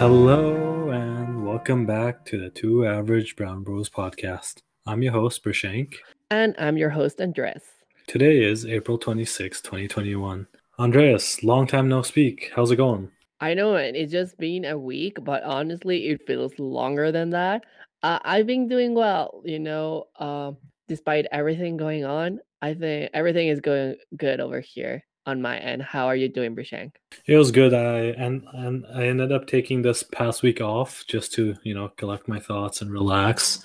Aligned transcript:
Hello 0.00 0.88
and 0.88 1.44
welcome 1.44 1.84
back 1.84 2.24
to 2.24 2.40
the 2.40 2.48
Two 2.48 2.86
Average 2.86 3.36
Brown 3.36 3.62
Bros 3.62 3.90
podcast. 3.90 4.62
I'm 4.86 5.02
your 5.02 5.12
host, 5.12 5.44
Prashank. 5.44 5.96
And 6.30 6.54
I'm 6.58 6.78
your 6.78 6.88
host, 6.88 7.20
Andres. 7.20 7.60
Today 8.06 8.42
is 8.42 8.64
April 8.64 8.96
26, 8.96 9.60
2021. 9.60 10.46
Andreas, 10.78 11.44
long 11.44 11.66
time 11.66 11.86
no 11.90 12.00
speak. 12.00 12.50
How's 12.56 12.70
it 12.70 12.76
going? 12.76 13.10
I 13.42 13.52
know 13.52 13.74
it. 13.74 13.94
It's 13.94 14.10
just 14.10 14.38
been 14.38 14.64
a 14.64 14.78
week, 14.78 15.18
but 15.22 15.42
honestly, 15.42 16.08
it 16.08 16.26
feels 16.26 16.58
longer 16.58 17.12
than 17.12 17.28
that. 17.30 17.64
Uh, 18.02 18.20
I've 18.24 18.46
been 18.46 18.68
doing 18.68 18.94
well, 18.94 19.42
you 19.44 19.58
know, 19.58 20.06
uh, 20.18 20.52
despite 20.88 21.26
everything 21.30 21.76
going 21.76 22.06
on. 22.06 22.40
I 22.62 22.72
think 22.72 23.10
everything 23.12 23.48
is 23.48 23.60
going 23.60 23.96
good 24.16 24.40
over 24.40 24.60
here 24.60 25.04
on 25.26 25.42
my 25.42 25.58
end. 25.58 25.82
How 25.82 26.06
are 26.06 26.16
you 26.16 26.28
doing, 26.28 26.54
Prashank? 26.56 26.92
It 27.26 27.36
was 27.36 27.50
good. 27.50 27.74
I 27.74 28.14
and 28.22 28.46
and 28.52 28.86
I 28.94 29.06
ended 29.06 29.32
up 29.32 29.46
taking 29.46 29.82
this 29.82 30.02
past 30.02 30.42
week 30.42 30.60
off 30.60 31.04
just 31.06 31.32
to 31.34 31.56
you 31.62 31.74
know 31.74 31.88
collect 31.96 32.28
my 32.28 32.38
thoughts 32.38 32.80
and 32.82 32.90
relax. 32.90 33.62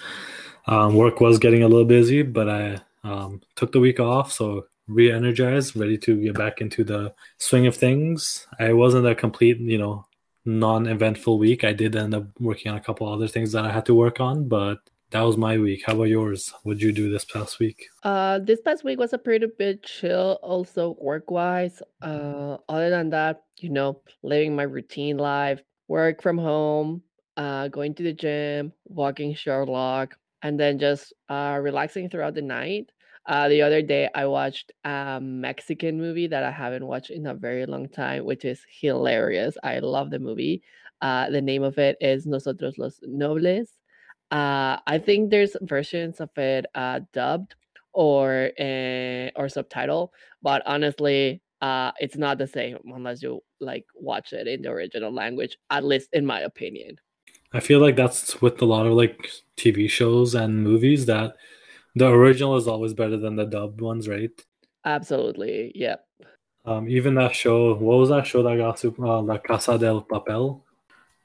Um, 0.68 0.96
work 0.96 1.22
was 1.22 1.38
getting 1.38 1.64
a 1.64 1.68
little 1.68 1.86
busy, 1.86 2.24
but 2.24 2.50
I 2.50 2.82
um, 3.04 3.42
took 3.56 3.72
the 3.72 3.80
week 3.80 4.00
off, 4.00 4.32
so 4.32 4.66
re-energized, 4.88 5.76
ready 5.76 5.98
to 6.00 6.22
get 6.22 6.36
back 6.36 6.62
into 6.62 6.84
the 6.84 7.14
swing 7.38 7.68
of 7.68 7.76
things. 7.76 8.48
I 8.60 8.74
wasn't 8.74 9.08
a 9.08 9.16
complete, 9.16 9.60
you 9.60 9.78
know, 9.78 10.06
non-eventful 10.46 11.38
week. 11.38 11.64
I 11.64 11.74
did 11.74 11.96
end 11.96 12.16
up 12.16 12.26
working 12.40 12.72
on 12.72 12.78
a 12.78 12.82
couple 12.82 13.12
other 13.12 13.28
things 13.28 13.52
that 13.52 13.66
I 13.66 13.72
had 13.72 13.86
to 13.88 13.96
work 13.96 14.20
on, 14.20 14.48
but 14.48 14.80
that 15.12 15.22
was 15.22 15.38
my 15.38 15.58
week. 15.58 15.84
How 15.86 15.94
about 15.94 16.06
yours? 16.06 16.54
What 16.64 16.74
did 16.74 16.84
you 16.84 16.92
do 16.92 17.10
this 17.10 17.26
past 17.26 17.60
week? 17.60 17.88
Uh, 18.04 18.40
this 18.40 18.62
past 18.62 18.84
week 18.84 19.00
was 19.00 19.14
a 19.14 19.18
pretty 19.18 19.48
bit 19.58 19.84
chill, 19.84 20.40
also 20.42 20.98
work 21.00 21.32
wise. 21.32 21.82
Uh, 22.02 22.58
other 22.68 22.90
than 22.90 23.10
that, 23.12 23.44
you 23.60 23.70
know, 23.70 24.02
living 24.24 24.56
my 24.56 24.64
routine 24.64 25.18
life, 25.18 25.62
work 25.88 26.22
from 26.22 26.38
home, 26.38 27.02
uh, 27.38 27.68
going 27.68 27.94
to 27.96 28.04
the 28.04 28.14
gym, 28.14 28.74
walking 28.86 29.34
Sherlock, 29.34 30.16
and 30.42 30.60
then 30.60 30.80
just 30.80 31.14
uh, 31.30 31.60
relaxing 31.62 32.10
throughout 32.10 32.36
the 32.36 32.42
night. 32.42 32.92
Uh, 33.28 33.50
the 33.50 33.62
other 33.62 33.82
day, 33.82 34.08
I 34.14 34.26
watched 34.26 34.72
a 34.84 35.20
Mexican 35.22 35.98
movie 35.98 36.28
that 36.28 36.44
I 36.44 36.52
haven't 36.52 36.86
watched 36.86 37.10
in 37.10 37.26
a 37.26 37.34
very 37.34 37.66
long 37.66 37.90
time, 37.90 38.24
which 38.26 38.46
is 38.46 38.62
hilarious. 38.70 39.58
I 39.64 39.80
love 39.80 40.12
the 40.12 40.20
movie. 40.20 40.62
Uh, 41.02 41.30
the 41.30 41.42
name 41.42 41.64
of 41.64 41.78
it 41.78 41.98
is 42.02 42.26
Nosotros 42.26 42.78
los 42.78 43.00
Nobles. 43.02 43.70
Uh, 44.36 44.80
I 44.86 44.98
think 44.98 45.32
there's 45.32 45.56
versions 45.62 46.20
of 46.20 46.30
it 46.36 46.66
uh, 46.76 47.00
dubbed 47.14 47.56
or 47.94 48.52
uh, 48.60 49.30
or 49.38 49.48
subtitle, 49.48 50.12
but 50.42 50.62
honestly, 50.66 51.42
uh, 51.62 51.92
it's 52.02 52.18
not 52.18 52.38
the 52.38 52.48
same 52.48 52.80
unless 52.84 53.24
you 53.24 53.40
like 53.62 53.86
watch 53.96 54.34
it 54.34 54.46
in 54.46 54.64
the 54.64 54.70
original 54.72 55.14
language. 55.14 55.58
At 55.70 55.86
least 55.86 56.10
in 56.12 56.26
my 56.26 56.42
opinion. 56.42 56.98
I 57.54 57.62
feel 57.62 57.80
like 57.80 57.96
that's 57.96 58.42
with 58.42 58.62
a 58.62 58.66
lot 58.66 58.86
of 58.86 58.92
like 58.92 59.18
TV 59.56 59.90
shows 59.90 60.36
and 60.36 60.62
movies 60.62 61.06
that 61.06 61.36
the 61.96 62.10
original 62.10 62.58
is 62.58 62.68
always 62.68 62.94
better 62.94 63.16
than 63.16 63.38
the 63.38 63.46
dubbed 63.46 63.80
ones, 63.80 64.10
right? 64.10 64.32
Absolutely. 64.84 65.72
Yep. 65.76 66.06
Um, 66.66 66.90
even 66.90 67.16
that 67.16 67.34
show, 67.34 67.76
what 67.76 68.00
was 68.00 68.10
that 68.10 68.28
show 68.28 68.44
that 68.44 68.58
got 68.58 68.80
super, 68.80 69.06
uh, 69.06 69.22
La 69.22 69.38
Casa 69.38 69.78
del 69.78 70.04
Papel, 70.04 70.64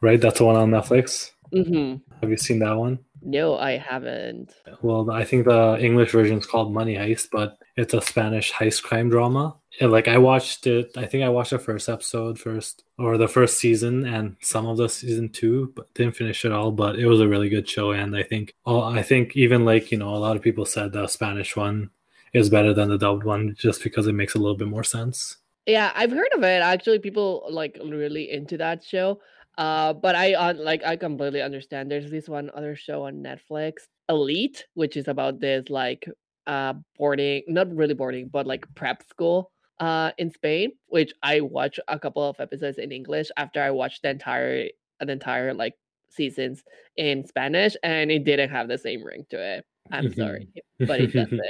right? 0.00 0.20
That's 0.20 0.39
the 0.39 0.45
one 0.45 0.55
on 0.55 0.70
Netflix. 0.70 1.33
Mm-hmm. 1.52 2.09
Have 2.20 2.30
you 2.30 2.36
seen 2.36 2.58
that 2.60 2.76
one? 2.76 2.98
No, 3.22 3.56
I 3.56 3.76
haven't. 3.76 4.54
Well, 4.82 5.10
I 5.10 5.24
think 5.24 5.44
the 5.44 5.78
English 5.78 6.12
version 6.12 6.38
is 6.38 6.46
called 6.46 6.72
Money 6.72 6.94
Heist, 6.94 7.28
but 7.30 7.58
it's 7.77 7.94
a 7.94 8.00
Spanish 8.00 8.52
heist 8.52 8.82
crime 8.82 9.10
drama. 9.10 9.56
And 9.80 9.92
like 9.92 10.08
I 10.08 10.18
watched 10.18 10.66
it, 10.66 10.90
I 10.96 11.06
think 11.06 11.24
I 11.24 11.28
watched 11.28 11.50
the 11.50 11.58
first 11.58 11.88
episode 11.88 12.38
first, 12.38 12.84
or 12.98 13.18
the 13.18 13.28
first 13.28 13.58
season, 13.58 14.06
and 14.06 14.36
some 14.40 14.66
of 14.66 14.78
the 14.78 14.88
season 14.88 15.28
two, 15.28 15.72
but 15.77 15.92
didn't 15.94 16.16
finish 16.16 16.44
it 16.44 16.52
all. 16.52 16.72
But 16.72 16.98
it 16.98 17.06
was 17.06 17.20
a 17.20 17.28
really 17.28 17.48
good 17.48 17.68
show, 17.68 17.92
and 17.92 18.16
I 18.16 18.22
think, 18.22 18.55
oh, 18.66 18.82
I 18.82 19.02
think 19.02 19.36
even 19.36 19.64
like 19.64 19.92
you 19.92 19.98
know, 19.98 20.14
a 20.14 20.16
lot 20.16 20.36
of 20.36 20.42
people 20.42 20.64
said 20.64 20.92
the 20.92 21.06
Spanish 21.06 21.56
one 21.56 21.90
is 22.33 22.50
better 22.50 22.72
than 22.72 22.89
the 22.89 22.98
dubbed 22.98 23.24
one, 23.24 23.55
just 23.58 23.83
because 23.83 24.06
it 24.06 24.14
makes 24.14 24.34
a 24.34 24.39
little 24.39 24.56
bit 24.56 24.68
more 24.68 24.84
sense. 24.84 25.36
Yeah, 25.66 25.92
I've 25.95 26.11
heard 26.11 26.33
of 26.34 26.42
it. 26.42 26.62
Actually, 26.62 26.98
people 26.98 27.46
like 27.50 27.78
really 27.84 28.30
into 28.30 28.56
that 28.58 28.83
show. 28.83 29.20
Uh, 29.60 29.92
but 29.92 30.14
I 30.16 30.32
uh, 30.32 30.54
like 30.54 30.82
I 30.86 30.96
completely 30.96 31.42
understand. 31.42 31.90
There's 31.90 32.10
this 32.10 32.30
one 32.30 32.50
other 32.54 32.74
show 32.74 33.04
on 33.04 33.22
Netflix, 33.22 33.84
Elite, 34.08 34.64
which 34.72 34.96
is 34.96 35.06
about 35.06 35.38
this 35.38 35.68
like 35.68 36.08
uh 36.46 36.72
boarding, 36.96 37.42
not 37.46 37.68
really 37.76 37.92
boarding, 37.92 38.28
but 38.28 38.46
like 38.46 38.64
prep 38.74 39.02
school 39.06 39.52
uh 39.78 40.12
in 40.16 40.30
Spain, 40.30 40.72
which 40.86 41.12
I 41.22 41.42
watched 41.42 41.78
a 41.88 41.98
couple 41.98 42.26
of 42.26 42.40
episodes 42.40 42.78
in 42.78 42.90
English 42.90 43.28
after 43.36 43.62
I 43.62 43.70
watched 43.70 44.00
the 44.02 44.08
entire 44.08 44.68
an 45.00 45.10
entire 45.10 45.52
like 45.52 45.74
seasons 46.08 46.64
in 46.96 47.27
Spanish, 47.27 47.77
and 47.82 48.10
it 48.10 48.24
didn't 48.24 48.48
have 48.48 48.66
the 48.66 48.78
same 48.78 49.04
ring 49.04 49.27
to 49.28 49.36
it. 49.36 49.66
I'm 49.92 50.14
sorry, 50.14 50.48
but 50.80 51.02
it 51.02 51.12
doesn't. 51.12 51.42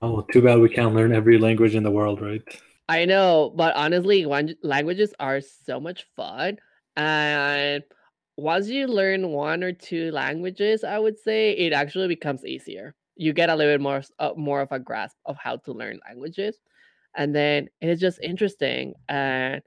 Oh, 0.00 0.24
too 0.32 0.42
bad 0.42 0.60
we 0.60 0.68
can't 0.68 0.94
learn 0.94 1.12
every 1.12 1.38
language 1.38 1.74
in 1.74 1.82
the 1.82 1.90
world, 1.90 2.22
right? 2.22 2.42
I 2.88 3.04
know, 3.04 3.52
but 3.56 3.74
honestly, 3.74 4.26
languages 4.62 5.12
are 5.18 5.40
so 5.40 5.80
much 5.80 6.06
fun 6.14 6.58
and 6.96 7.82
once 8.36 8.68
you 8.68 8.86
learn 8.86 9.28
one 9.30 9.62
or 9.62 9.72
two 9.72 10.10
languages, 10.10 10.84
I 10.84 10.98
would 10.98 11.18
say 11.18 11.52
it 11.52 11.72
actually 11.72 12.08
becomes 12.08 12.44
easier. 12.44 12.94
You 13.16 13.32
get 13.32 13.50
a 13.50 13.56
little 13.56 13.74
bit 13.74 13.80
more 13.80 14.02
uh, 14.18 14.32
more 14.36 14.60
of 14.60 14.72
a 14.72 14.78
grasp 14.78 15.16
of 15.26 15.36
how 15.36 15.56
to 15.58 15.72
learn 15.72 16.00
languages, 16.08 16.58
and 17.16 17.34
then 17.34 17.68
it's 17.80 18.00
just 18.00 18.20
interesting. 18.22 18.94
And 19.08 19.62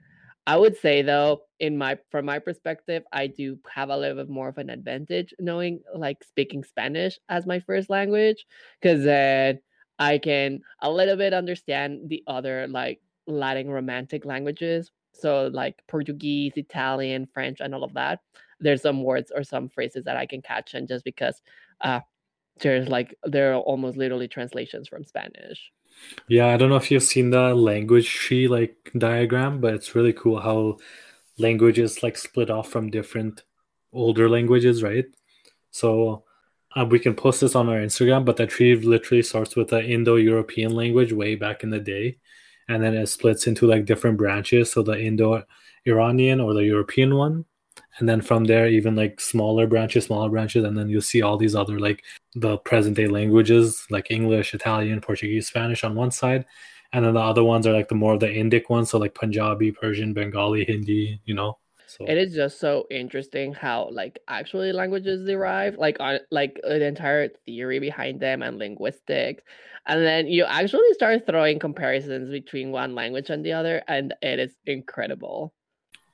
I 0.48 0.58
would 0.58 0.78
say 0.78 1.02
though, 1.02 1.44
in 1.60 1.78
my 1.78 1.98
from 2.12 2.26
my 2.26 2.40
perspective, 2.40 3.04
I 3.12 3.28
do 3.28 3.60
have 3.72 3.90
a 3.90 3.98
little 3.98 4.18
bit 4.18 4.30
more 4.30 4.50
of 4.50 4.58
an 4.58 4.70
advantage 4.70 5.34
knowing 5.40 5.82
like 5.96 6.24
speaking 6.24 6.64
Spanish 6.64 7.20
as 7.30 7.46
my 7.46 7.60
first 7.60 7.90
language, 7.90 8.46
because 8.82 9.04
then 9.04 9.60
I 10.00 10.18
can 10.18 10.62
a 10.82 10.92
little 10.92 11.16
bit 11.18 11.34
understand 11.34 12.10
the 12.10 12.24
other 12.28 12.68
like 12.68 13.00
Latin 13.28 13.70
romantic 13.70 14.26
languages 14.26 14.92
so 15.20 15.48
like 15.48 15.82
Portuguese, 15.88 16.54
Italian, 16.56 17.28
French, 17.34 17.60
and 17.60 17.74
all 17.74 17.84
of 17.84 17.94
that. 17.94 18.20
There's 18.60 18.82
some 18.82 19.04
words 19.04 19.32
or 19.36 19.44
some 19.44 19.70
phrases 19.70 20.06
that 20.06 20.18
I 20.18 20.26
can 20.26 20.42
catch, 20.42 20.74
and 20.74 20.88
just 20.88 21.04
because 21.04 21.42
uh, 21.82 22.02
there's 22.62 22.88
like 22.88 23.16
they're 23.24 23.56
almost 23.56 23.98
literally 23.98 24.28
translations 24.28 24.88
from 24.88 25.04
Spanish. 25.04 25.72
Yeah, 26.28 26.48
I 26.48 26.58
don't 26.58 26.70
know 26.70 26.76
if 26.76 26.92
you've 26.92 27.04
seen 27.04 27.30
the 27.30 27.54
language 27.54 28.10
tree 28.14 28.48
like 28.48 28.92
diagram, 28.98 29.62
but 29.62 29.74
it's 29.74 29.96
really 29.96 30.14
cool 30.14 30.40
how 30.40 30.78
languages 31.38 32.04
like 32.04 32.18
split 32.18 32.50
off 32.50 32.70
from 32.70 32.90
different 32.90 33.44
older 33.94 34.30
languages, 34.30 34.84
right? 34.84 35.06
So 35.72 36.24
uh, 36.76 36.86
we 36.86 37.00
can 37.00 37.16
post 37.16 37.42
this 37.42 37.56
on 37.56 37.70
our 37.70 37.78
Instagram, 37.78 38.26
but 38.26 38.38
the 38.38 38.48
tree 38.48 38.76
literally 38.76 39.24
starts 39.24 39.56
with 39.56 39.70
the 39.70 39.84
Indo-European 39.84 40.76
language 40.76 41.14
way 41.14 41.36
back 41.36 41.64
in 41.64 41.70
the 41.70 41.80
day, 41.80 42.18
and 42.68 42.84
then 42.84 42.96
it 42.96 43.08
splits 43.08 43.48
into 43.48 43.68
like 43.68 43.86
different 43.86 44.18
branches. 44.18 44.72
So 44.72 44.84
the 44.84 45.00
Indo 45.00 45.44
Iranian 45.86 46.40
or 46.40 46.54
the 46.54 46.64
European 46.64 47.16
one. 47.16 47.46
And 48.00 48.10
then 48.10 48.22
from 48.22 48.44
there, 48.46 48.68
even 48.68 48.96
like 48.96 49.22
smaller 49.22 49.68
branches, 49.68 50.06
smaller 50.06 50.30
branches, 50.30 50.66
and 50.66 50.78
then 50.78 50.90
you'll 50.90 51.02
see 51.02 51.22
all 51.22 51.38
these 51.38 51.56
other 51.56 51.80
like 51.80 52.04
the 52.34 52.58
present 52.58 52.96
day 52.98 53.08
languages 53.08 53.86
like 53.90 54.12
English, 54.12 54.54
Italian, 54.54 55.00
Portuguese, 55.02 55.48
Spanish 55.48 55.84
on 55.84 55.96
one 55.96 56.12
side. 56.12 56.46
And 56.92 57.06
then 57.06 57.14
the 57.14 57.20
other 57.22 57.44
ones 57.44 57.68
are 57.68 57.74
like 57.74 57.88
the 57.88 57.96
more 57.96 58.14
of 58.14 58.20
the 58.20 58.28
Indic 58.28 58.70
ones, 58.70 58.90
so 58.90 58.98
like 58.98 59.16
Punjabi, 59.16 59.72
Persian, 59.72 60.14
Bengali, 60.14 60.66
Hindi, 60.66 61.20
you 61.26 61.34
know. 61.34 61.58
So 61.98 62.06
it 62.06 62.18
is 62.18 62.34
just 62.36 62.60
so 62.60 62.88
interesting 62.92 63.54
how 63.54 63.90
like 63.92 64.20
actually 64.28 64.74
languages 64.74 65.26
derive, 65.26 65.78
like 65.78 65.98
on 66.00 66.20
like 66.30 66.60
the 66.62 66.86
entire 66.86 67.30
theory 67.46 67.80
behind 67.80 68.20
them 68.20 68.42
and 68.42 68.58
linguistics. 68.58 69.44
And 69.88 70.04
then 70.04 70.28
you 70.28 70.44
actually 70.44 70.92
start 70.94 71.26
throwing 71.26 71.60
comparisons 71.60 72.30
between 72.30 72.72
one 72.72 72.96
language 72.96 73.30
and 73.30 73.46
the 73.46 73.54
other, 73.54 73.82
and 73.88 74.14
it 74.22 74.40
is 74.40 74.56
incredible. 74.66 75.54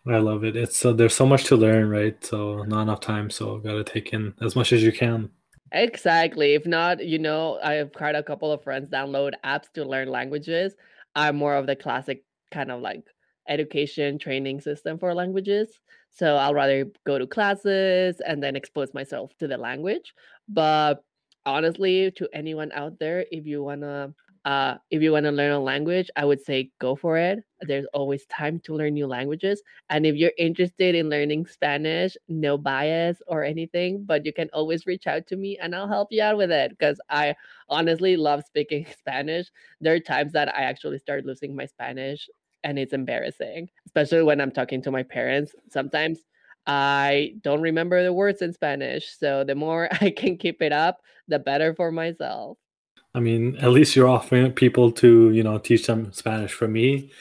I 0.08 0.18
love 0.18 0.44
it. 0.44 0.56
It's 0.56 0.78
so 0.78 0.94
there's 0.94 1.16
so 1.16 1.26
much 1.26 1.46
to 1.46 1.56
learn, 1.56 1.90
right? 1.90 2.24
So 2.24 2.64
not 2.64 2.84
enough 2.84 3.00
time, 3.00 3.30
so 3.30 3.58
gotta 3.58 3.84
take 3.84 4.14
in 4.14 4.34
as 4.42 4.56
much 4.56 4.74
as 4.74 4.84
you 4.84 4.92
can. 4.92 5.30
Exactly. 5.72 6.54
If 6.54 6.66
not, 6.66 7.04
you 7.04 7.18
know, 7.18 7.58
I've 7.64 7.96
had 7.96 8.16
a 8.16 8.24
couple 8.24 8.52
of 8.52 8.64
friends 8.64 8.90
download 8.90 9.34
apps 9.44 9.72
to 9.74 9.86
learn 9.86 10.10
languages. 10.10 10.76
I'm 11.16 11.38
more 11.38 11.56
of 11.56 11.66
the 11.66 11.76
classic 11.76 12.24
kind 12.52 12.72
of 12.72 12.82
like 12.82 13.06
education 13.48 14.18
training 14.20 14.62
system 14.62 14.98
for 15.00 15.14
languages. 15.14 15.82
So 16.10 16.36
I'll 16.36 16.54
rather 16.54 16.86
go 17.06 17.18
to 17.18 17.28
classes 17.28 18.22
and 18.26 18.42
then 18.44 18.56
expose 18.56 18.94
myself 18.94 19.32
to 19.40 19.48
the 19.48 19.58
language. 19.58 20.14
But 20.48 21.04
honestly, 21.46 22.12
to 22.12 22.30
anyone 22.34 22.72
out 22.74 23.00
there, 23.00 23.26
if 23.32 23.46
you 23.46 23.64
wanna 23.64 24.14
uh, 24.44 24.76
if 24.90 25.04
you 25.04 25.12
want 25.12 25.24
to 25.26 25.32
learn 25.32 25.52
a 25.52 25.60
language, 25.60 26.10
I 26.16 26.26
would 26.26 26.42
say 26.42 26.72
go 26.80 26.96
for 26.96 27.16
it. 27.16 27.44
There's 27.62 27.86
always 27.94 28.26
time 28.26 28.60
to 28.62 28.74
learn 28.74 28.96
new 28.96 29.06
languages. 29.06 29.62
And 29.90 30.04
if 30.04 30.16
you're 30.16 30.32
interested 30.36 30.96
in 30.96 31.10
learning 31.10 31.46
Spanish, 31.46 32.18
no 32.28 32.58
bias 32.58 33.22
or 33.28 33.44
anything, 33.44 34.04
but 34.04 34.26
you 34.26 34.34
can 34.34 34.50
always 34.52 34.88
reach 34.88 35.06
out 35.06 35.28
to 35.28 35.36
me 35.38 35.60
and 35.62 35.76
I'll 35.76 35.88
help 35.88 36.08
you 36.12 36.24
out 36.24 36.38
with 36.38 36.52
it 36.52 36.72
because 36.72 37.00
I 37.08 37.36
honestly 37.70 38.18
love 38.18 38.44
speaking 38.44 38.88
Spanish. 38.98 39.52
There 39.80 39.94
are 39.94 40.00
times 40.00 40.32
that 40.34 40.50
I 40.50 40.64
actually 40.64 40.98
start 40.98 41.24
losing 41.26 41.56
my 41.56 41.68
Spanish 41.68 42.28
and 42.64 42.78
it's 42.78 42.94
embarrassing, 42.94 43.70
especially 43.86 44.24
when 44.24 44.42
I'm 44.42 44.52
talking 44.52 44.82
to 44.84 44.92
my 44.92 45.04
parents. 45.04 45.54
Sometimes 45.70 46.20
I 46.68 47.36
don't 47.42 47.62
remember 47.62 48.04
the 48.04 48.14
words 48.14 48.42
in 48.42 48.54
Spanish. 48.54 49.18
So 49.18 49.44
the 49.44 49.56
more 49.56 49.90
I 50.02 50.12
can 50.12 50.38
keep 50.38 50.62
it 50.62 50.72
up, 50.72 51.02
the 51.28 51.40
better 51.40 51.74
for 51.74 51.92
myself. 51.92 52.58
I 53.14 53.20
mean, 53.20 53.58
at 53.58 53.72
least 53.72 53.96
you're 53.96 54.08
offering 54.08 54.54
people 54.54 54.92
to, 54.94 55.32
you 55.32 55.44
know, 55.44 55.58
teach 55.58 55.86
them 55.86 56.14
Spanish. 56.14 56.54
For 56.54 56.68
me, 56.68 57.12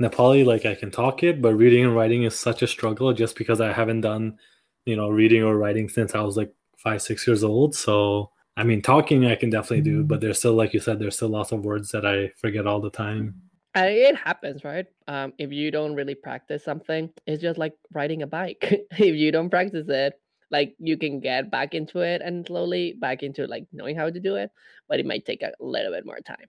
Nepali, 0.00 0.44
like 0.44 0.64
I 0.64 0.74
can 0.74 0.90
talk 0.90 1.22
it, 1.22 1.42
but 1.42 1.54
reading 1.54 1.84
and 1.84 1.96
writing 1.96 2.22
is 2.22 2.38
such 2.38 2.62
a 2.62 2.68
struggle 2.68 3.12
just 3.12 3.36
because 3.36 3.60
I 3.60 3.72
haven't 3.72 4.02
done, 4.02 4.38
you 4.84 4.94
know, 4.94 5.08
reading 5.08 5.42
or 5.42 5.56
writing 5.56 5.88
since 5.88 6.14
I 6.14 6.20
was 6.20 6.36
like 6.36 6.52
five, 6.76 7.02
six 7.02 7.26
years 7.26 7.42
old. 7.42 7.74
So, 7.74 8.30
I 8.56 8.62
mean, 8.62 8.80
talking 8.80 9.26
I 9.26 9.34
can 9.34 9.50
definitely 9.50 9.82
do, 9.82 9.98
mm-hmm. 9.98 10.06
but 10.06 10.20
there's 10.20 10.38
still, 10.38 10.54
like 10.54 10.72
you 10.72 10.80
said, 10.80 10.98
there's 10.98 11.16
still 11.16 11.28
lots 11.28 11.50
of 11.50 11.64
words 11.64 11.90
that 11.90 12.06
I 12.06 12.28
forget 12.36 12.66
all 12.66 12.80
the 12.80 12.90
time. 12.90 13.34
Uh, 13.76 13.86
it 13.86 14.16
happens, 14.16 14.64
right? 14.64 14.86
Um, 15.06 15.32
if 15.38 15.52
you 15.52 15.70
don't 15.70 15.94
really 15.94 16.16
practice 16.16 16.64
something, 16.64 17.10
it's 17.26 17.40
just 17.40 17.58
like 17.58 17.74
riding 17.92 18.22
a 18.22 18.26
bike. 18.26 18.66
if 18.90 19.14
you 19.14 19.30
don't 19.30 19.50
practice 19.50 19.86
it, 19.88 20.14
like 20.50 20.74
you 20.78 20.96
can 20.98 21.20
get 21.20 21.50
back 21.50 21.74
into 21.74 22.00
it 22.00 22.20
and 22.22 22.44
slowly 22.46 22.94
back 22.98 23.22
into 23.22 23.46
like 23.46 23.66
knowing 23.72 23.96
how 23.96 24.10
to 24.10 24.18
do 24.18 24.34
it, 24.34 24.50
but 24.88 24.98
it 24.98 25.06
might 25.06 25.24
take 25.24 25.42
a 25.42 25.52
little 25.60 25.92
bit 25.92 26.04
more 26.04 26.18
time. 26.18 26.48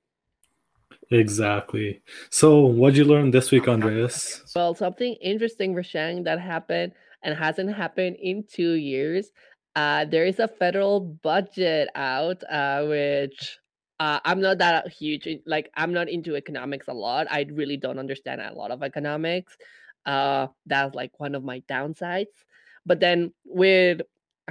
Exactly. 1.12 2.02
So, 2.30 2.62
what'd 2.62 2.98
you 2.98 3.04
learn 3.04 3.32
this 3.32 3.52
week, 3.52 3.68
Andreas? 3.68 4.44
Well, 4.56 4.74
something 4.74 5.14
interesting, 5.22 5.76
Rashang, 5.76 6.24
that 6.24 6.40
happened 6.40 6.94
and 7.24 7.38
hasn't 7.38 7.76
happened 7.76 8.18
in 8.20 8.46
two 8.50 8.74
years. 8.74 9.30
Uh, 9.76 10.06
there 10.06 10.26
is 10.26 10.40
a 10.40 10.48
federal 10.48 11.00
budget 11.00 11.90
out, 11.96 12.44
uh, 12.50 12.86
which 12.86 13.60
uh, 14.02 14.20
I'm 14.26 14.42
not 14.42 14.58
that 14.58 14.92
huge. 14.92 15.28
Like, 15.46 15.70
I'm 15.76 15.94
not 15.94 16.10
into 16.10 16.36
economics 16.36 16.88
a 16.88 16.94
lot. 16.94 17.28
I 17.30 17.46
really 17.52 17.78
don't 17.78 18.00
understand 18.00 18.42
a 18.42 18.52
lot 18.52 18.72
of 18.72 18.82
economics. 18.82 19.56
Uh, 20.08 20.48
that's 20.66 20.96
like 20.96 21.12
one 21.20 21.36
of 21.36 21.44
my 21.44 21.60
downsides. 21.70 22.34
But 22.84 23.00
then 23.00 23.32
with 23.46 24.02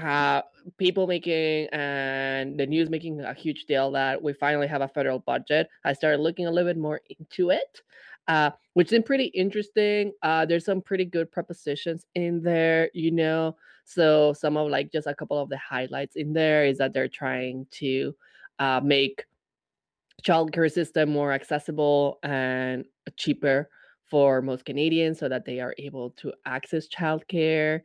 uh, 0.00 0.42
people 0.78 1.08
making 1.08 1.66
and 1.72 2.60
the 2.60 2.64
news 2.64 2.90
making 2.90 3.22
a 3.22 3.34
huge 3.34 3.64
deal 3.64 3.90
that 3.90 4.22
we 4.22 4.34
finally 4.34 4.68
have 4.68 4.82
a 4.82 4.88
federal 4.88 5.18
budget, 5.18 5.68
I 5.84 5.94
started 5.94 6.20
looking 6.20 6.46
a 6.46 6.50
little 6.52 6.70
bit 6.70 6.78
more 6.78 7.00
into 7.18 7.50
it, 7.50 7.82
uh, 8.28 8.52
which 8.74 8.92
is 8.92 9.02
pretty 9.04 9.26
interesting. 9.34 10.12
Uh, 10.22 10.46
there's 10.46 10.64
some 10.64 10.80
pretty 10.80 11.06
good 11.06 11.32
prepositions 11.32 12.06
in 12.14 12.40
there, 12.40 12.88
you 12.94 13.10
know. 13.10 13.56
So 13.84 14.32
some 14.32 14.56
of 14.56 14.70
like 14.70 14.92
just 14.92 15.08
a 15.08 15.14
couple 15.14 15.40
of 15.42 15.48
the 15.48 15.58
highlights 15.58 16.14
in 16.14 16.34
there 16.34 16.64
is 16.64 16.78
that 16.78 16.92
they're 16.92 17.08
trying 17.08 17.66
to 17.72 18.14
uh, 18.60 18.80
make 18.84 19.24
childcare 20.20 20.70
system 20.70 21.10
more 21.10 21.32
accessible 21.32 22.18
and 22.22 22.84
cheaper 23.16 23.68
for 24.10 24.42
most 24.42 24.64
Canadians 24.64 25.18
so 25.18 25.28
that 25.28 25.44
they 25.44 25.60
are 25.60 25.74
able 25.78 26.10
to 26.10 26.32
access 26.46 26.88
childcare. 26.88 27.80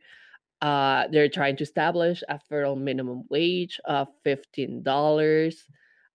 Uh, 0.62 1.06
they're 1.12 1.28
trying 1.28 1.56
to 1.56 1.64
establish 1.64 2.22
a 2.28 2.38
federal 2.38 2.76
minimum 2.76 3.24
wage 3.30 3.78
of 3.84 4.08
$15 4.24 5.64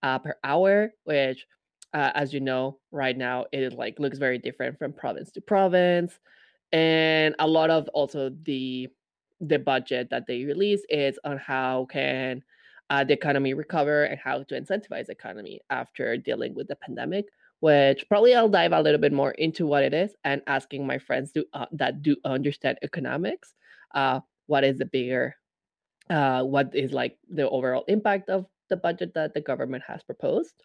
uh, 0.03 0.19
per 0.19 0.35
hour, 0.43 0.93
which, 1.03 1.45
uh, 1.93 2.11
as 2.15 2.33
you 2.33 2.39
know, 2.39 2.79
right 2.91 3.17
now 3.17 3.45
it 3.51 3.73
like 3.73 3.99
looks 3.99 4.17
very 4.17 4.39
different 4.39 4.77
from 4.77 4.93
province 4.93 5.31
to 5.31 5.41
province. 5.41 6.19
And 6.71 7.35
a 7.39 7.47
lot 7.47 7.69
of 7.69 7.87
also 7.89 8.31
the 8.43 8.87
the 9.39 9.57
budget 9.57 10.09
that 10.11 10.27
they 10.27 10.45
release 10.45 10.83
is 10.89 11.19
on 11.23 11.37
how 11.37 11.87
can 11.89 12.43
uh, 12.91 13.05
the 13.05 13.13
economy 13.13 13.53
recover 13.53 14.03
and 14.03 14.19
how 14.19 14.43
to 14.43 14.59
incentivize 14.59 15.05
the 15.05 15.13
economy 15.13 15.61
after 15.69 16.17
dealing 16.17 16.53
with 16.53 16.67
the 16.67 16.75
pandemic 16.75 17.25
which 17.61 18.05
probably 18.09 18.35
I'll 18.35 18.49
dive 18.49 18.73
a 18.73 18.81
little 18.81 18.99
bit 18.99 19.13
more 19.13 19.31
into 19.31 19.65
what 19.65 19.83
it 19.83 19.93
is 19.93 20.15
and 20.23 20.41
asking 20.47 20.85
my 20.85 20.97
friends 20.97 21.31
to, 21.33 21.45
uh, 21.53 21.67
that 21.73 22.01
do 22.01 22.17
understand 22.25 22.79
economics 22.83 23.53
uh, 23.95 24.19
what 24.47 24.65
is 24.65 24.77
the 24.77 24.85
bigger 24.85 25.35
uh, 26.09 26.43
what 26.43 26.75
is 26.75 26.91
like 26.91 27.17
the 27.29 27.49
overall 27.49 27.85
impact 27.87 28.29
of 28.29 28.45
the 28.69 28.75
budget 28.75 29.13
that 29.13 29.33
the 29.33 29.41
government 29.41 29.83
has 29.87 30.03
proposed 30.03 30.55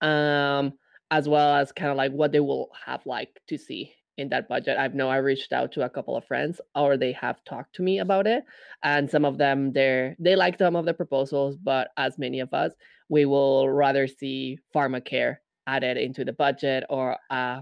um, 0.00 0.72
as 1.10 1.28
well 1.28 1.54
as 1.54 1.70
kind 1.70 1.90
of 1.90 1.98
like 1.98 2.12
what 2.12 2.32
they 2.32 2.40
will 2.40 2.70
have 2.86 3.04
like 3.04 3.40
to 3.46 3.58
see 3.58 3.92
in 4.18 4.28
that 4.30 4.48
budget 4.48 4.76
I've 4.78 4.94
know 4.94 5.08
i 5.08 5.16
reached 5.16 5.52
out 5.52 5.72
to 5.72 5.82
a 5.84 5.88
couple 5.88 6.16
of 6.16 6.24
friends 6.26 6.60
or 6.74 6.96
they 6.96 7.12
have 7.12 7.42
talked 7.44 7.76
to 7.76 7.82
me 7.82 8.00
about 8.00 8.26
it 8.26 8.44
and 8.82 9.08
some 9.10 9.24
of 9.24 9.38
them 9.38 9.72
they're 9.72 10.16
they 10.18 10.36
like 10.36 10.58
some 10.58 10.76
of 10.76 10.84
the 10.84 10.94
proposals 10.94 11.56
but 11.56 11.88
as 11.96 12.18
many 12.18 12.40
of 12.40 12.52
us 12.52 12.72
we 13.08 13.24
will 13.24 13.70
rather 13.70 14.06
see 14.06 14.58
pharmacare 14.74 15.36
added 15.66 15.96
into 15.96 16.24
the 16.24 16.32
budget 16.32 16.84
or 16.90 17.16
uh 17.30 17.60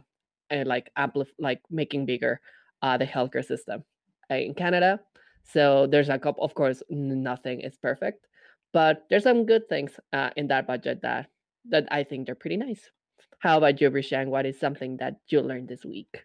and 0.51 0.69
like 0.69 0.91
amplify 0.97 1.31
like 1.39 1.61
making 1.71 2.07
bigger 2.07 2.41
uh 2.83 2.97
the 2.97 3.07
healthcare 3.07 3.45
system 3.45 3.85
uh, 4.31 4.35
in 4.35 4.55
canada 4.55 5.01
so 5.47 5.87
there's 5.87 6.09
a 6.09 6.19
couple, 6.19 6.45
of 6.45 6.55
course, 6.55 6.83
nothing 6.91 7.61
is 7.61 7.77
perfect, 7.77 8.27
but 8.73 9.07
there's 9.09 9.23
some 9.23 9.47
good 9.47 9.69
things 9.69 9.93
uh, 10.13 10.31
in 10.37 10.49
that 10.49 10.67
budget 10.67 11.03
that 11.03 11.31
that 11.69 11.89
I 11.91 12.05
think 12.05 12.27
they're 12.27 12.35
pretty 12.35 12.57
nice. 12.57 12.91
How 13.41 13.59
about 13.59 13.81
you, 13.81 13.91
Rishang? 13.91 14.29
What 14.29 14.47
is 14.47 14.59
something 14.59 14.97
that 14.99 15.17
you 15.29 15.41
learned 15.41 15.69
this 15.69 15.85
week? 15.85 16.25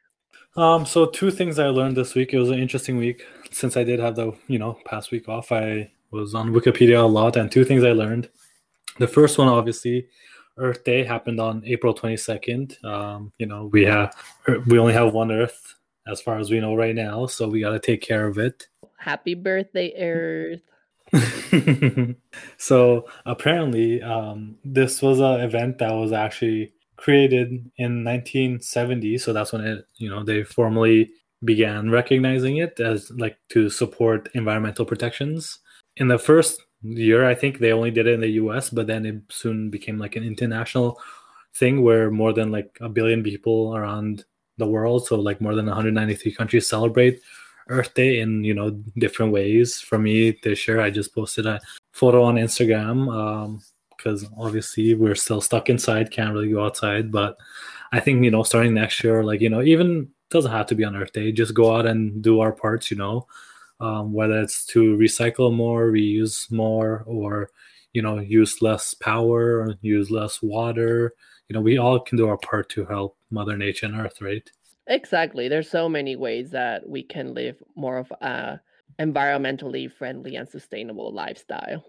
Um, 0.56 0.86
so 0.86 1.06
two 1.06 1.32
things 1.32 1.60
I 1.60 1.68
learned 1.68 1.96
this 1.96 2.14
week. 2.14 2.34
It 2.34 2.40
was 2.40 2.50
an 2.50 2.60
interesting 2.60 2.98
week 2.98 3.26
since 3.52 3.78
I 3.78 3.84
did 3.84 4.00
have 4.00 4.16
the 4.16 4.34
you 4.48 4.60
know 4.60 4.78
past 4.86 5.12
week 5.12 5.30
off. 5.30 5.52
I 5.52 5.92
was 6.12 6.36
on 6.36 6.52
Wikipedia 6.52 7.02
a 7.02 7.08
lot, 7.08 7.38
and 7.38 7.52
two 7.52 7.64
things 7.64 7.84
I 7.84 7.92
learned. 7.92 8.30
The 9.00 9.08
first 9.08 9.38
one, 9.38 9.48
obviously, 9.48 10.08
Earth 10.58 10.84
Day 10.84 11.04
happened 11.04 11.40
on 11.40 11.64
April 11.66 11.94
twenty 11.94 12.18
second. 12.18 12.78
Um, 12.84 13.32
you 13.38 13.46
know, 13.46 13.70
we 13.72 13.84
have 13.86 14.14
we 14.68 14.78
only 14.78 14.94
have 14.94 15.14
one 15.14 15.32
Earth 15.32 15.76
as 16.08 16.22
far 16.22 16.38
as 16.38 16.50
we 16.50 16.60
know 16.60 16.76
right 16.76 16.96
now, 16.96 17.26
so 17.28 17.48
we 17.48 17.62
got 17.62 17.72
to 17.72 17.80
take 17.80 18.02
care 18.02 18.28
of 18.28 18.38
it. 18.38 18.68
Happy 18.98 19.36
birthday, 19.36 19.94
Earth. 19.98 20.62
so 22.58 23.06
apparently, 23.26 24.02
um, 24.02 24.56
this 24.64 25.02
was 25.02 25.20
an 25.20 25.42
event 25.42 25.78
that 25.80 25.92
was 25.92 26.12
actually 26.12 26.74
created 27.02 27.50
in 27.78 28.04
1970. 28.04 29.18
So 29.18 29.34
that's 29.34 29.52
when 29.52 29.66
it, 29.66 29.86
you 29.98 30.10
know, 30.10 30.24
they 30.24 30.44
formally 30.44 31.10
began 31.44 31.90
recognizing 31.90 32.58
it 32.58 32.80
as 32.80 33.12
like 33.18 33.38
to 33.50 33.70
support 33.70 34.30
environmental 34.36 34.86
protections. 34.86 35.60
In 35.98 36.08
the 36.08 36.20
first 36.20 36.62
year, 36.84 37.28
I 37.28 37.34
think 37.34 37.58
they 37.58 37.72
only 37.72 37.90
did 37.90 38.06
it 38.06 38.14
in 38.14 38.22
the 38.22 38.38
U.S., 38.44 38.70
but 38.70 38.86
then 38.86 39.06
it 39.06 39.22
soon 39.30 39.70
became 39.72 39.98
like 39.98 40.16
an 40.16 40.24
international 40.24 41.00
thing 41.56 41.82
where 41.82 42.12
more 42.12 42.34
than 42.34 42.52
like 42.52 42.78
a 42.82 42.88
billion 42.88 43.24
people 43.24 43.76
around 43.76 44.24
the 44.58 44.68
world, 44.68 45.08
so 45.08 45.20
like 45.20 45.42
more 45.42 45.56
than 45.56 45.66
193 45.66 46.36
countries 46.36 46.68
celebrate 46.68 47.20
Earth 47.68 47.94
Day 47.96 48.20
in 48.20 48.44
you 48.44 48.54
know 48.54 48.72
different 48.98 49.32
ways. 49.32 49.80
For 49.80 49.98
me 49.98 50.38
this 50.44 50.68
year, 50.68 50.80
I 50.80 50.92
just 50.92 51.16
posted 51.16 51.48
a 51.48 51.60
photo 51.94 52.24
on 52.24 52.36
Instagram 52.36 53.12
um, 53.12 53.62
because 54.02 54.26
obviously 54.38 54.94
we're 54.94 55.16
still 55.16 55.42
stuck 55.42 55.70
inside, 55.70 56.12
can't 56.12 56.34
really 56.34 56.52
go 56.52 56.66
outside. 56.66 57.12
But 57.12 57.38
I 57.92 58.00
think 58.00 58.24
you 58.24 58.32
know 58.32 58.44
starting 58.44 58.74
next 58.74 59.04
year, 59.04 59.24
like 59.24 59.42
you 59.42 59.50
know, 59.50 59.62
even 59.62 60.10
doesn't 60.30 60.52
have 60.52 60.68
to 60.68 60.76
be 60.76 60.84
on 60.84 60.96
Earth 60.96 61.14
Day. 61.14 61.32
Just 61.32 61.54
go 61.54 61.76
out 61.76 61.86
and 61.86 62.22
do 62.22 62.40
our 62.40 62.52
parts. 62.52 62.92
You 62.92 62.98
know, 62.98 63.28
um, 63.80 64.14
whether 64.14 64.42
it's 64.42 64.66
to 64.68 64.98
recycle 64.98 65.54
more, 65.54 65.92
reuse 65.92 66.52
more, 66.52 67.04
or 67.06 67.50
you 67.94 68.02
know 68.02 68.20
use 68.20 68.62
less 68.62 68.94
power, 68.94 69.76
use 69.82 70.10
less 70.10 70.42
water. 70.42 71.14
You 71.50 71.56
know, 71.56 71.62
we 71.62 71.78
all 71.78 72.00
can 72.00 72.18
do 72.18 72.30
our 72.30 72.38
part 72.38 72.70
to 72.70 72.86
help 72.86 73.18
Mother 73.30 73.58
Nature 73.58 73.88
and 73.88 74.00
Earth, 74.00 74.22
right? 74.22 74.50
Exactly. 74.88 75.48
There's 75.48 75.70
so 75.70 75.88
many 75.88 76.16
ways 76.16 76.52
that 76.52 76.88
we 76.88 77.04
can 77.04 77.34
live 77.34 77.58
more 77.76 77.98
of 77.98 78.12
a 78.22 78.60
environmentally 79.00 79.92
friendly 79.92 80.36
and 80.36 80.48
sustainable 80.48 81.14
lifestyle. 81.14 81.84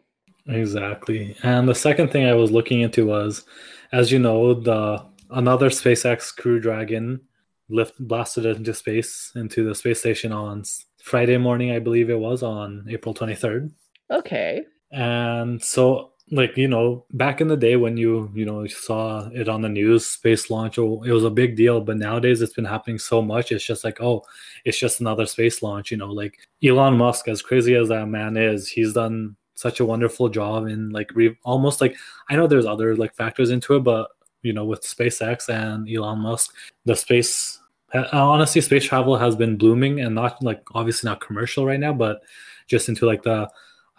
Exactly. 0.48 1.36
And 1.42 1.68
the 1.68 1.74
second 1.74 2.10
thing 2.10 2.26
I 2.26 2.34
was 2.34 2.50
looking 2.50 2.80
into 2.80 3.06
was, 3.06 3.44
as 3.92 4.10
you 4.10 4.18
know, 4.18 4.54
the 4.54 5.04
another 5.30 5.70
SpaceX 5.70 6.34
Crew 6.34 6.60
Dragon 6.60 7.20
lift 7.68 7.98
blasted 7.98 8.44
into 8.44 8.74
space 8.74 9.32
into 9.34 9.64
the 9.64 9.74
space 9.74 10.00
station 10.00 10.32
on 10.32 10.64
Friday 11.02 11.38
morning, 11.38 11.72
I 11.72 11.78
believe 11.78 12.10
it 12.10 12.18
was 12.18 12.42
on 12.42 12.86
April 12.88 13.14
23rd. 13.14 13.72
Okay. 14.10 14.62
And 14.90 15.62
so 15.62 16.12
like 16.30 16.56
you 16.56 16.68
know 16.68 17.04
back 17.12 17.40
in 17.40 17.48
the 17.48 17.56
day 17.56 17.76
when 17.76 17.96
you 17.96 18.30
you 18.34 18.44
know 18.46 18.66
saw 18.66 19.28
it 19.34 19.48
on 19.48 19.60
the 19.60 19.68
news 19.68 20.06
space 20.06 20.50
launch 20.50 20.78
oh, 20.78 21.02
it 21.02 21.10
was 21.10 21.24
a 21.24 21.30
big 21.30 21.56
deal 21.56 21.80
but 21.80 21.98
nowadays 21.98 22.40
it's 22.40 22.54
been 22.54 22.64
happening 22.64 22.98
so 22.98 23.20
much 23.20 23.52
it's 23.52 23.64
just 23.64 23.84
like 23.84 24.00
oh 24.00 24.22
it's 24.64 24.78
just 24.78 25.00
another 25.00 25.26
space 25.26 25.62
launch 25.62 25.90
you 25.90 25.96
know 25.96 26.10
like 26.10 26.38
elon 26.64 26.96
musk 26.96 27.26
as 27.28 27.42
crazy 27.42 27.74
as 27.74 27.88
that 27.88 28.06
man 28.06 28.36
is 28.36 28.68
he's 28.68 28.92
done 28.92 29.36
such 29.54 29.80
a 29.80 29.84
wonderful 29.84 30.28
job 30.28 30.66
in 30.66 30.90
like 30.90 31.10
re- 31.14 31.36
almost 31.44 31.80
like 31.80 31.96
i 32.28 32.36
know 32.36 32.46
there's 32.46 32.66
other 32.66 32.96
like 32.96 33.14
factors 33.14 33.50
into 33.50 33.76
it 33.76 33.80
but 33.80 34.08
you 34.42 34.52
know 34.52 34.64
with 34.64 34.82
spacex 34.82 35.48
and 35.48 35.88
elon 35.88 36.18
musk 36.18 36.54
the 36.84 36.96
space 36.96 37.60
honestly 38.12 38.60
space 38.60 38.84
travel 38.84 39.16
has 39.16 39.36
been 39.36 39.56
blooming 39.56 40.00
and 40.00 40.14
not 40.14 40.42
like 40.42 40.62
obviously 40.74 41.08
not 41.08 41.20
commercial 41.20 41.66
right 41.66 41.80
now 41.80 41.92
but 41.92 42.22
just 42.66 42.88
into 42.88 43.06
like 43.06 43.22
the 43.22 43.48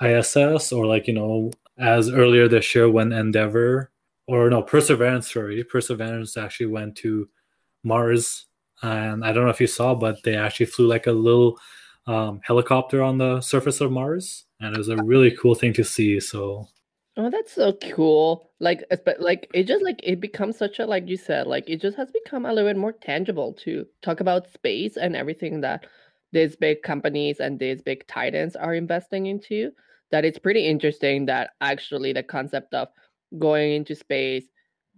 iss 0.02 0.72
or 0.74 0.86
like 0.86 1.08
you 1.08 1.14
know 1.14 1.52
as 1.78 2.10
earlier 2.10 2.48
this 2.48 2.76
year 2.76 2.90
when 2.90 3.12
Endeavour 3.12 3.92
or 4.28 4.50
no 4.50 4.62
Perseverance, 4.62 5.34
sorry, 5.34 5.64
Perseverance 5.64 6.38
actually 6.38 6.68
went 6.68 6.96
to 6.98 7.28
Mars, 7.84 8.46
and 8.82 9.26
I 9.26 9.32
don't 9.32 9.44
know 9.44 9.50
if 9.50 9.62
you 9.62 9.68
saw, 9.68 9.96
but 9.96 10.24
they 10.24 10.36
actually 10.36 10.68
flew 10.68 10.88
like 10.88 11.08
a 11.08 11.12
little 11.12 11.60
um, 12.06 12.42
helicopter 12.44 13.02
on 13.02 13.18
the 13.18 13.42
surface 13.42 13.82
of 13.82 13.92
Mars, 13.92 14.46
and 14.64 14.74
it 14.74 14.78
was 14.78 14.90
a 14.90 15.04
really 15.04 15.32
cool 15.32 15.56
thing 15.56 15.74
to 15.74 15.84
see. 15.84 16.20
So 16.20 16.68
Oh, 17.16 17.30
that's 17.30 17.52
so 17.52 17.74
cool. 17.74 18.50
Like, 18.60 18.84
but 19.06 19.20
like 19.20 19.48
it 19.54 19.66
just 19.66 19.84
like 19.84 20.00
it 20.02 20.20
becomes 20.20 20.58
such 20.58 20.80
a 20.80 20.86
like 20.86 21.08
you 21.08 21.18
said, 21.18 21.46
like 21.46 21.70
it 21.70 21.80
just 21.80 21.96
has 21.98 22.10
become 22.12 22.46
a 22.46 22.54
little 22.54 22.70
bit 22.70 22.78
more 22.78 22.92
tangible 22.94 23.54
to 23.66 23.86
talk 24.02 24.20
about 24.20 24.52
space 24.52 24.98
and 24.98 25.16
everything 25.16 25.62
that 25.62 25.86
these 26.32 26.56
big 26.56 26.82
companies 26.82 27.40
and 27.40 27.60
these 27.60 27.84
big 27.84 28.08
titans 28.08 28.56
are 28.56 28.74
investing 28.74 29.28
into. 29.28 29.72
That 30.10 30.26
it's 30.26 30.40
pretty 30.40 30.66
interesting 30.68 31.28
that 31.28 31.52
actually 31.62 32.14
the 32.14 32.24
concept 32.24 32.74
of 32.74 32.88
going 33.38 33.74
into 33.74 33.96
space 33.96 34.46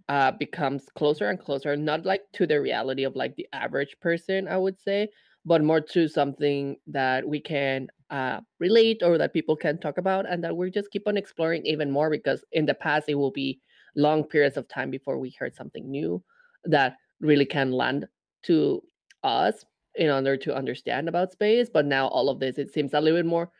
uh 0.08 0.30
becomes 0.32 0.86
closer 0.94 1.28
and 1.28 1.38
closer, 1.38 1.76
not 1.76 2.06
like 2.06 2.22
to 2.34 2.46
the 2.46 2.60
reality 2.60 3.04
of 3.04 3.14
like 3.14 3.36
the 3.36 3.48
average 3.52 3.94
person, 4.00 4.48
I 4.48 4.56
would 4.56 4.80
say, 4.80 5.08
but 5.44 5.62
more 5.62 5.80
to 5.80 6.08
something 6.08 6.76
that 6.86 7.28
we 7.28 7.40
can 7.40 7.88
uh, 8.10 8.40
relate 8.60 9.02
or 9.02 9.18
that 9.18 9.32
people 9.32 9.56
can 9.56 9.78
talk 9.78 9.98
about 9.98 10.26
and 10.28 10.42
that 10.44 10.56
we 10.56 10.70
just 10.70 10.90
keep 10.90 11.08
on 11.08 11.16
exploring 11.16 11.64
even 11.66 11.90
more 11.90 12.10
because 12.10 12.44
in 12.52 12.66
the 12.66 12.74
past 12.74 13.08
it 13.08 13.14
will 13.14 13.32
be 13.32 13.60
long 13.96 14.22
periods 14.22 14.56
of 14.56 14.68
time 14.68 14.90
before 14.90 15.18
we 15.18 15.34
heard 15.38 15.54
something 15.54 15.90
new 15.90 16.22
that 16.64 16.96
really 17.20 17.46
can 17.46 17.72
land 17.72 18.06
to 18.42 18.82
us 19.24 19.64
in 19.96 20.10
order 20.10 20.36
to 20.36 20.54
understand 20.54 21.08
about 21.08 21.32
space. 21.32 21.68
But 21.72 21.86
now 21.86 22.08
all 22.08 22.28
of 22.28 22.38
this 22.38 22.58
it 22.58 22.72
seems 22.72 22.94
a 22.94 23.00
little 23.00 23.18
bit 23.18 23.26
more 23.26 23.50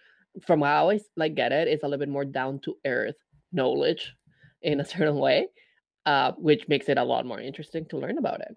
from 0.45 0.63
how 0.63 0.91
i 0.91 1.01
like 1.17 1.35
get 1.35 1.53
it 1.53 1.69
it's 1.69 1.83
a 1.83 1.87
little 1.87 1.99
bit 1.99 2.09
more 2.09 2.25
down 2.25 2.59
to 2.61 2.77
earth 2.85 3.17
knowledge 3.53 4.15
in 4.63 4.81
a 4.81 4.85
certain 4.95 5.17
way 5.17 5.47
uh, 6.05 6.33
which 6.39 6.69
makes 6.69 6.89
it 6.89 6.99
a 6.99 7.05
lot 7.05 7.27
more 7.27 7.41
interesting 7.41 7.85
to 7.87 7.99
learn 7.99 8.17
about 8.17 8.41
it. 8.41 8.57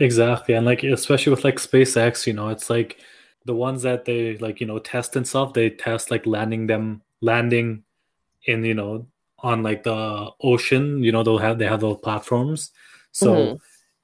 Exactly 0.00 0.54
and 0.54 0.66
like 0.66 0.82
especially 0.82 1.30
with 1.30 1.44
like 1.44 1.56
spacex 1.56 2.26
you 2.26 2.32
know 2.32 2.48
it's 2.48 2.68
like 2.68 2.98
the 3.44 3.54
ones 3.54 3.82
that 3.82 4.04
they 4.04 4.36
like 4.38 4.60
you 4.60 4.66
know 4.66 4.78
test 4.78 5.16
and 5.16 5.26
stuff 5.26 5.52
they 5.52 5.70
test 5.70 6.10
like 6.10 6.26
landing 6.26 6.66
them 6.66 7.02
landing 7.20 7.82
in 8.46 8.64
you 8.64 8.74
know 8.74 9.06
on 9.38 9.62
like 9.62 9.82
the 9.82 10.30
ocean 10.42 11.02
you 11.02 11.12
know 11.12 11.22
they'll 11.22 11.38
have 11.38 11.58
they 11.58 11.66
have 11.66 11.80
those 11.80 11.98
platforms 11.98 12.70
so 13.12 13.34
mm-hmm. 13.34 13.56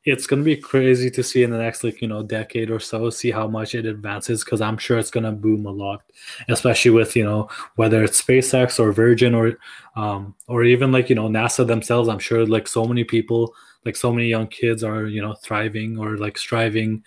it's 0.05 0.27
going 0.27 0.41
to 0.41 0.45
be 0.45 0.57
crazy 0.57 1.11
to 1.11 1.23
see 1.23 1.43
in 1.43 1.51
the 1.51 1.59
next 1.59 1.83
like 1.83 2.03
you 2.03 2.09
know 2.09 2.23
decade 2.23 2.71
or 2.71 2.79
so 2.79 3.09
see 3.09 3.31
how 3.31 3.47
much 3.47 3.75
it 3.75 3.87
advances 3.87 4.45
because 4.45 4.61
i'm 4.61 4.77
sure 4.77 4.99
it's 4.99 5.11
going 5.11 5.25
to 5.25 5.33
boom 5.33 5.65
a 5.65 5.71
lot 5.71 6.03
especially 6.49 6.91
with 6.91 7.17
you 7.17 7.25
know 7.25 7.49
whether 7.77 8.05
it's 8.05 8.21
spacex 8.21 8.79
or 8.79 8.93
virgin 8.93 9.35
or 9.35 9.59
um 9.97 10.35
or 10.47 10.65
even 10.65 10.93
like 10.93 11.09
you 11.09 11.15
know 11.15 11.29
nasa 11.29 11.67
themselves 11.67 12.09
i'm 12.09 12.19
sure 12.19 12.45
like 12.45 12.69
so 12.69 12.85
many 12.85 13.05
people 13.05 13.55
like 13.87 13.97
so 13.97 14.13
many 14.13 14.29
young 14.29 14.47
kids 14.47 14.85
are 14.85 15.07
you 15.07 15.23
know 15.23 15.35
thriving 15.35 15.99
or 15.99 16.19
like 16.19 16.37
striving 16.37 17.03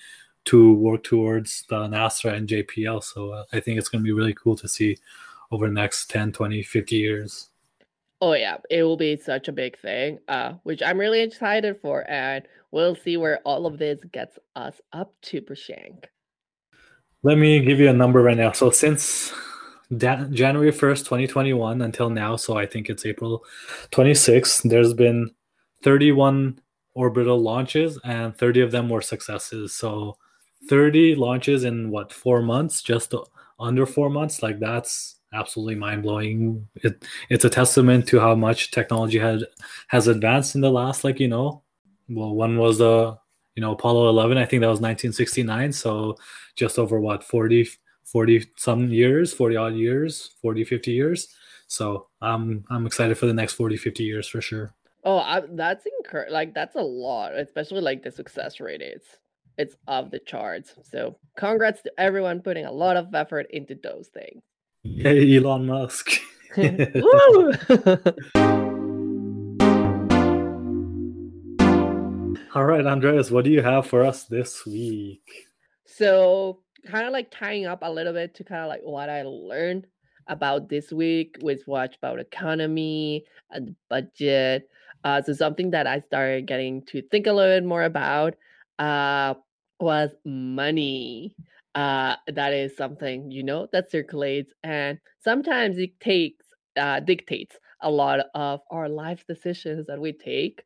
to 0.45 0.73
work 0.73 1.03
towards 1.03 1.63
the 1.69 1.87
NASA 1.87 2.33
and 2.33 2.47
JPL. 2.47 3.03
So 3.03 3.31
uh, 3.31 3.45
I 3.53 3.59
think 3.59 3.77
it's 3.77 3.89
going 3.89 4.03
to 4.03 4.05
be 4.05 4.11
really 4.11 4.33
cool 4.33 4.55
to 4.57 4.67
see 4.67 4.97
over 5.51 5.67
the 5.67 5.73
next 5.73 6.09
10, 6.09 6.31
20, 6.31 6.63
50 6.63 6.95
years. 6.95 7.49
Oh 8.21 8.33
yeah, 8.33 8.57
it 8.69 8.83
will 8.83 8.97
be 8.97 9.17
such 9.17 9.49
a 9.49 9.51
big 9.51 9.77
thing, 9.79 10.19
uh, 10.29 10.53
which 10.63 10.81
I'm 10.81 10.97
really 10.97 11.21
excited 11.21 11.77
for, 11.81 12.09
and 12.09 12.45
we'll 12.71 12.95
see 12.95 13.17
where 13.17 13.39
all 13.39 13.65
of 13.65 13.77
this 13.77 13.99
gets 14.13 14.39
us 14.55 14.79
up 14.93 15.13
to, 15.23 15.41
Prashank. 15.41 16.05
Let 17.21 17.37
me 17.37 17.59
give 17.59 17.79
you 17.79 17.89
a 17.89 17.93
number 17.93 18.21
right 18.21 18.37
now. 18.37 18.53
So 18.53 18.71
since 18.71 19.33
da- 19.97 20.25
January 20.25 20.71
1st, 20.71 20.99
2021 20.99 21.81
until 21.81 22.09
now, 22.09 22.37
so 22.37 22.57
I 22.57 22.65
think 22.65 22.89
it's 22.89 23.05
April 23.05 23.43
26th, 23.91 24.69
there's 24.69 24.93
been 24.93 25.31
31 25.83 26.61
orbital 26.93 27.41
launches 27.41 27.99
and 28.03 28.37
30 28.37 28.61
of 28.61 28.71
them 28.71 28.89
were 28.89 29.01
successes. 29.01 29.75
So 29.75 30.17
30 30.69 31.15
launches 31.15 31.63
in 31.63 31.89
what 31.89 32.11
four 32.11 32.41
months? 32.41 32.81
Just 32.81 33.13
under 33.59 33.85
four 33.85 34.09
months? 34.09 34.43
Like 34.43 34.59
that's 34.59 35.15
absolutely 35.33 35.75
mind-blowing. 35.75 36.67
It, 36.75 37.03
it's 37.29 37.45
a 37.45 37.49
testament 37.49 38.07
to 38.07 38.19
how 38.19 38.35
much 38.35 38.71
technology 38.71 39.19
had 39.19 39.43
has 39.87 40.07
advanced 40.07 40.55
in 40.55 40.61
the 40.61 40.71
last 40.71 41.03
like 41.03 41.19
you 41.19 41.27
know 41.27 41.63
well 42.09 42.35
one 42.35 42.57
was 42.57 42.81
uh 42.81 43.15
you 43.55 43.61
know 43.61 43.71
apollo 43.71 44.09
11 44.09 44.37
i 44.37 44.45
think 44.45 44.61
that 44.61 44.67
was 44.67 44.81
1969 44.81 45.71
so 45.71 46.17
just 46.55 46.77
over 46.77 46.99
what 46.99 47.23
40 47.23 47.67
40 48.05 48.45
some 48.57 48.89
years 48.91 49.33
40 49.33 49.55
odd 49.55 49.75
years 49.75 50.31
40 50.41 50.63
50 50.63 50.91
years. 50.91 51.27
So 51.67 52.07
i'm 52.21 52.63
i'm 52.69 52.85
excited 52.85 53.17
for 53.17 53.25
the 53.25 53.33
next 53.33 53.53
40 53.53 53.77
50 53.77 54.03
years 54.03 54.27
for 54.27 54.41
sure. 54.41 54.73
Oh 55.03 55.17
I, 55.17 55.41
that's 55.49 55.85
incur 55.85 56.27
like 56.29 56.53
that's 56.53 56.75
a 56.75 56.81
lot 56.81 57.35
especially 57.35 57.81
like 57.81 58.03
the 58.03 58.11
success 58.11 58.59
rate 58.59 58.81
is 58.81 59.01
it's 59.57 59.75
off 59.87 60.11
the 60.11 60.19
charts. 60.19 60.73
So 60.83 61.17
congrats 61.37 61.81
to 61.83 61.91
everyone 61.97 62.41
putting 62.41 62.65
a 62.65 62.71
lot 62.71 62.97
of 62.97 63.13
effort 63.13 63.47
into 63.51 63.75
those 63.81 64.07
things. 64.07 64.41
Hey, 64.83 65.37
Elon 65.37 65.65
Musk. 65.65 66.11
All 72.55 72.65
right, 72.65 72.85
Andreas, 72.85 73.31
what 73.31 73.45
do 73.45 73.51
you 73.51 73.63
have 73.63 73.87
for 73.87 74.05
us 74.05 74.25
this 74.25 74.63
week? 74.63 75.47
So, 75.85 76.59
kind 76.85 77.07
of 77.07 77.11
like 77.11 77.31
tying 77.31 77.65
up 77.65 77.79
a 77.81 77.91
little 77.91 78.13
bit 78.13 78.35
to 78.35 78.43
kind 78.43 78.61
of 78.61 78.67
like 78.67 78.81
what 78.83 79.09
I 79.09 79.23
learned 79.23 79.87
about 80.27 80.69
this 80.69 80.91
week 80.91 81.37
with 81.41 81.67
watch 81.67 81.95
about 81.97 82.19
economy 82.19 83.25
and 83.49 83.75
budget. 83.89 84.69
Uh, 85.03 85.21
so 85.21 85.33
something 85.33 85.71
that 85.71 85.87
I 85.87 86.01
started 86.01 86.45
getting 86.45 86.83
to 86.85 87.01
think 87.01 87.25
a 87.25 87.33
little 87.33 87.57
bit 87.57 87.65
more 87.65 87.83
about 87.83 88.35
uh, 88.79 89.35
was 89.79 90.11
money. 90.25 91.35
Uh, 91.75 92.15
that 92.27 92.53
is 92.53 92.77
something 92.77 93.31
you 93.31 93.43
know 93.43 93.67
that 93.71 93.89
circulates, 93.89 94.53
and 94.63 94.99
sometimes 95.19 95.77
it 95.79 95.99
takes 95.99 96.45
uh, 96.77 96.99
dictates 96.99 97.57
a 97.81 97.89
lot 97.89 98.19
of 98.35 98.61
our 98.71 98.87
life 98.87 99.23
decisions 99.27 99.87
that 99.87 99.99
we 99.99 100.13
take, 100.13 100.63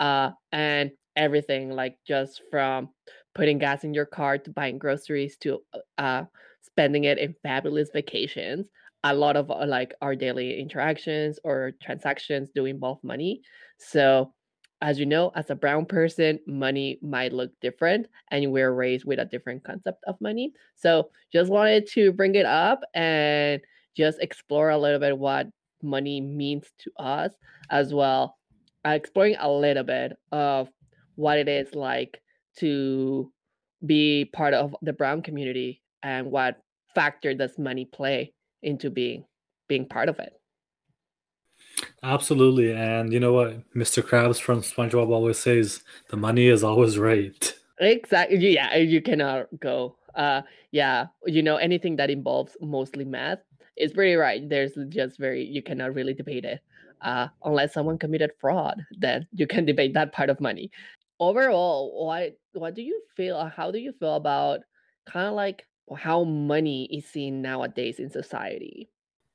uh, 0.00 0.30
and 0.52 0.90
everything 1.16 1.70
like 1.70 1.96
just 2.06 2.42
from 2.50 2.88
putting 3.34 3.58
gas 3.58 3.84
in 3.84 3.94
your 3.94 4.06
car 4.06 4.38
to 4.38 4.50
buying 4.50 4.78
groceries 4.78 5.36
to 5.38 5.60
uh, 5.98 6.24
spending 6.62 7.04
it 7.04 7.18
in 7.18 7.34
fabulous 7.42 7.90
vacations. 7.92 8.66
A 9.04 9.14
lot 9.14 9.36
of 9.36 9.50
uh, 9.50 9.64
like 9.66 9.94
our 10.02 10.16
daily 10.16 10.58
interactions 10.60 11.38
or 11.44 11.72
transactions 11.82 12.50
do 12.54 12.64
involve 12.64 12.98
money. 13.04 13.42
So 13.78 14.32
as 14.80 14.98
you 14.98 15.06
know, 15.06 15.32
as 15.34 15.50
a 15.50 15.54
brown 15.54 15.86
person, 15.86 16.38
money 16.46 16.98
might 17.02 17.32
look 17.32 17.50
different, 17.60 18.06
and 18.30 18.52
we're 18.52 18.72
raised 18.72 19.04
with 19.04 19.18
a 19.18 19.24
different 19.24 19.64
concept 19.64 20.04
of 20.06 20.20
money. 20.20 20.52
So, 20.76 21.10
just 21.32 21.50
wanted 21.50 21.86
to 21.88 22.12
bring 22.12 22.34
it 22.36 22.46
up 22.46 22.80
and 22.94 23.60
just 23.96 24.20
explore 24.20 24.70
a 24.70 24.78
little 24.78 25.00
bit 25.00 25.18
what 25.18 25.48
money 25.82 26.20
means 26.20 26.66
to 26.78 26.92
us, 26.98 27.32
as 27.70 27.92
well, 27.92 28.36
uh, 28.86 28.90
exploring 28.90 29.36
a 29.38 29.50
little 29.50 29.84
bit 29.84 30.16
of 30.32 30.68
what 31.16 31.38
it 31.38 31.48
is 31.48 31.74
like 31.74 32.22
to 32.58 33.32
be 33.86 34.24
part 34.32 34.54
of 34.54 34.74
the 34.82 34.92
brown 34.92 35.22
community 35.22 35.82
and 36.02 36.30
what 36.30 36.60
factor 36.94 37.34
does 37.34 37.58
money 37.58 37.84
play 37.84 38.32
into 38.62 38.90
being 38.90 39.24
being 39.68 39.86
part 39.86 40.08
of 40.08 40.18
it. 40.18 40.37
Absolutely. 42.02 42.72
And 42.72 43.12
you 43.12 43.20
know 43.20 43.32
what 43.32 43.62
Mr. 43.74 44.02
Krabs 44.02 44.40
from 44.40 44.62
SpongeBob 44.62 45.10
always 45.10 45.38
says, 45.38 45.82
the 46.08 46.16
money 46.16 46.46
is 46.46 46.62
always 46.62 46.98
right. 46.98 47.54
Exactly. 47.80 48.38
Yeah, 48.54 48.76
you 48.76 49.00
cannot 49.02 49.46
go. 49.60 49.96
Uh 50.14 50.42
yeah, 50.72 51.06
you 51.26 51.42
know, 51.42 51.56
anything 51.56 51.96
that 51.96 52.10
involves 52.10 52.56
mostly 52.60 53.04
math 53.04 53.38
is 53.76 53.92
pretty 53.92 54.14
right. 54.14 54.48
There's 54.48 54.72
just 54.88 55.18
very 55.18 55.44
you 55.44 55.62
cannot 55.62 55.94
really 55.94 56.14
debate 56.14 56.44
it. 56.44 56.60
Uh 57.02 57.28
unless 57.44 57.72
someone 57.74 57.98
committed 57.98 58.32
fraud, 58.40 58.82
then 58.98 59.26
you 59.32 59.46
can 59.46 59.64
debate 59.64 59.94
that 59.94 60.12
part 60.12 60.30
of 60.30 60.40
money. 60.40 60.70
Overall, 61.20 62.06
what 62.06 62.38
what 62.52 62.74
do 62.74 62.82
you 62.82 63.00
feel 63.16 63.44
how 63.46 63.70
do 63.70 63.78
you 63.78 63.92
feel 63.92 64.14
about 64.16 64.60
kind 65.06 65.28
of 65.28 65.34
like 65.34 65.64
how 65.96 66.24
money 66.24 66.84
is 66.92 67.06
seen 67.06 67.42
nowadays 67.42 67.98
in 68.00 68.10
society? 68.10 68.88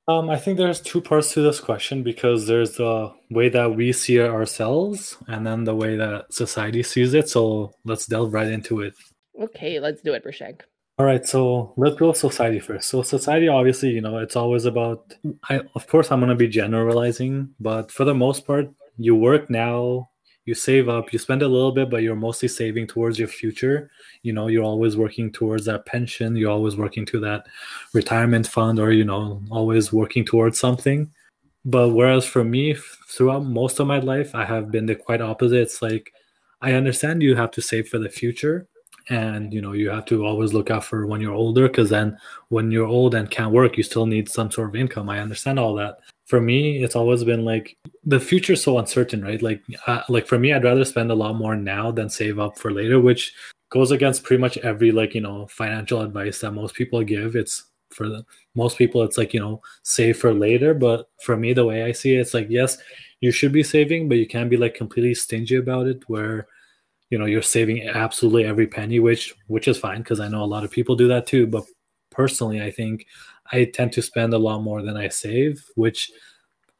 Um, 0.07 0.29
I 0.29 0.37
think 0.37 0.57
there's 0.57 0.81
two 0.81 0.99
parts 0.99 1.33
to 1.33 1.41
this 1.41 1.61
question 1.61 2.03
because 2.03 2.45
there's 2.45 2.73
the 2.73 3.13
way 3.29 3.47
that 3.49 3.75
we 3.75 3.93
see 3.93 4.17
it 4.17 4.29
ourselves 4.29 5.17
and 5.27 5.47
then 5.47 5.63
the 5.63 5.75
way 5.75 5.95
that 5.95 6.33
society 6.33 6.83
sees 6.83 7.13
it. 7.13 7.29
So 7.29 7.73
let's 7.85 8.05
delve 8.05 8.33
right 8.33 8.47
into 8.47 8.81
it. 8.81 8.95
Okay, 9.41 9.79
let's 9.79 10.01
do 10.01 10.13
it, 10.13 10.25
Prashank. 10.25 10.61
All 10.99 11.05
right, 11.05 11.25
so 11.25 11.73
let's 11.77 11.95
go 11.95 12.13
society 12.13 12.59
first. 12.59 12.89
So 12.89 13.01
society, 13.01 13.47
obviously, 13.47 13.89
you 13.89 14.01
know, 14.01 14.19
it's 14.19 14.35
always 14.35 14.65
about. 14.65 15.15
I, 15.49 15.61
of 15.73 15.87
course, 15.87 16.11
I'm 16.11 16.19
going 16.19 16.29
to 16.29 16.35
be 16.35 16.47
generalizing, 16.47 17.55
but 17.59 17.89
for 17.91 18.03
the 18.03 18.13
most 18.13 18.45
part, 18.45 18.69
you 18.97 19.15
work 19.15 19.49
now, 19.49 20.09
you 20.45 20.53
save 20.53 20.89
up 20.89 21.13
you 21.13 21.19
spend 21.19 21.41
a 21.41 21.47
little 21.47 21.71
bit 21.71 21.89
but 21.89 22.03
you're 22.03 22.15
mostly 22.15 22.47
saving 22.47 22.87
towards 22.87 23.17
your 23.17 23.27
future. 23.27 23.89
You 24.23 24.33
know 24.33 24.47
you're 24.47 24.63
always 24.63 24.97
working 24.97 25.31
towards 25.31 25.65
that 25.65 25.85
pension 25.85 26.35
you're 26.35 26.51
always 26.51 26.75
working 26.75 27.05
to 27.07 27.19
that 27.21 27.45
retirement 27.93 28.47
fund 28.47 28.79
or 28.79 28.91
you 28.91 29.05
know 29.05 29.41
always 29.49 29.93
working 29.93 30.25
towards 30.25 30.59
something. 30.59 31.11
But 31.65 31.89
whereas 31.89 32.25
for 32.25 32.43
me 32.43 32.75
throughout 33.07 33.45
most 33.45 33.79
of 33.79 33.87
my 33.87 33.99
life 33.99 34.35
i 34.35 34.43
have 34.43 34.71
been 34.71 34.85
the 34.85 34.95
quite 34.95 35.21
opposite. 35.21 35.61
It's 35.61 35.81
like 35.81 36.13
i 36.61 36.73
understand 36.73 37.23
you 37.23 37.35
have 37.35 37.51
to 37.51 37.61
save 37.61 37.87
for 37.87 37.99
the 37.99 38.09
future 38.09 38.67
and 39.09 39.53
you 39.53 39.61
know 39.61 39.73
you 39.73 39.89
have 39.89 40.05
to 40.05 40.25
always 40.25 40.53
look 40.53 40.71
out 40.71 40.83
for 40.83 41.05
when 41.05 41.19
you're 41.19 41.33
older 41.33 41.67
because 41.67 41.89
then 41.89 42.17
when 42.49 42.71
you're 42.71 42.87
old 42.87 43.15
and 43.15 43.29
can't 43.29 43.51
work 43.51 43.75
you 43.77 43.83
still 43.83 44.05
need 44.05 44.29
some 44.29 44.51
sort 44.51 44.69
of 44.69 44.75
income. 44.75 45.09
I 45.09 45.19
understand 45.19 45.59
all 45.59 45.75
that 45.75 45.99
for 46.25 46.39
me 46.39 46.83
it's 46.83 46.95
always 46.95 47.23
been 47.23 47.43
like 47.43 47.77
the 48.05 48.19
future's 48.19 48.63
so 48.63 48.77
uncertain 48.77 49.23
right? 49.23 49.41
Like 49.41 49.61
uh, 49.87 50.03
like 50.09 50.27
for 50.27 50.39
me 50.39 50.53
i'd 50.53 50.63
rather 50.63 50.85
spend 50.85 51.11
a 51.11 51.15
lot 51.15 51.35
more 51.35 51.55
now 51.55 51.91
than 51.91 52.09
save 52.09 52.39
up 52.39 52.57
for 52.57 52.71
later 52.71 52.99
which 52.99 53.33
goes 53.73 53.89
against 53.89 54.23
pretty 54.23 54.39
much 54.39 54.55
every 54.59 54.91
like 54.91 55.15
you 55.15 55.21
know 55.21 55.47
financial 55.47 56.01
advice 56.01 56.39
that 56.41 56.51
most 56.51 56.75
people 56.75 57.01
give. 57.03 57.35
It's 57.35 57.63
for 57.89 58.07
the, 58.07 58.23
most 58.55 58.77
people 58.77 59.01
it's 59.03 59.17
like 59.17 59.33
you 59.33 59.39
know 59.39 59.61
save 59.83 60.17
for 60.17 60.33
later 60.33 60.73
but 60.73 61.09
for 61.21 61.37
me 61.37 61.53
the 61.53 61.65
way 61.65 61.83
i 61.83 61.91
see 61.91 62.15
it 62.15 62.19
it's 62.19 62.33
like 62.33 62.47
yes 62.49 62.77
you 63.21 63.31
should 63.31 63.51
be 63.51 63.61
saving 63.61 64.09
but 64.09 64.17
you 64.17 64.27
can't 64.27 64.49
be 64.49 64.57
like 64.57 64.73
completely 64.73 65.13
stingy 65.13 65.55
about 65.55 65.85
it 65.85 66.01
where 66.07 66.47
you 67.11 67.17
know 67.19 67.25
you're 67.25 67.41
saving 67.41 67.87
absolutely 67.87 68.45
every 68.45 68.65
penny 68.65 68.99
which 68.99 69.35
which 69.45 69.67
is 69.67 69.77
fine 69.77 69.99
because 69.99 70.19
i 70.19 70.27
know 70.27 70.43
a 70.43 70.45
lot 70.45 70.63
of 70.63 70.71
people 70.71 70.95
do 70.95 71.07
that 71.07 71.27
too 71.27 71.45
but 71.45 71.63
personally 72.09 72.61
i 72.63 72.71
think 72.71 73.05
i 73.51 73.65
tend 73.65 73.91
to 73.91 74.01
spend 74.01 74.33
a 74.33 74.37
lot 74.37 74.59
more 74.59 74.81
than 74.81 74.97
i 74.97 75.07
save 75.07 75.63
which 75.75 76.11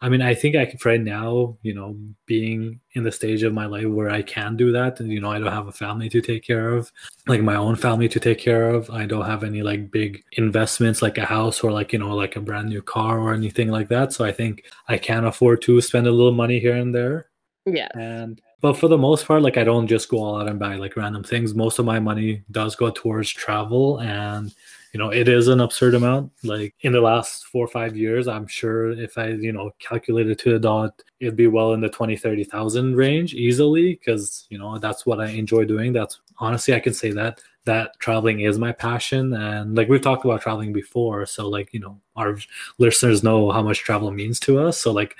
I 0.03 0.09
mean, 0.09 0.21
I 0.21 0.35
think 0.35 0.57
I 0.57 0.65
can 0.65 0.77
right 0.83 0.99
now, 0.99 1.57
you 1.61 1.73
know, 1.73 1.95
being 2.25 2.81
in 2.91 3.05
the 3.05 3.11
stage 3.11 3.41
of 3.43 3.53
my 3.53 3.67
life 3.67 3.85
where 3.85 4.09
I 4.09 4.21
can 4.21 4.57
do 4.57 4.69
that, 4.73 4.99
and 4.99 5.09
you 5.09 5.21
know, 5.21 5.31
I 5.31 5.39
don't 5.39 5.53
have 5.53 5.67
a 5.67 5.71
family 5.71 6.09
to 6.09 6.19
take 6.19 6.43
care 6.43 6.73
of, 6.75 6.91
like 7.25 7.41
my 7.41 7.55
own 7.55 7.77
family 7.77 8.09
to 8.09 8.19
take 8.19 8.37
care 8.37 8.69
of. 8.69 8.89
I 8.89 9.05
don't 9.05 9.25
have 9.25 9.45
any 9.45 9.61
like 9.61 9.91
big 9.91 10.21
investments 10.33 11.01
like 11.01 11.17
a 11.17 11.23
house 11.23 11.63
or 11.63 11.71
like, 11.71 11.93
you 11.93 11.99
know, 11.99 12.13
like 12.13 12.35
a 12.35 12.41
brand 12.41 12.67
new 12.67 12.81
car 12.81 13.17
or 13.17 13.33
anything 13.33 13.69
like 13.69 13.87
that. 13.87 14.11
So 14.11 14.25
I 14.25 14.33
think 14.33 14.65
I 14.89 14.97
can 14.97 15.23
afford 15.23 15.61
to 15.63 15.79
spend 15.79 16.05
a 16.05 16.11
little 16.11 16.33
money 16.33 16.59
here 16.59 16.75
and 16.75 16.93
there. 16.93 17.27
Yeah. 17.65 17.87
And 17.97 18.41
but 18.59 18.73
for 18.73 18.89
the 18.89 18.97
most 18.97 19.25
part, 19.25 19.41
like 19.41 19.55
I 19.55 19.63
don't 19.63 19.87
just 19.87 20.09
go 20.09 20.17
all 20.17 20.41
out 20.41 20.49
and 20.49 20.59
buy 20.59 20.75
like 20.75 20.97
random 20.97 21.23
things. 21.23 21.55
Most 21.55 21.79
of 21.79 21.85
my 21.85 22.01
money 22.01 22.43
does 22.51 22.75
go 22.75 22.89
towards 22.89 23.29
travel 23.29 24.01
and 24.01 24.53
you 24.93 24.99
know 24.99 25.09
it 25.09 25.27
is 25.27 25.47
an 25.47 25.59
absurd 25.59 25.95
amount. 25.95 26.31
Like 26.43 26.75
in 26.81 26.93
the 26.93 27.01
last 27.01 27.45
four 27.45 27.65
or 27.65 27.67
five 27.67 27.97
years 27.97 28.27
i'm 28.27 28.47
sure 28.47 28.91
if 28.91 29.17
i 29.17 29.29
you 29.29 29.51
know 29.51 29.71
calculated 29.79 30.39
to 30.39 30.55
a 30.55 30.59
dot 30.59 31.01
it'd 31.19 31.35
be 31.35 31.47
well 31.47 31.73
in 31.73 31.81
the 31.81 31.89
20 31.89 32.15
30,000 32.15 32.95
range 32.95 33.33
easily 33.33 33.95
because 33.95 34.45
you 34.49 34.57
know 34.57 34.77
that's 34.77 35.05
what 35.05 35.19
i 35.19 35.27
enjoy 35.27 35.65
doing. 35.65 35.91
That's 35.93 36.21
honestly 36.37 36.73
i 36.73 36.79
can 36.79 36.93
say 36.93 37.11
that 37.11 37.41
that 37.65 37.97
traveling 37.99 38.41
is 38.41 38.59
my 38.59 38.73
passion. 38.73 39.33
And 39.33 39.75
like 39.75 39.87
we've 39.87 40.01
talked 40.01 40.25
about 40.25 40.41
traveling 40.41 40.73
before 40.73 41.25
so 41.25 41.49
like 41.49 41.73
you 41.73 41.79
know 41.79 41.99
our 42.15 42.37
listeners 42.77 43.23
know 43.23 43.51
how 43.51 43.63
much 43.63 43.79
travel 43.79 44.11
means 44.11 44.39
to 44.41 44.59
us. 44.59 44.77
So 44.77 44.91
like 44.91 45.15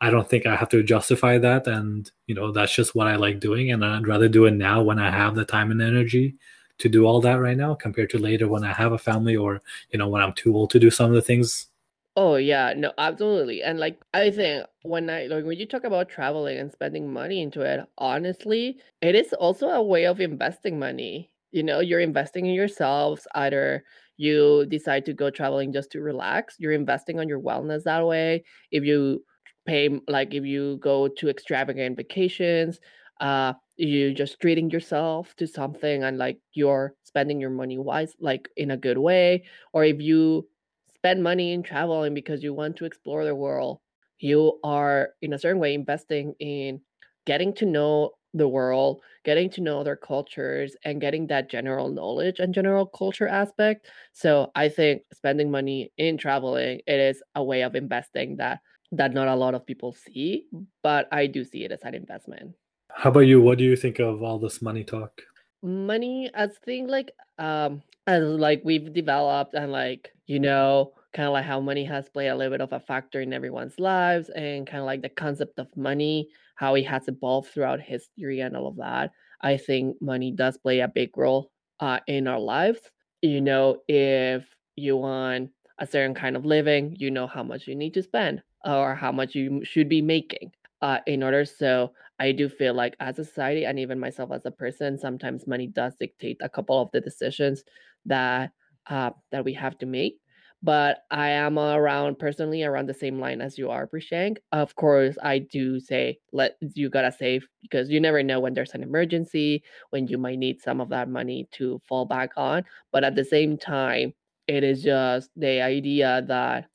I 0.00 0.10
don't 0.10 0.28
think 0.28 0.44
I 0.44 0.56
have 0.56 0.68
to 0.70 0.82
justify 0.82 1.38
that. 1.38 1.66
And, 1.66 2.10
you 2.26 2.34
know, 2.34 2.52
that's 2.52 2.74
just 2.74 2.94
what 2.94 3.06
I 3.06 3.16
like 3.16 3.40
doing. 3.40 3.70
And 3.70 3.82
I'd 3.82 4.06
rather 4.06 4.28
do 4.28 4.44
it 4.44 4.50
now 4.50 4.82
when 4.82 4.98
I 4.98 5.10
have 5.10 5.34
the 5.34 5.46
time 5.46 5.70
and 5.70 5.80
energy 5.80 6.34
to 6.78 6.88
do 6.88 7.06
all 7.06 7.20
that 7.20 7.36
right 7.36 7.56
now 7.56 7.74
compared 7.74 8.10
to 8.10 8.18
later 8.18 8.48
when 8.48 8.64
I 8.64 8.72
have 8.72 8.92
a 8.92 8.98
family 8.98 9.36
or 9.36 9.62
you 9.90 9.98
know 9.98 10.08
when 10.08 10.22
I'm 10.22 10.32
too 10.34 10.56
old 10.56 10.70
to 10.70 10.78
do 10.80 10.90
some 10.90 11.08
of 11.10 11.14
the 11.14 11.22
things. 11.22 11.68
Oh 12.16 12.36
yeah, 12.36 12.72
no, 12.76 12.92
absolutely. 12.96 13.62
And 13.62 13.80
like 13.80 14.00
I 14.14 14.30
think 14.30 14.66
when 14.82 15.10
I 15.10 15.26
like 15.26 15.44
when 15.44 15.58
you 15.58 15.66
talk 15.66 15.82
about 15.84 16.08
traveling 16.08 16.58
and 16.58 16.70
spending 16.70 17.12
money 17.12 17.42
into 17.42 17.62
it, 17.62 17.80
honestly, 17.98 18.78
it 19.02 19.16
is 19.16 19.32
also 19.32 19.68
a 19.70 19.82
way 19.82 20.04
of 20.06 20.20
investing 20.20 20.78
money. 20.78 21.32
You 21.50 21.62
know, 21.64 21.80
you're 21.80 22.00
investing 22.00 22.46
in 22.46 22.54
yourselves. 22.54 23.26
Either 23.34 23.84
you 24.16 24.64
decide 24.66 25.04
to 25.06 25.12
go 25.12 25.28
traveling 25.30 25.72
just 25.72 25.90
to 25.92 26.00
relax, 26.00 26.54
you're 26.60 26.72
investing 26.72 27.18
on 27.18 27.28
your 27.28 27.40
wellness 27.40 27.82
that 27.82 28.06
way. 28.06 28.44
If 28.70 28.84
you 28.84 29.24
pay 29.66 30.00
like 30.06 30.34
if 30.34 30.44
you 30.44 30.76
go 30.78 31.08
to 31.08 31.28
extravagant 31.28 31.96
vacations, 31.96 32.78
uh 33.20 33.54
you 33.76 34.14
just 34.14 34.40
treating 34.40 34.70
yourself 34.70 35.34
to 35.36 35.46
something 35.46 36.02
and 36.04 36.18
like 36.18 36.38
you're 36.52 36.94
spending 37.02 37.40
your 37.40 37.50
money 37.50 37.78
wise 37.78 38.14
like 38.20 38.48
in 38.56 38.70
a 38.70 38.76
good 38.76 38.98
way 38.98 39.44
or 39.72 39.84
if 39.84 40.00
you 40.00 40.46
spend 40.94 41.22
money 41.22 41.52
in 41.52 41.62
traveling 41.62 42.14
because 42.14 42.42
you 42.42 42.54
want 42.54 42.76
to 42.76 42.84
explore 42.84 43.24
the 43.24 43.34
world 43.34 43.80
you 44.18 44.58
are 44.62 45.10
in 45.22 45.32
a 45.32 45.38
certain 45.38 45.60
way 45.60 45.74
investing 45.74 46.34
in 46.38 46.80
getting 47.26 47.52
to 47.54 47.66
know 47.66 48.10
the 48.32 48.48
world 48.48 49.00
getting 49.24 49.48
to 49.48 49.60
know 49.60 49.84
their 49.84 49.96
cultures 49.96 50.76
and 50.84 51.00
getting 51.00 51.26
that 51.26 51.48
general 51.50 51.88
knowledge 51.88 52.40
and 52.40 52.52
general 52.54 52.84
culture 52.86 53.28
aspect. 53.28 53.86
So 54.12 54.50
i 54.54 54.68
think 54.68 55.02
spending 55.12 55.50
money 55.50 55.92
in 55.98 56.16
traveling 56.18 56.80
it 56.86 57.00
is 57.00 57.22
a 57.34 57.42
way 57.44 57.62
of 57.62 57.74
investing 57.74 58.36
that 58.36 58.60
that 58.92 59.12
not 59.14 59.28
a 59.28 59.34
lot 59.34 59.54
of 59.54 59.66
people 59.66 59.92
see 59.92 60.46
but 60.82 61.08
i 61.12 61.26
do 61.26 61.44
see 61.44 61.64
it 61.64 61.72
as 61.72 61.82
an 61.82 61.94
investment 61.94 62.54
how 62.96 63.10
about 63.10 63.20
you? 63.20 63.40
What 63.40 63.58
do 63.58 63.64
you 63.64 63.76
think 63.76 63.98
of 63.98 64.22
all 64.22 64.38
this 64.38 64.62
money 64.62 64.84
talk? 64.84 65.22
Money 65.62 66.30
as 66.34 66.56
thing 66.64 66.86
like 66.86 67.10
um 67.38 67.82
as 68.06 68.22
like 68.22 68.62
we've 68.64 68.92
developed 68.92 69.54
and 69.54 69.72
like 69.72 70.10
you 70.26 70.38
know 70.38 70.92
kind 71.12 71.26
of 71.26 71.32
like 71.32 71.44
how 71.44 71.60
money 71.60 71.84
has 71.84 72.08
played 72.08 72.28
a 72.28 72.36
little 72.36 72.52
bit 72.52 72.60
of 72.60 72.72
a 72.72 72.80
factor 72.80 73.20
in 73.20 73.32
everyone's 73.32 73.78
lives 73.78 74.28
and 74.30 74.66
kind 74.66 74.80
of 74.80 74.86
like 74.86 75.02
the 75.02 75.08
concept 75.08 75.58
of 75.58 75.66
money 75.76 76.28
how 76.56 76.74
it 76.74 76.86
has 76.86 77.08
evolved 77.08 77.48
throughout 77.48 77.80
history 77.80 78.40
and 78.40 78.56
all 78.56 78.66
of 78.66 78.76
that 78.76 79.10
i 79.40 79.56
think 79.56 79.96
money 80.00 80.30
does 80.30 80.58
play 80.58 80.80
a 80.80 80.88
big 80.88 81.16
role 81.16 81.50
uh, 81.80 81.98
in 82.06 82.28
our 82.28 82.38
lives 82.38 82.80
you 83.22 83.40
know 83.40 83.78
if 83.88 84.44
you 84.76 84.96
want 84.96 85.50
a 85.78 85.86
certain 85.86 86.14
kind 86.14 86.36
of 86.36 86.44
living 86.44 86.94
you 86.98 87.10
know 87.10 87.26
how 87.26 87.42
much 87.42 87.66
you 87.66 87.74
need 87.74 87.94
to 87.94 88.02
spend 88.02 88.42
or 88.64 88.94
how 88.94 89.12
much 89.12 89.34
you 89.34 89.64
should 89.64 89.88
be 89.88 90.02
making 90.02 90.52
uh, 90.84 91.00
in 91.06 91.22
order. 91.22 91.46
So 91.46 91.92
I 92.20 92.32
do 92.32 92.48
feel 92.48 92.74
like 92.74 92.94
as 93.00 93.18
a 93.18 93.24
society 93.24 93.64
and 93.64 93.78
even 93.78 93.98
myself 93.98 94.30
as 94.32 94.44
a 94.44 94.50
person, 94.50 94.98
sometimes 94.98 95.46
money 95.46 95.66
does 95.66 95.94
dictate 95.98 96.36
a 96.42 96.48
couple 96.50 96.80
of 96.80 96.90
the 96.92 97.00
decisions 97.00 97.64
that 98.04 98.50
uh, 98.88 99.10
that 99.32 99.46
we 99.46 99.54
have 99.54 99.78
to 99.78 99.86
make. 99.86 100.20
But 100.62 100.98
I 101.10 101.30
am 101.30 101.58
around 101.58 102.18
personally 102.18 102.62
around 102.64 102.86
the 102.86 102.94
same 102.94 103.18
line 103.18 103.40
as 103.40 103.56
you 103.56 103.70
are, 103.70 103.86
Prashank. 103.86 104.36
Of 104.52 104.76
course, 104.76 105.16
I 105.22 105.38
do 105.38 105.80
say 105.80 106.18
let 106.32 106.56
you 106.60 106.90
gotta 106.90 107.12
save 107.12 107.46
because 107.62 107.88
you 107.90 107.98
never 107.98 108.22
know 108.22 108.40
when 108.40 108.52
there's 108.52 108.74
an 108.74 108.82
emergency, 108.82 109.62
when 109.90 110.06
you 110.06 110.18
might 110.18 110.38
need 110.38 110.60
some 110.60 110.82
of 110.82 110.90
that 110.90 111.08
money 111.08 111.48
to 111.52 111.80
fall 111.88 112.04
back 112.04 112.32
on. 112.36 112.64
But 112.92 113.04
at 113.04 113.14
the 113.14 113.24
same 113.24 113.56
time, 113.56 114.12
it 114.46 114.64
is 114.64 114.82
just 114.82 115.30
the 115.36 115.62
idea 115.62 116.22
that 116.28 116.66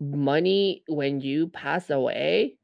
money 0.00 0.82
when 0.88 1.20
you 1.20 1.48
pass 1.48 1.88
away 1.90 2.56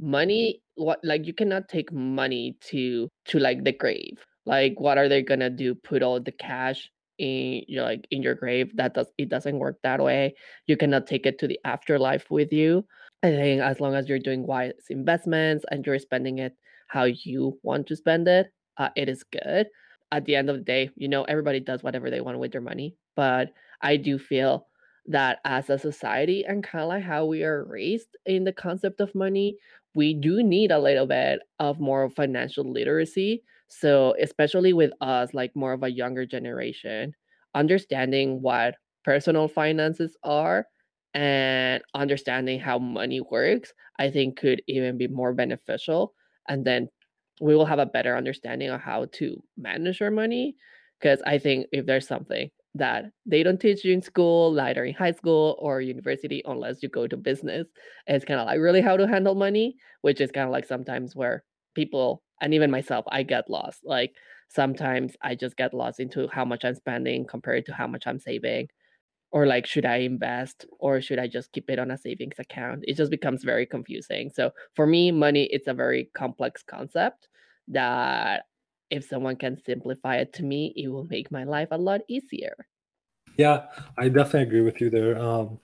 money 0.00 0.62
what 0.76 0.98
like 1.04 1.26
you 1.26 1.34
cannot 1.34 1.68
take 1.68 1.92
money 1.92 2.56
to 2.62 3.08
to 3.26 3.38
like 3.38 3.64
the 3.64 3.72
grave. 3.72 4.24
Like 4.46 4.80
what 4.80 4.98
are 4.98 5.08
they 5.08 5.22
gonna 5.22 5.50
do? 5.50 5.74
Put 5.74 6.02
all 6.02 6.20
the 6.20 6.32
cash 6.32 6.90
in 7.18 7.62
you 7.68 7.76
know, 7.76 7.84
like 7.84 8.06
in 8.10 8.22
your 8.22 8.34
grave? 8.34 8.74
That 8.76 8.94
does 8.94 9.08
it 9.18 9.28
doesn't 9.28 9.58
work 9.58 9.78
that 9.82 10.00
way. 10.02 10.34
You 10.66 10.76
cannot 10.76 11.06
take 11.06 11.26
it 11.26 11.38
to 11.40 11.46
the 11.46 11.60
afterlife 11.64 12.30
with 12.30 12.52
you. 12.52 12.84
I 13.22 13.30
think 13.30 13.60
as 13.60 13.80
long 13.80 13.94
as 13.94 14.08
you're 14.08 14.18
doing 14.18 14.46
wise 14.46 14.72
investments 14.88 15.64
and 15.70 15.84
you're 15.84 15.98
spending 15.98 16.38
it 16.38 16.54
how 16.88 17.04
you 17.04 17.58
want 17.62 17.86
to 17.88 17.96
spend 17.96 18.26
it 18.28 18.48
uh, 18.78 18.88
it 18.96 19.08
is 19.08 19.22
good. 19.24 19.68
At 20.12 20.24
the 20.24 20.34
end 20.36 20.50
of 20.50 20.56
the 20.56 20.62
day 20.64 20.90
you 20.96 21.08
know 21.08 21.24
everybody 21.24 21.60
does 21.60 21.82
whatever 21.82 22.10
they 22.10 22.20
want 22.20 22.38
with 22.38 22.50
their 22.52 22.60
money 22.60 22.96
but 23.14 23.52
i 23.80 23.96
do 23.96 24.18
feel 24.18 24.66
that 25.06 25.38
as 25.44 25.70
a 25.70 25.78
society 25.78 26.44
and 26.44 26.64
kind 26.64 26.82
of 26.82 26.88
like 26.88 27.02
how 27.02 27.24
we 27.24 27.42
are 27.44 27.64
raised 27.64 28.16
in 28.26 28.44
the 28.44 28.52
concept 28.52 29.00
of 29.00 29.14
money 29.14 29.56
we 29.94 30.14
do 30.14 30.42
need 30.42 30.70
a 30.70 30.78
little 30.78 31.06
bit 31.06 31.40
of 31.58 31.80
more 31.80 32.08
financial 32.10 32.70
literacy. 32.70 33.42
So, 33.68 34.14
especially 34.20 34.72
with 34.72 34.92
us, 35.00 35.32
like 35.34 35.54
more 35.54 35.72
of 35.72 35.82
a 35.82 35.90
younger 35.90 36.26
generation, 36.26 37.14
understanding 37.54 38.42
what 38.42 38.74
personal 39.04 39.48
finances 39.48 40.16
are 40.24 40.66
and 41.14 41.82
understanding 41.94 42.60
how 42.60 42.78
money 42.78 43.20
works, 43.20 43.72
I 43.98 44.10
think 44.10 44.38
could 44.38 44.62
even 44.68 44.98
be 44.98 45.08
more 45.08 45.32
beneficial. 45.32 46.14
And 46.48 46.64
then 46.64 46.88
we 47.40 47.54
will 47.56 47.66
have 47.66 47.78
a 47.78 47.86
better 47.86 48.16
understanding 48.16 48.70
of 48.70 48.80
how 48.80 49.06
to 49.12 49.42
manage 49.56 50.02
our 50.02 50.10
money. 50.10 50.56
Because 51.00 51.22
I 51.26 51.38
think 51.38 51.66
if 51.72 51.86
there's 51.86 52.06
something 52.06 52.50
that 52.74 53.06
they 53.26 53.42
don't 53.42 53.60
teach 53.60 53.84
you 53.84 53.92
in 53.92 54.02
school, 54.02 54.58
either 54.60 54.84
in 54.84 54.94
high 54.94 55.12
school 55.12 55.56
or 55.58 55.80
university, 55.80 56.42
unless 56.44 56.82
you 56.82 56.88
go 56.88 57.06
to 57.06 57.16
business. 57.16 57.66
It's 58.06 58.24
kind 58.24 58.40
of 58.40 58.46
like 58.46 58.60
really 58.60 58.80
how 58.80 58.96
to 58.96 59.08
handle 59.08 59.34
money, 59.34 59.76
which 60.02 60.20
is 60.20 60.30
kind 60.30 60.46
of 60.46 60.52
like 60.52 60.66
sometimes 60.66 61.16
where 61.16 61.44
people, 61.74 62.22
and 62.40 62.54
even 62.54 62.70
myself, 62.70 63.04
I 63.08 63.22
get 63.24 63.50
lost. 63.50 63.80
Like 63.84 64.14
sometimes 64.48 65.16
I 65.22 65.34
just 65.34 65.56
get 65.56 65.74
lost 65.74 66.00
into 66.00 66.28
how 66.28 66.44
much 66.44 66.64
I'm 66.64 66.74
spending 66.74 67.26
compared 67.26 67.66
to 67.66 67.74
how 67.74 67.86
much 67.86 68.06
I'm 68.06 68.20
saving. 68.20 68.68
Or 69.32 69.46
like, 69.46 69.66
should 69.66 69.86
I 69.86 69.98
invest 69.98 70.66
or 70.80 71.00
should 71.00 71.18
I 71.20 71.28
just 71.28 71.52
keep 71.52 71.70
it 71.70 71.78
on 71.78 71.90
a 71.92 71.98
savings 71.98 72.38
account? 72.40 72.84
It 72.88 72.96
just 72.96 73.10
becomes 73.12 73.44
very 73.44 73.64
confusing. 73.66 74.30
So 74.30 74.50
for 74.74 74.86
me, 74.86 75.12
money, 75.12 75.44
it's 75.52 75.68
a 75.68 75.74
very 75.74 76.10
complex 76.14 76.62
concept 76.64 77.28
that 77.68 78.44
if 78.90 79.08
someone 79.08 79.36
can 79.36 79.56
simplify 79.64 80.16
it 80.16 80.32
to 80.34 80.42
me, 80.42 80.72
it 80.76 80.88
will 80.88 81.04
make 81.04 81.30
my 81.30 81.44
life 81.44 81.68
a 81.70 81.78
lot 81.78 82.00
easier. 82.08 82.54
Yeah, 83.36 83.66
I 83.96 84.08
definitely 84.08 84.42
agree 84.42 84.62
with 84.62 84.80
you 84.80 84.90
there. 84.90 85.18
Um, 85.18 85.60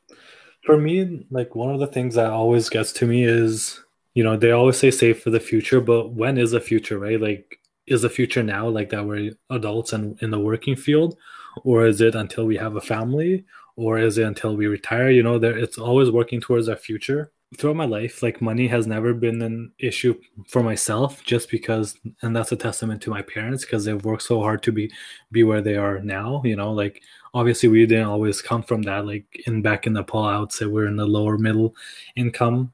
for 0.64 0.78
me, 0.78 1.26
like 1.30 1.54
one 1.54 1.72
of 1.72 1.80
the 1.80 1.86
things 1.86 2.14
that 2.14 2.30
always 2.30 2.68
gets 2.68 2.92
to 2.94 3.06
me 3.06 3.24
is, 3.24 3.82
you 4.14 4.24
know, 4.24 4.36
they 4.36 4.52
always 4.52 4.78
say 4.78 4.90
save 4.90 5.20
for 5.20 5.30
the 5.30 5.40
future, 5.40 5.80
but 5.80 6.10
when 6.10 6.38
is 6.38 6.52
the 6.52 6.60
future, 6.60 6.98
right? 6.98 7.20
Like 7.20 7.60
is 7.86 8.02
the 8.02 8.10
future 8.10 8.42
now 8.42 8.68
like 8.68 8.90
that 8.90 9.06
we're 9.06 9.32
adults 9.50 9.92
and 9.92 10.20
in 10.22 10.30
the 10.30 10.40
working 10.40 10.76
field 10.76 11.16
or 11.64 11.86
is 11.86 12.00
it 12.00 12.14
until 12.14 12.44
we 12.44 12.56
have 12.56 12.76
a 12.76 12.80
family 12.80 13.44
or 13.76 13.98
is 13.98 14.18
it 14.18 14.24
until 14.24 14.56
we 14.56 14.66
retire 14.66 15.10
you 15.10 15.22
know 15.22 15.38
there 15.38 15.56
it's 15.56 15.78
always 15.78 16.10
working 16.10 16.40
towards 16.40 16.68
our 16.68 16.76
future 16.76 17.30
throughout 17.56 17.76
my 17.76 17.84
life 17.84 18.22
like 18.22 18.42
money 18.42 18.66
has 18.66 18.86
never 18.86 19.14
been 19.14 19.40
an 19.40 19.72
issue 19.78 20.14
for 20.48 20.62
myself 20.62 21.22
just 21.22 21.48
because 21.48 21.96
and 22.22 22.34
that's 22.34 22.50
a 22.50 22.56
testament 22.56 23.00
to 23.00 23.10
my 23.10 23.22
parents 23.22 23.64
because 23.64 23.84
they've 23.84 24.04
worked 24.04 24.22
so 24.22 24.40
hard 24.40 24.62
to 24.62 24.72
be 24.72 24.90
be 25.30 25.44
where 25.44 25.60
they 25.60 25.76
are 25.76 26.00
now 26.00 26.42
you 26.44 26.56
know 26.56 26.72
like 26.72 27.02
obviously 27.34 27.68
we 27.68 27.86
didn't 27.86 28.08
always 28.08 28.42
come 28.42 28.62
from 28.62 28.82
that 28.82 29.06
like 29.06 29.42
in 29.46 29.62
back 29.62 29.86
in 29.86 29.92
nepal 29.92 30.24
i 30.24 30.38
would 30.38 30.50
say 30.50 30.66
we're 30.66 30.88
in 30.88 30.96
the 30.96 31.06
lower 31.06 31.38
middle 31.38 31.74
income 32.16 32.72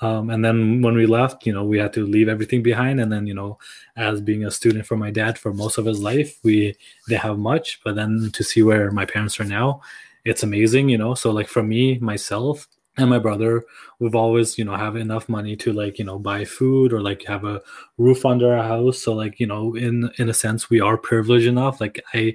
um, 0.00 0.28
and 0.30 0.44
then 0.44 0.82
when 0.82 0.96
we 0.96 1.06
left, 1.06 1.46
you 1.46 1.52
know, 1.52 1.64
we 1.64 1.78
had 1.78 1.92
to 1.94 2.04
leave 2.04 2.28
everything 2.28 2.62
behind. 2.62 3.00
And 3.00 3.12
then, 3.12 3.26
you 3.26 3.32
know, 3.32 3.58
as 3.96 4.20
being 4.20 4.44
a 4.44 4.50
student 4.50 4.86
for 4.86 4.96
my 4.96 5.10
dad 5.10 5.38
for 5.38 5.54
most 5.54 5.78
of 5.78 5.86
his 5.86 6.00
life, 6.00 6.38
we 6.42 6.76
didn't 7.08 7.22
have 7.22 7.38
much. 7.38 7.80
But 7.84 7.94
then 7.94 8.30
to 8.32 8.44
see 8.44 8.62
where 8.62 8.90
my 8.90 9.06
parents 9.06 9.38
are 9.40 9.44
now, 9.44 9.80
it's 10.24 10.42
amazing, 10.42 10.88
you 10.88 10.98
know. 10.98 11.14
So 11.14 11.30
like 11.30 11.48
for 11.48 11.62
me, 11.62 11.98
myself 11.98 12.66
and 12.96 13.10
my 13.10 13.18
brother, 13.18 13.64
we've 13.98 14.14
always, 14.14 14.56
you 14.56 14.64
know, 14.64 14.76
have 14.76 14.94
enough 14.96 15.28
money 15.28 15.56
to 15.56 15.72
like, 15.72 15.98
you 15.98 16.04
know, 16.04 16.18
buy 16.18 16.44
food 16.44 16.92
or 16.92 17.00
like 17.00 17.24
have 17.24 17.44
a 17.44 17.60
roof 17.98 18.24
under 18.24 18.56
our 18.56 18.62
house. 18.62 19.02
So 19.02 19.14
like, 19.14 19.40
you 19.40 19.46
know, 19.46 19.74
in 19.74 20.10
in 20.18 20.28
a 20.28 20.34
sense, 20.34 20.70
we 20.70 20.80
are 20.80 20.96
privileged 20.96 21.46
enough. 21.46 21.80
Like 21.80 22.02
I, 22.14 22.34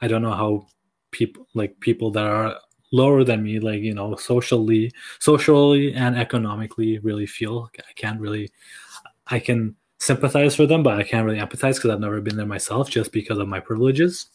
I 0.00 0.08
don't 0.08 0.22
know 0.22 0.32
how 0.32 0.66
people 1.12 1.46
like 1.54 1.78
people 1.80 2.10
that 2.12 2.26
are 2.26 2.56
lower 2.92 3.22
than 3.24 3.42
me 3.42 3.60
like 3.60 3.80
you 3.82 3.94
know 3.94 4.16
socially 4.16 4.90
socially 5.20 5.94
and 5.94 6.16
economically 6.16 6.98
really 6.98 7.26
feel 7.26 7.70
i 7.78 7.92
can't 7.94 8.20
really 8.20 8.50
i 9.28 9.38
can 9.38 9.74
sympathize 9.98 10.56
for 10.56 10.66
them 10.66 10.82
but 10.82 10.98
i 10.98 11.02
can't 11.02 11.24
really 11.24 11.38
empathize 11.38 11.76
because 11.76 11.90
i've 11.90 12.00
never 12.00 12.20
been 12.20 12.36
there 12.36 12.46
myself 12.46 12.90
just 12.90 13.12
because 13.12 13.38
of 13.38 13.48
my 13.48 13.60
privileges 13.60 14.26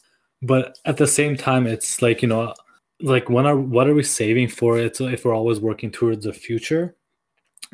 but 0.42 0.78
at 0.86 0.98
the 0.98 1.08
same 1.08 1.36
time 1.36 1.68
it's 1.68 2.02
like 2.02 2.22
you 2.22 2.28
know 2.28 2.54
like 3.02 3.30
when 3.30 3.46
are 3.46 3.58
what 3.58 3.88
are 3.88 3.94
we 3.94 4.04
saving 4.04 4.48
for 4.48 4.78
it 4.78 5.00
if 5.02 5.26
we're 5.26 5.36
always 5.36 5.60
working 5.60 5.92
towards 5.92 6.26
the 6.26 6.34
future? 6.34 6.96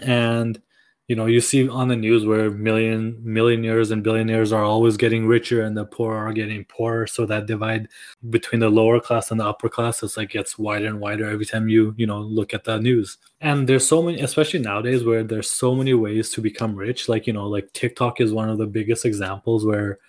And 0.01 0.61
you 1.07 1.15
know 1.15 1.25
you 1.25 1.41
see 1.41 1.67
on 1.67 1.89
the 1.89 1.95
news 1.95 2.25
where 2.25 2.49
million 2.49 3.19
millionaires 3.21 3.91
and 3.91 4.03
billionaires 4.03 4.53
are 4.53 4.63
always 4.63 4.97
getting 4.97 5.27
richer 5.27 5.61
and 5.61 5.75
the 5.75 5.85
poor 5.85 6.15
are 6.15 6.33
getting 6.33 6.63
poorer. 6.65 7.05
So 7.05 7.25
that 7.25 7.45
divide 7.45 7.89
between 8.29 8.61
the 8.61 8.69
lower 8.69 8.99
class 8.99 9.29
and 9.29 9.39
the 9.39 9.45
upper 9.45 9.69
class 9.69 10.01
is 10.03 10.17
like 10.17 10.29
gets 10.31 10.57
wider 10.57 10.87
and 10.87 10.99
wider 10.99 11.29
every 11.29 11.45
time 11.45 11.69
you 11.69 11.93
you 11.97 12.07
know 12.07 12.19
look 12.19 12.53
at 12.53 12.63
the 12.63 12.79
news. 12.79 13.17
And 13.41 13.67
there's 13.67 13.87
so 13.87 14.01
many 14.01 14.21
especially 14.21 14.61
nowadays 14.61 15.03
where 15.03 15.23
there's 15.23 15.49
so 15.49 15.75
many 15.75 15.93
ways 15.93 16.29
to 16.31 16.41
become 16.41 16.75
rich. 16.75 17.09
Like 17.09 17.27
you 17.27 17.33
know 17.33 17.47
like 17.47 17.73
tiktok 17.73 18.21
is 18.21 18.31
one 18.31 18.49
of 18.49 18.57
the 18.57 18.67
biggest 18.67 19.05
examples 19.05 19.65
where 19.65 19.99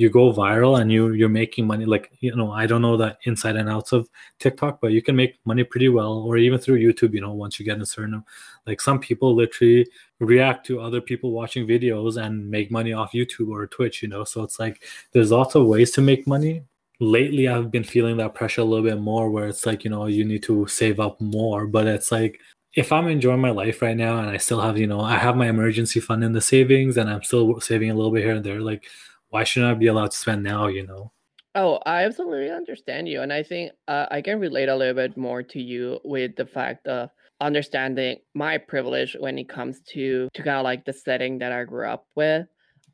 you 0.00 0.08
go 0.08 0.32
viral 0.32 0.80
and 0.80 0.90
you 0.90 1.12
you're 1.12 1.28
making 1.28 1.66
money 1.66 1.84
like 1.84 2.10
you 2.20 2.34
know 2.34 2.50
i 2.52 2.64
don't 2.66 2.80
know 2.80 2.96
the 2.96 3.14
inside 3.24 3.54
and 3.54 3.68
outs 3.68 3.92
of 3.92 4.08
tiktok 4.38 4.80
but 4.80 4.92
you 4.92 5.02
can 5.02 5.14
make 5.14 5.38
money 5.44 5.62
pretty 5.62 5.90
well 5.90 6.14
or 6.26 6.38
even 6.38 6.58
through 6.58 6.78
youtube 6.78 7.12
you 7.12 7.20
know 7.20 7.34
once 7.34 7.60
you 7.60 7.66
get 7.66 7.78
a 7.78 7.84
certain 7.84 8.24
like 8.66 8.80
some 8.80 8.98
people 8.98 9.34
literally 9.34 9.86
react 10.18 10.64
to 10.64 10.80
other 10.80 11.02
people 11.02 11.32
watching 11.32 11.66
videos 11.66 12.16
and 12.16 12.50
make 12.50 12.70
money 12.70 12.94
off 12.94 13.12
youtube 13.12 13.50
or 13.50 13.66
twitch 13.66 14.02
you 14.02 14.08
know? 14.08 14.24
So 14.24 14.42
it's 14.42 14.58
like 14.58 14.82
there's 15.12 15.30
lots 15.30 15.54
of 15.54 15.66
ways 15.66 15.90
to 15.92 16.00
make 16.00 16.26
money. 16.26 16.62
Lately 16.98 17.46
i've 17.48 17.70
been 17.70 17.84
feeling 17.84 18.16
that 18.18 18.34
pressure 18.34 18.62
a 18.62 18.64
little 18.64 18.84
bit 18.84 19.00
more 19.00 19.30
where 19.30 19.48
it's 19.48 19.66
like 19.66 19.84
you 19.84 19.90
know 19.90 20.06
you 20.06 20.24
need 20.24 20.42
to 20.44 20.66
save 20.66 20.98
up 20.98 21.20
more 21.20 21.66
but 21.66 21.86
it's 21.86 22.10
like 22.10 22.40
if 22.74 22.92
I'm 22.92 23.08
enjoying 23.08 23.40
my 23.40 23.50
life 23.50 23.82
right 23.82 23.96
now 23.96 24.18
and 24.20 24.30
I 24.30 24.36
still 24.36 24.60
have, 24.60 24.78
you 24.78 24.86
know, 24.86 25.00
I 25.00 25.16
have 25.16 25.36
my 25.36 25.48
emergency 25.48 25.98
fund 25.98 26.22
in 26.22 26.32
the 26.32 26.40
savings 26.40 26.96
and 26.96 27.10
I'm 27.10 27.22
still 27.24 27.60
saving 27.60 27.90
a 27.90 27.94
little 27.94 28.12
bit 28.12 28.22
here 28.22 28.36
and 28.36 28.44
there, 28.44 28.60
like 28.60 28.84
why 29.30 29.44
shouldn't 29.44 29.72
I 29.72 29.74
be 29.74 29.86
allowed 29.86 30.10
to 30.10 30.16
spend 30.16 30.42
now? 30.42 30.66
You 30.66 30.86
know. 30.86 31.12
Oh, 31.54 31.80
I 31.84 32.04
absolutely 32.04 32.50
understand 32.50 33.08
you, 33.08 33.22
and 33.22 33.32
I 33.32 33.42
think 33.42 33.72
uh, 33.88 34.06
I 34.10 34.22
can 34.22 34.38
relate 34.38 34.68
a 34.68 34.76
little 34.76 34.94
bit 34.94 35.16
more 35.16 35.42
to 35.42 35.60
you 35.60 35.98
with 36.04 36.36
the 36.36 36.46
fact 36.46 36.86
of 36.86 37.10
understanding 37.40 38.18
my 38.34 38.58
privilege 38.58 39.16
when 39.18 39.38
it 39.38 39.48
comes 39.48 39.80
to 39.80 40.28
to 40.34 40.42
kind 40.42 40.58
of 40.58 40.64
like 40.64 40.84
the 40.84 40.92
setting 40.92 41.38
that 41.38 41.52
I 41.52 41.64
grew 41.64 41.88
up 41.88 42.06
with. 42.14 42.46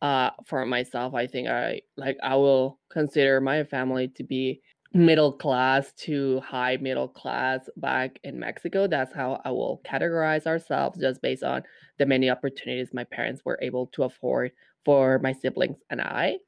Uh, 0.02 0.30
for 0.46 0.64
myself, 0.66 1.14
I 1.14 1.26
think 1.26 1.48
I 1.48 1.80
like 1.96 2.16
I 2.22 2.36
will 2.36 2.78
consider 2.90 3.40
my 3.40 3.64
family 3.64 4.08
to 4.08 4.24
be 4.24 4.60
middle 4.92 5.32
class 5.32 5.92
to 5.92 6.40
high 6.40 6.78
middle 6.80 7.08
class 7.08 7.68
back 7.76 8.18
in 8.24 8.38
Mexico. 8.38 8.86
That's 8.86 9.12
how 9.14 9.40
I 9.44 9.50
will 9.50 9.80
categorize 9.84 10.46
ourselves 10.46 10.98
just 10.98 11.20
based 11.22 11.42
on 11.42 11.62
the 11.98 12.06
many 12.06 12.30
opportunities 12.30 12.94
my 12.94 13.04
parents 13.04 13.42
were 13.44 13.58
able 13.60 13.86
to 13.88 14.04
afford 14.04 14.52
for 14.86 15.18
my 15.18 15.32
siblings 15.32 15.78
and 15.90 16.00
I. 16.00 16.38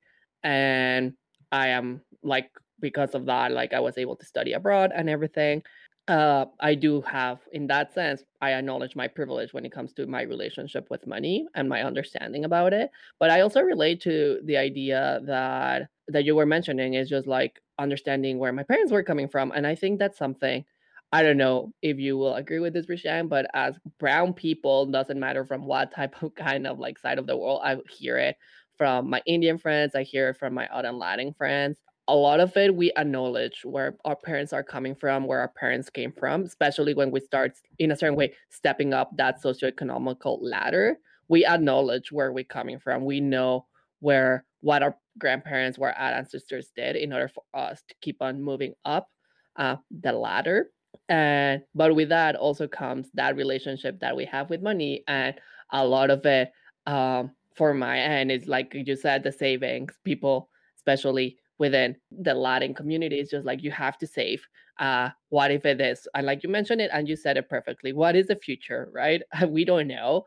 And 0.44 1.12
I 1.52 1.68
am 1.68 2.00
like, 2.22 2.50
because 2.80 3.14
of 3.14 3.26
that, 3.26 3.50
like 3.52 3.72
I 3.74 3.80
was 3.80 3.98
able 3.98 4.16
to 4.16 4.24
study 4.24 4.52
abroad 4.54 4.92
and 4.94 5.10
everything. 5.10 5.62
Uh, 6.06 6.46
I 6.60 6.74
do 6.74 7.02
have, 7.02 7.40
in 7.52 7.66
that 7.66 7.92
sense, 7.92 8.22
I 8.40 8.52
acknowledge 8.52 8.96
my 8.96 9.08
privilege 9.08 9.52
when 9.52 9.66
it 9.66 9.72
comes 9.72 9.92
to 9.94 10.06
my 10.06 10.22
relationship 10.22 10.86
with 10.88 11.06
money 11.06 11.46
and 11.54 11.68
my 11.68 11.82
understanding 11.82 12.46
about 12.46 12.72
it. 12.72 12.90
But 13.20 13.30
I 13.30 13.42
also 13.42 13.60
relate 13.60 14.00
to 14.02 14.40
the 14.44 14.56
idea 14.56 15.20
that 15.24 15.88
that 16.14 16.24
you 16.24 16.34
were 16.34 16.46
mentioning 16.46 16.94
is 16.94 17.10
just 17.10 17.26
like 17.26 17.60
understanding 17.78 18.38
where 18.38 18.52
my 18.52 18.62
parents 18.62 18.92
were 18.92 19.02
coming 19.02 19.28
from, 19.28 19.52
and 19.54 19.66
I 19.66 19.74
think 19.74 19.98
that's 19.98 20.16
something 20.16 20.64
I 21.12 21.22
don't 21.22 21.38
know 21.38 21.72
if 21.80 21.98
you 21.98 22.18
will 22.18 22.34
agree 22.34 22.58
with 22.58 22.74
this, 22.74 22.86
Rishan, 22.86 23.28
but 23.28 23.46
as 23.54 23.74
brown 23.98 24.34
people, 24.34 24.86
doesn't 24.86 25.18
matter 25.18 25.44
from 25.44 25.64
what 25.64 25.92
type 25.94 26.22
of 26.22 26.34
kind 26.36 26.66
of 26.66 26.78
like 26.78 26.98
side 26.98 27.18
of 27.18 27.26
the 27.26 27.36
world, 27.36 27.60
I 27.64 27.78
hear 27.90 28.18
it 28.18 28.36
from 28.76 29.08
my 29.10 29.22
Indian 29.26 29.58
friends, 29.58 29.94
I 29.94 30.02
hear 30.02 30.28
it 30.30 30.36
from 30.36 30.54
my 30.54 30.66
other 30.68 30.92
Latin 30.92 31.32
friends. 31.32 31.78
A 32.08 32.14
lot 32.14 32.40
of 32.40 32.56
it, 32.56 32.74
we 32.74 32.92
acknowledge 32.96 33.64
where 33.64 33.96
our 34.04 34.16
parents 34.16 34.52
are 34.52 34.62
coming 34.62 34.94
from, 34.94 35.26
where 35.26 35.40
our 35.40 35.52
parents 35.58 35.90
came 35.90 36.12
from, 36.12 36.42
especially 36.44 36.94
when 36.94 37.10
we 37.10 37.20
start 37.20 37.52
in 37.78 37.90
a 37.90 37.96
certain 37.96 38.16
way 38.16 38.32
stepping 38.50 38.94
up 38.94 39.10
that 39.16 39.42
socioeconomical 39.42 40.38
ladder. 40.40 40.98
We 41.28 41.44
acknowledge 41.44 42.10
where 42.10 42.32
we're 42.32 42.44
coming 42.44 42.78
from. 42.78 43.04
We 43.04 43.20
know 43.20 43.66
where 44.00 44.44
what 44.60 44.82
our 44.82 44.96
grandparents, 45.18 45.78
where 45.78 45.92
our 45.98 46.12
ancestors 46.12 46.70
did 46.74 46.96
in 46.96 47.12
order 47.12 47.28
for 47.28 47.42
us 47.52 47.82
to 47.88 47.94
keep 48.00 48.22
on 48.22 48.42
moving 48.42 48.72
up 48.86 49.08
uh, 49.56 49.76
the 49.90 50.12
ladder 50.12 50.70
and 51.08 51.62
but 51.74 51.94
with 51.94 52.08
that 52.08 52.36
also 52.36 52.66
comes 52.68 53.08
that 53.14 53.36
relationship 53.36 53.98
that 54.00 54.16
we 54.16 54.24
have 54.24 54.50
with 54.50 54.62
money 54.62 55.02
and 55.08 55.34
a 55.72 55.84
lot 55.86 56.10
of 56.10 56.24
it 56.26 56.50
um 56.86 57.30
for 57.54 57.74
my 57.74 57.98
end 57.98 58.30
is 58.30 58.46
like 58.46 58.72
you 58.74 58.96
said 58.96 59.22
the 59.22 59.32
savings 59.32 59.94
people 60.04 60.48
especially 60.76 61.36
within 61.58 61.96
the 62.10 62.34
latin 62.34 62.74
community 62.74 63.18
is 63.18 63.30
just 63.30 63.46
like 63.46 63.62
you 63.62 63.70
have 63.70 63.98
to 63.98 64.06
save. 64.06 64.46
Uh 64.78 65.10
what 65.30 65.50
if 65.50 65.66
it 65.66 65.80
is 65.80 66.06
and 66.14 66.26
like 66.26 66.42
you 66.42 66.48
mentioned 66.48 66.80
it 66.80 66.90
and 66.92 67.08
you 67.08 67.16
said 67.16 67.36
it 67.36 67.48
perfectly 67.48 67.92
what 67.92 68.14
is 68.16 68.26
the 68.28 68.36
future 68.36 68.88
right? 68.92 69.22
We 69.48 69.64
don't 69.64 69.88
know. 69.88 70.24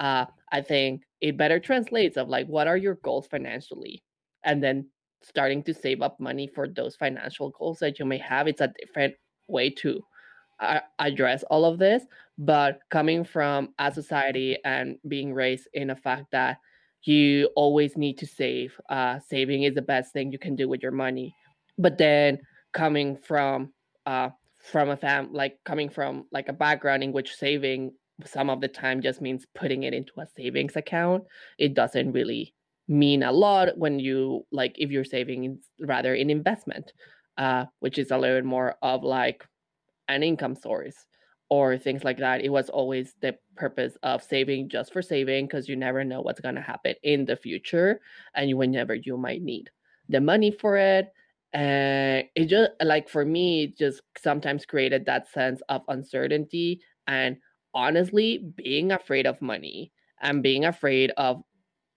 Uh 0.00 0.26
i 0.52 0.60
think 0.60 1.02
it 1.20 1.36
better 1.38 1.60
translates 1.60 2.16
of 2.16 2.28
like 2.28 2.46
what 2.48 2.66
are 2.68 2.76
your 2.76 2.96
goals 3.04 3.26
financially? 3.28 4.02
And 4.44 4.62
then 4.62 4.88
starting 5.22 5.62
to 5.64 5.74
save 5.74 6.02
up 6.02 6.20
money 6.20 6.48
for 6.54 6.68
those 6.68 6.96
financial 6.96 7.50
goals 7.50 7.78
that 7.80 7.98
you 7.98 8.04
may 8.04 8.18
have 8.18 8.46
it's 8.48 8.60
a 8.60 8.72
different 8.80 9.14
way 9.48 9.70
to 9.70 10.02
uh, 10.60 10.80
address 10.98 11.42
all 11.44 11.64
of 11.64 11.78
this 11.78 12.04
but 12.38 12.80
coming 12.90 13.24
from 13.24 13.70
a 13.78 13.92
society 13.92 14.58
and 14.64 14.96
being 15.06 15.32
raised 15.32 15.68
in 15.72 15.90
a 15.90 15.96
fact 15.96 16.26
that 16.32 16.58
you 17.04 17.50
always 17.54 17.96
need 17.96 18.18
to 18.18 18.26
save 18.26 18.78
uh, 18.88 19.18
saving 19.28 19.62
is 19.62 19.74
the 19.74 19.82
best 19.82 20.12
thing 20.12 20.32
you 20.32 20.38
can 20.38 20.56
do 20.56 20.68
with 20.68 20.82
your 20.82 20.92
money. 20.92 21.34
But 21.78 21.98
then 21.98 22.38
coming 22.72 23.16
from 23.16 23.72
uh, 24.06 24.30
from 24.58 24.90
a 24.90 24.96
fam 24.96 25.32
like 25.32 25.58
coming 25.64 25.90
from 25.90 26.24
like 26.32 26.48
a 26.48 26.52
background 26.52 27.02
in 27.02 27.12
which 27.12 27.34
saving 27.34 27.92
some 28.24 28.48
of 28.48 28.60
the 28.60 28.68
time 28.68 29.02
just 29.02 29.20
means 29.20 29.46
putting 29.54 29.82
it 29.82 29.92
into 29.92 30.12
a 30.18 30.26
savings 30.36 30.76
account 30.76 31.24
it 31.58 31.74
doesn't 31.74 32.12
really 32.12 32.54
mean 32.86 33.22
a 33.22 33.32
lot 33.32 33.76
when 33.76 33.98
you 33.98 34.46
like 34.52 34.74
if 34.78 34.90
you're 34.90 35.04
saving 35.04 35.58
rather 35.80 36.14
in 36.14 36.30
investment 36.30 36.92
uh, 37.38 37.66
which 37.80 37.98
is 37.98 38.10
a 38.10 38.18
little 38.18 38.38
bit 38.38 38.44
more 38.44 38.76
of 38.82 39.02
like 39.02 39.46
an 40.08 40.22
income 40.22 40.54
source 40.54 41.06
or 41.50 41.76
things 41.78 42.04
like 42.04 42.18
that. 42.18 42.42
It 42.42 42.48
was 42.48 42.70
always 42.70 43.14
the 43.20 43.36
purpose 43.56 43.96
of 44.02 44.22
saving 44.22 44.68
just 44.68 44.92
for 44.92 45.02
saving 45.02 45.46
because 45.46 45.68
you 45.68 45.76
never 45.76 46.04
know 46.04 46.20
what's 46.20 46.40
going 46.40 46.54
to 46.56 46.60
happen 46.60 46.94
in 47.02 47.24
the 47.24 47.36
future 47.36 48.00
and 48.34 48.56
whenever 48.56 48.94
you 48.94 49.16
might 49.16 49.42
need 49.42 49.70
the 50.08 50.20
money 50.20 50.50
for 50.50 50.76
it. 50.76 51.12
And 51.52 52.24
it 52.34 52.46
just 52.46 52.72
like 52.82 53.08
for 53.08 53.24
me, 53.24 53.64
it 53.64 53.78
just 53.78 54.02
sometimes 54.18 54.66
created 54.66 55.06
that 55.06 55.28
sense 55.28 55.62
of 55.68 55.82
uncertainty 55.88 56.80
and 57.06 57.36
honestly 57.74 58.38
being 58.56 58.90
afraid 58.92 59.26
of 59.26 59.40
money 59.40 59.92
and 60.20 60.42
being 60.42 60.64
afraid 60.64 61.12
of 61.16 61.42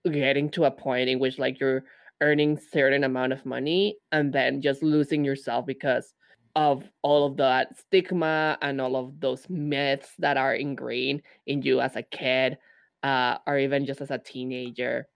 getting 0.06 0.50
to 0.52 0.66
a 0.66 0.72
point 0.72 1.10
in 1.10 1.20
which 1.20 1.40
like 1.40 1.60
you're 1.60 1.84
earning 2.22 2.58
certain 2.58 3.04
amount 3.04 3.34
of 3.34 3.46
money 3.46 3.98
and 4.12 4.34
then 4.34 4.62
just 4.62 4.84
losing 4.84 5.24
yourself 5.24 5.66
because 5.66 6.14
of 6.56 6.84
all 7.04 7.26
of 7.26 7.38
that 7.38 7.78
stigma 7.78 8.58
and 8.62 8.82
all 8.82 8.96
of 8.96 9.20
those 9.20 9.48
myths 9.50 10.14
that 10.18 10.38
are 10.38 10.56
ingrained 10.56 11.22
in 11.46 11.62
you 11.62 11.80
as 11.80 11.96
a 11.96 12.02
kid 12.02 12.58
uh, 13.04 13.38
or 13.46 13.60
even 13.60 13.86
just 13.86 14.02
as 14.02 14.10
a 14.10 14.18
teenager 14.18 15.08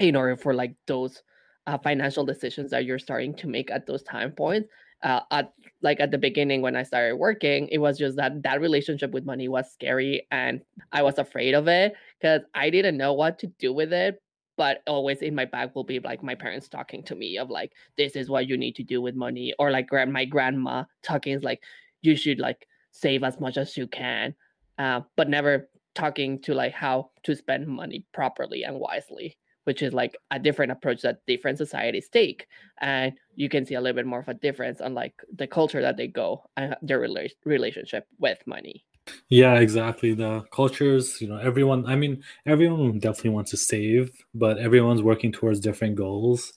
in 0.00 0.16
order 0.16 0.36
for 0.36 0.52
like 0.52 0.74
those 0.86 1.22
uh, 1.66 1.78
financial 1.78 2.24
decisions 2.24 2.70
that 2.70 2.84
you're 2.84 2.98
starting 2.98 3.34
to 3.34 3.46
make 3.46 3.70
at 3.70 3.86
those 3.86 4.02
time 4.02 4.32
points 4.32 4.68
uh, 5.02 5.20
at 5.30 5.52
like 5.82 6.00
at 6.00 6.10
the 6.10 6.18
beginning 6.18 6.60
when 6.60 6.76
I 6.76 6.82
started 6.82 7.16
working, 7.16 7.68
it 7.68 7.78
was 7.78 7.98
just 7.98 8.16
that 8.16 8.42
that 8.42 8.60
relationship 8.60 9.12
with 9.12 9.24
money 9.24 9.48
was 9.48 9.70
scary 9.72 10.26
and 10.30 10.60
I 10.92 11.02
was 11.02 11.18
afraid 11.18 11.54
of 11.54 11.68
it 11.68 11.94
because 12.20 12.42
I 12.54 12.70
didn't 12.70 12.96
know 12.96 13.14
what 13.14 13.38
to 13.40 13.46
do 13.46 13.72
with 13.72 13.92
it. 13.92 14.20
But 14.60 14.82
always 14.86 15.22
in 15.22 15.34
my 15.34 15.46
back 15.46 15.74
will 15.74 15.84
be 15.84 16.00
like 16.00 16.22
my 16.22 16.34
parents 16.34 16.68
talking 16.68 17.02
to 17.04 17.14
me 17.14 17.38
of 17.38 17.48
like, 17.48 17.72
this 17.96 18.14
is 18.14 18.28
what 18.28 18.46
you 18.46 18.58
need 18.58 18.76
to 18.76 18.82
do 18.82 19.00
with 19.00 19.14
money, 19.14 19.54
or 19.58 19.70
like 19.70 19.86
grand 19.86 20.12
my 20.12 20.26
grandma 20.26 20.84
talking 21.02 21.32
is 21.32 21.42
like, 21.42 21.62
you 22.02 22.14
should 22.14 22.38
like 22.38 22.68
save 22.90 23.24
as 23.24 23.40
much 23.40 23.56
as 23.56 23.78
you 23.78 23.86
can, 23.86 24.34
uh, 24.76 25.00
but 25.16 25.30
never 25.30 25.70
talking 25.94 26.38
to 26.42 26.52
like 26.52 26.74
how 26.74 27.08
to 27.22 27.34
spend 27.34 27.68
money 27.68 28.04
properly 28.12 28.62
and 28.64 28.78
wisely 28.78 29.38
which 29.64 29.82
is 29.82 29.92
like 29.92 30.16
a 30.30 30.38
different 30.38 30.72
approach 30.72 31.00
that 31.02 31.24
different 31.26 31.58
societies 31.58 32.08
take 32.08 32.46
and 32.80 33.12
you 33.36 33.48
can 33.48 33.64
see 33.64 33.74
a 33.74 33.80
little 33.80 33.96
bit 33.96 34.06
more 34.06 34.20
of 34.20 34.28
a 34.28 34.34
difference 34.34 34.80
on 34.80 34.94
like 34.94 35.14
the 35.36 35.46
culture 35.46 35.82
that 35.82 35.96
they 35.96 36.06
go 36.06 36.42
and 36.56 36.76
their 36.82 37.00
rela- 37.00 37.30
relationship 37.44 38.06
with 38.18 38.38
money 38.46 38.84
yeah 39.28 39.54
exactly. 39.54 40.14
The 40.14 40.44
cultures 40.52 41.20
you 41.20 41.28
know 41.28 41.36
everyone 41.36 41.86
i 41.86 41.96
mean 41.96 42.22
everyone 42.46 42.98
definitely 42.98 43.30
wants 43.30 43.50
to 43.52 43.56
save 43.56 44.10
but 44.34 44.58
everyone's 44.58 45.02
working 45.02 45.32
towards 45.32 45.60
different 45.60 45.96
goals. 45.96 46.52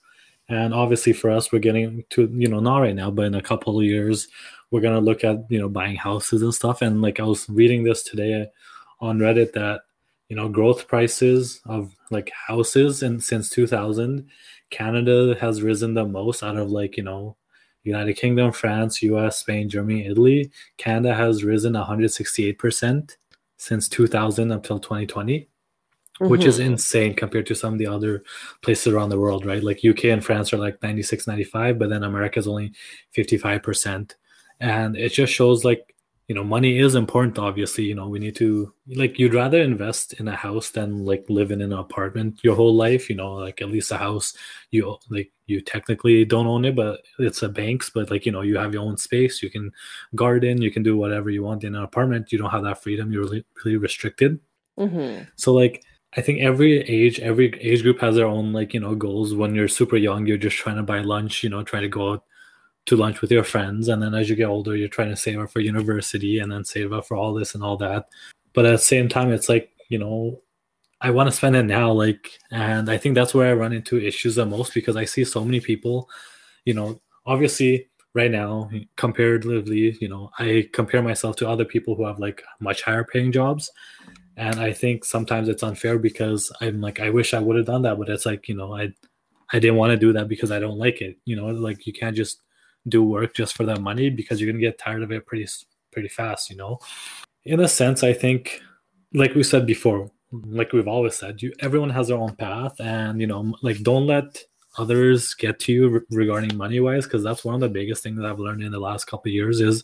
And 0.50 0.74
obviously 0.74 1.14
for 1.14 1.32
us 1.32 1.52
we're 1.52 1.60
getting 1.60 2.04
to 2.12 2.30
you 2.34 2.48
know 2.48 2.60
not 2.60 2.80
right 2.80 2.96
now 2.96 3.10
but 3.12 3.26
in 3.26 3.36
a 3.36 3.42
couple 3.42 3.80
of 3.80 3.86
years 3.86 4.28
we're 4.72 4.82
going 4.82 4.96
to 4.96 5.00
look 5.02 5.24
at 5.24 5.38
you 5.50 5.60
know 5.60 5.70
buying 5.70 5.96
houses 5.96 6.42
and 6.42 6.54
stuff. 6.54 6.82
And 6.82 7.02
like 7.02 7.20
i 7.20 7.24
was 7.24 7.48
reading 7.50 7.84
this 7.84 8.04
today 8.04 8.48
on 9.00 9.20
reddit 9.20 9.54
that 9.54 9.82
you 10.30 10.36
know 10.36 10.50
growth 10.50 10.88
prices 10.88 11.62
of 11.66 11.94
like 12.12 12.32
houses 12.48 13.04
and 13.04 13.24
since 13.24 13.50
2000 13.50 14.28
canada 14.70 15.36
has 15.40 15.62
risen 15.62 15.94
the 15.94 16.06
most 16.06 16.42
out 16.42 16.58
of 16.58 16.72
like 16.72 16.98
you 16.98 17.04
know 17.04 17.36
united 17.84 18.13
kingdom 18.13 18.52
france 18.52 19.02
us 19.04 19.38
spain 19.38 19.69
germany 19.69 20.06
italy 20.06 20.52
canada 20.78 21.13
has 21.13 21.43
risen 21.43 21.74
168% 21.74 23.17
since 23.58 23.88
2000 23.89 24.52
until 24.52 24.80
2020 24.80 25.39
mm-hmm. 25.39 26.28
which 26.30 26.46
is 26.46 26.60
mm-hmm. 26.60 26.74
insane 26.74 27.13
compared 27.13 27.46
to 27.46 27.56
some 27.56 27.74
of 27.74 27.80
the 27.80 27.88
other 27.88 28.24
places 28.62 28.93
around 28.93 29.10
the 29.10 29.19
world 29.19 29.46
right 29.46 29.63
like 29.63 29.82
uk 29.88 30.04
and 30.06 30.24
france 30.24 30.54
are 30.54 30.58
like 30.58 30.82
96 30.82 31.28
95 31.28 31.80
but 31.80 31.89
then 31.89 32.04
america 32.04 32.39
is 32.39 32.48
only 32.48 32.72
55% 33.15 34.15
and 34.60 34.96
it 34.96 35.10
just 35.10 35.34
shows 35.34 35.65
like 35.65 35.93
you 36.28 36.36
know 36.36 36.44
money 36.44 36.80
is 36.80 36.96
important 36.96 37.38
obviously 37.38 37.84
you 37.84 37.96
know 37.96 38.08
we 38.08 38.20
need 38.20 38.36
to 38.36 38.74
like 38.96 39.20
you'd 39.20 39.34
rather 39.34 39.62
invest 39.62 40.14
in 40.20 40.28
a 40.28 40.36
house 40.36 40.70
than 40.70 41.06
like 41.06 41.26
live 41.30 41.52
in 41.52 41.62
an 41.62 41.74
apartment 41.74 42.40
your 42.44 42.56
whole 42.56 42.76
life 42.76 43.10
you 43.10 43.16
know 43.16 43.34
like 43.34 43.62
at 43.62 43.70
least 43.70 43.92
a 43.92 43.98
house 43.98 44.34
you 44.72 44.98
like 45.10 45.32
you 45.48 45.60
technically 45.60 46.24
don't 46.24 46.48
own 46.48 46.64
it 46.64 46.76
but 46.76 47.02
it's 47.20 47.44
a 47.44 47.50
bank's 47.50 47.90
but 47.90 48.10
like 48.10 48.26
you 48.26 48.32
know 48.32 48.42
you 48.42 48.58
have 48.58 48.74
your 48.74 48.84
own 48.84 48.98
space 48.98 49.44
you 49.44 49.50
can 49.50 49.72
garden 50.16 50.62
you 50.62 50.72
can 50.72 50.84
do 50.84 50.98
whatever 50.98 51.30
you 51.30 51.44
want 51.44 51.64
in 51.64 51.76
an 51.76 51.84
apartment 51.84 52.32
you 52.32 52.38
don't 52.38 52.52
have 52.52 52.64
that 52.64 52.82
freedom 52.82 53.12
you're 53.12 53.24
really, 53.24 53.46
really 53.64 53.78
restricted 53.78 54.40
mm-hmm. 54.80 55.24
so 55.36 55.54
like 55.54 55.84
I 56.16 56.22
think 56.22 56.42
every 56.42 56.82
age, 56.82 57.20
every 57.22 57.60
age 57.60 57.82
group 57.82 58.00
has 58.02 58.14
their 58.16 58.28
own 58.28 58.54
like 58.54 58.76
you 58.76 58.80
know 58.80 58.94
goals. 58.94 59.34
When 59.34 59.56
you're 59.56 59.68
super 59.68 59.98
young, 59.98 60.28
you're 60.28 60.38
just 60.38 60.58
trying 60.58 60.76
to 60.76 60.84
buy 60.84 61.00
lunch, 61.00 61.44
you 61.44 61.50
know, 61.50 61.64
trying 61.64 61.82
to 61.82 61.90
go 61.90 62.12
out 62.12 62.24
to 62.86 62.98
lunch 62.98 63.22
with 63.22 63.32
your 63.32 63.43
friends 63.43 63.88
and 63.88 64.02
then 64.02 64.13
as 64.13 64.30
you 64.30 64.36
get 64.36 64.46
older 64.46 64.76
you're 64.76 64.88
trying 64.89 65.10
to 65.10 65.15
save 65.15 65.39
up 65.39 65.50
for 65.50 65.60
university 65.62 66.39
and 66.39 66.52
then 66.52 66.65
save 66.65 66.91
up 66.91 67.06
for 67.06 67.15
all 67.15 67.34
this 67.34 67.56
and 67.56 67.63
all 67.63 67.78
that. 67.78 68.08
But 68.54 68.65
at 68.65 68.72
the 68.72 68.78
same 68.78 69.08
time 69.08 69.32
it's 69.32 69.50
like 69.50 69.74
you 69.89 70.00
know 70.00 70.41
i 71.02 71.12
want 71.12 71.28
to 71.28 71.36
spend 71.36 71.56
it 71.56 71.63
now 71.63 71.91
like 71.91 72.39
and 72.52 72.89
i 72.89 72.98
think 72.98 73.13
that's 73.13 73.34
where 73.34 73.50
i 73.50 73.54
run 73.54 73.74
into 73.74 74.00
issues 74.00 74.36
the 74.36 74.46
most 74.46 74.74
because 74.74 74.96
i 74.96 75.06
see 75.06 75.24
so 75.24 75.43
many 75.46 75.60
people 75.60 76.10
you 76.65 76.74
know 76.74 77.00
obviously 77.26 77.88
right 78.15 78.32
now 78.32 78.69
comparatively 78.96 79.98
you 80.02 80.08
know 80.08 80.32
i 80.39 80.67
compare 80.74 81.04
myself 81.04 81.36
to 81.36 81.48
other 81.48 81.65
people 81.65 81.96
who 81.96 82.06
have 82.06 82.19
like 82.19 82.41
much 82.60 82.82
higher 82.82 83.04
paying 83.04 83.32
jobs. 83.32 83.69
And 84.36 84.60
i 84.60 84.74
think 84.74 85.06
sometimes 85.06 85.48
it's 85.48 85.62
unfair 85.62 86.00
because 86.00 86.52
i'm 86.60 86.82
like 86.82 87.00
i 87.00 87.10
wish 87.12 87.36
i 87.36 87.39
would 87.39 87.58
have 87.58 87.67
done 87.67 87.84
that 87.84 88.00
but 88.00 88.10
it's 88.10 88.26
like 88.26 88.50
you 88.50 88.56
know 88.56 88.76
i 88.76 88.91
i 89.52 89.60
didn't 89.60 89.78
want 89.78 89.91
to 89.91 90.06
do 90.06 90.12
that 90.13 90.28
because 90.28 90.52
i 90.52 90.58
don't 90.58 90.80
like 90.80 91.02
it 91.02 91.17
you 91.26 91.36
know 91.36 91.48
like 91.48 91.86
you 91.86 91.93
can't 91.93 92.15
just 92.15 92.41
do 92.88 93.04
work 93.04 93.34
just 93.34 93.56
for 93.56 93.65
that 93.65 93.82
money 93.82 94.10
because 94.10 94.39
you're 94.39 94.52
gonna 94.52 94.62
get 94.62 94.78
tired 94.78 95.04
of 95.04 95.12
it 95.12 95.26
pretty 95.26 95.48
pretty 95.91 96.10
fast. 96.10 96.50
You 96.50 96.58
know, 96.58 96.80
in 97.46 97.60
a 97.60 97.67
sense, 97.67 98.04
I 98.04 98.13
think, 98.13 98.62
like 99.13 99.36
we 99.36 99.43
said 99.43 99.65
before, 99.65 100.12
like 100.32 100.74
we've 100.74 100.88
always 100.88 101.15
said, 101.15 101.41
you 101.41 101.54
everyone 101.60 101.91
has 101.91 102.08
their 102.08 102.17
own 102.17 102.36
path, 102.36 102.80
and 102.80 103.22
you 103.22 103.28
know, 103.28 103.56
like 103.62 103.82
don't 103.82 104.08
let 104.08 104.43
others 104.78 105.34
get 105.34 105.60
to 105.60 105.72
you 105.72 105.89
re- 105.89 106.02
regarding 106.12 106.58
money 106.58 106.80
wise 106.80 107.06
because 107.06 107.24
that's 107.24 107.46
one 107.46 107.54
of 107.56 107.62
the 107.62 107.69
biggest 107.69 108.02
things 108.02 108.17
that 108.17 108.26
i've 108.26 108.39
learned 108.39 108.63
in 108.63 108.72
the 108.72 108.80
last 108.80 109.06
couple 109.06 109.32
years 109.32 109.62
is 109.62 109.84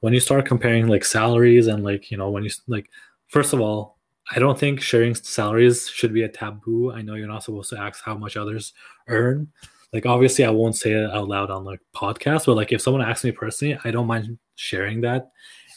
when 0.00 0.12
you 0.12 0.20
start 0.20 0.46
comparing 0.46 0.86
like 0.86 1.04
salaries 1.04 1.66
and 1.66 1.82
like 1.82 2.10
you 2.10 2.16
know 2.16 2.30
when 2.30 2.44
you 2.44 2.50
like 2.68 2.88
first 3.28 3.52
of 3.52 3.60
all 3.60 3.98
i 4.30 4.38
don't 4.38 4.58
think 4.58 4.80
sharing 4.80 5.14
salaries 5.14 5.88
should 5.88 6.14
be 6.14 6.22
a 6.22 6.28
taboo 6.28 6.92
i 6.92 7.02
know 7.02 7.14
you're 7.14 7.26
not 7.26 7.42
supposed 7.42 7.70
to 7.70 7.78
ask 7.78 8.04
how 8.04 8.16
much 8.16 8.36
others 8.36 8.72
earn 9.08 9.48
like 9.92 10.06
obviously 10.06 10.44
I 10.44 10.50
won't 10.50 10.76
say 10.76 10.92
it 10.92 11.10
out 11.10 11.28
loud 11.28 11.50
on 11.50 11.64
like 11.64 11.80
podcast, 11.94 12.46
but 12.46 12.56
like 12.56 12.72
if 12.72 12.80
someone 12.80 13.02
asks 13.02 13.24
me 13.24 13.32
personally, 13.32 13.78
I 13.84 13.90
don't 13.90 14.06
mind 14.06 14.38
sharing 14.54 15.00
that. 15.02 15.30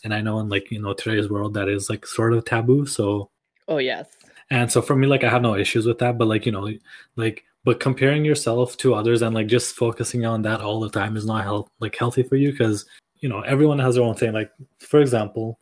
And 0.03 0.13
I 0.13 0.21
know 0.21 0.39
in 0.39 0.49
like 0.49 0.69
you 0.71 0.81
know 0.81 0.93
today's 0.93 1.29
world 1.29 1.53
that 1.55 1.69
is 1.69 1.89
like 1.89 2.05
sort 2.05 2.33
of 2.33 2.45
taboo. 2.45 2.85
So 2.85 3.29
oh 3.67 3.77
yes. 3.77 4.09
And 4.49 4.71
so 4.71 4.81
for 4.81 4.95
me, 4.95 5.07
like 5.07 5.23
I 5.23 5.29
have 5.29 5.41
no 5.41 5.55
issues 5.55 5.85
with 5.85 5.99
that, 5.99 6.17
but 6.17 6.27
like 6.27 6.45
you 6.45 6.51
know, 6.51 6.69
like 7.15 7.43
but 7.63 7.79
comparing 7.79 8.25
yourself 8.25 8.75
to 8.77 8.93
others 8.93 9.21
and 9.21 9.33
like 9.33 9.47
just 9.47 9.75
focusing 9.75 10.25
on 10.25 10.41
that 10.43 10.61
all 10.61 10.79
the 10.79 10.89
time 10.89 11.15
is 11.15 11.25
not 11.25 11.43
health 11.43 11.69
like 11.79 11.95
healthy 11.95 12.21
for 12.23 12.35
you 12.35 12.51
because 12.51 12.85
you 13.19 13.29
know 13.29 13.39
everyone 13.41 13.79
has 13.79 13.95
their 13.95 14.03
own 14.03 14.15
thing. 14.15 14.33
Like 14.33 14.51
for 14.79 14.99
example, 14.99 15.59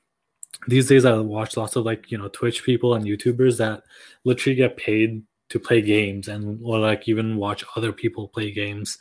these 0.67 0.87
days 0.87 1.05
I 1.05 1.17
watch 1.19 1.55
lots 1.55 1.75
of 1.75 1.85
like 1.85 2.11
you 2.11 2.17
know 2.17 2.27
Twitch 2.27 2.63
people 2.63 2.95
and 2.95 3.05
YouTubers 3.05 3.57
that 3.59 3.83
literally 4.25 4.55
get 4.55 4.77
paid 4.77 5.23
to 5.51 5.59
play 5.59 5.81
games 5.81 6.27
and 6.27 6.59
or 6.63 6.79
like 6.79 7.07
even 7.07 7.37
watch 7.37 7.63
other 7.75 7.91
people 7.93 8.27
play 8.27 8.51
games. 8.51 8.97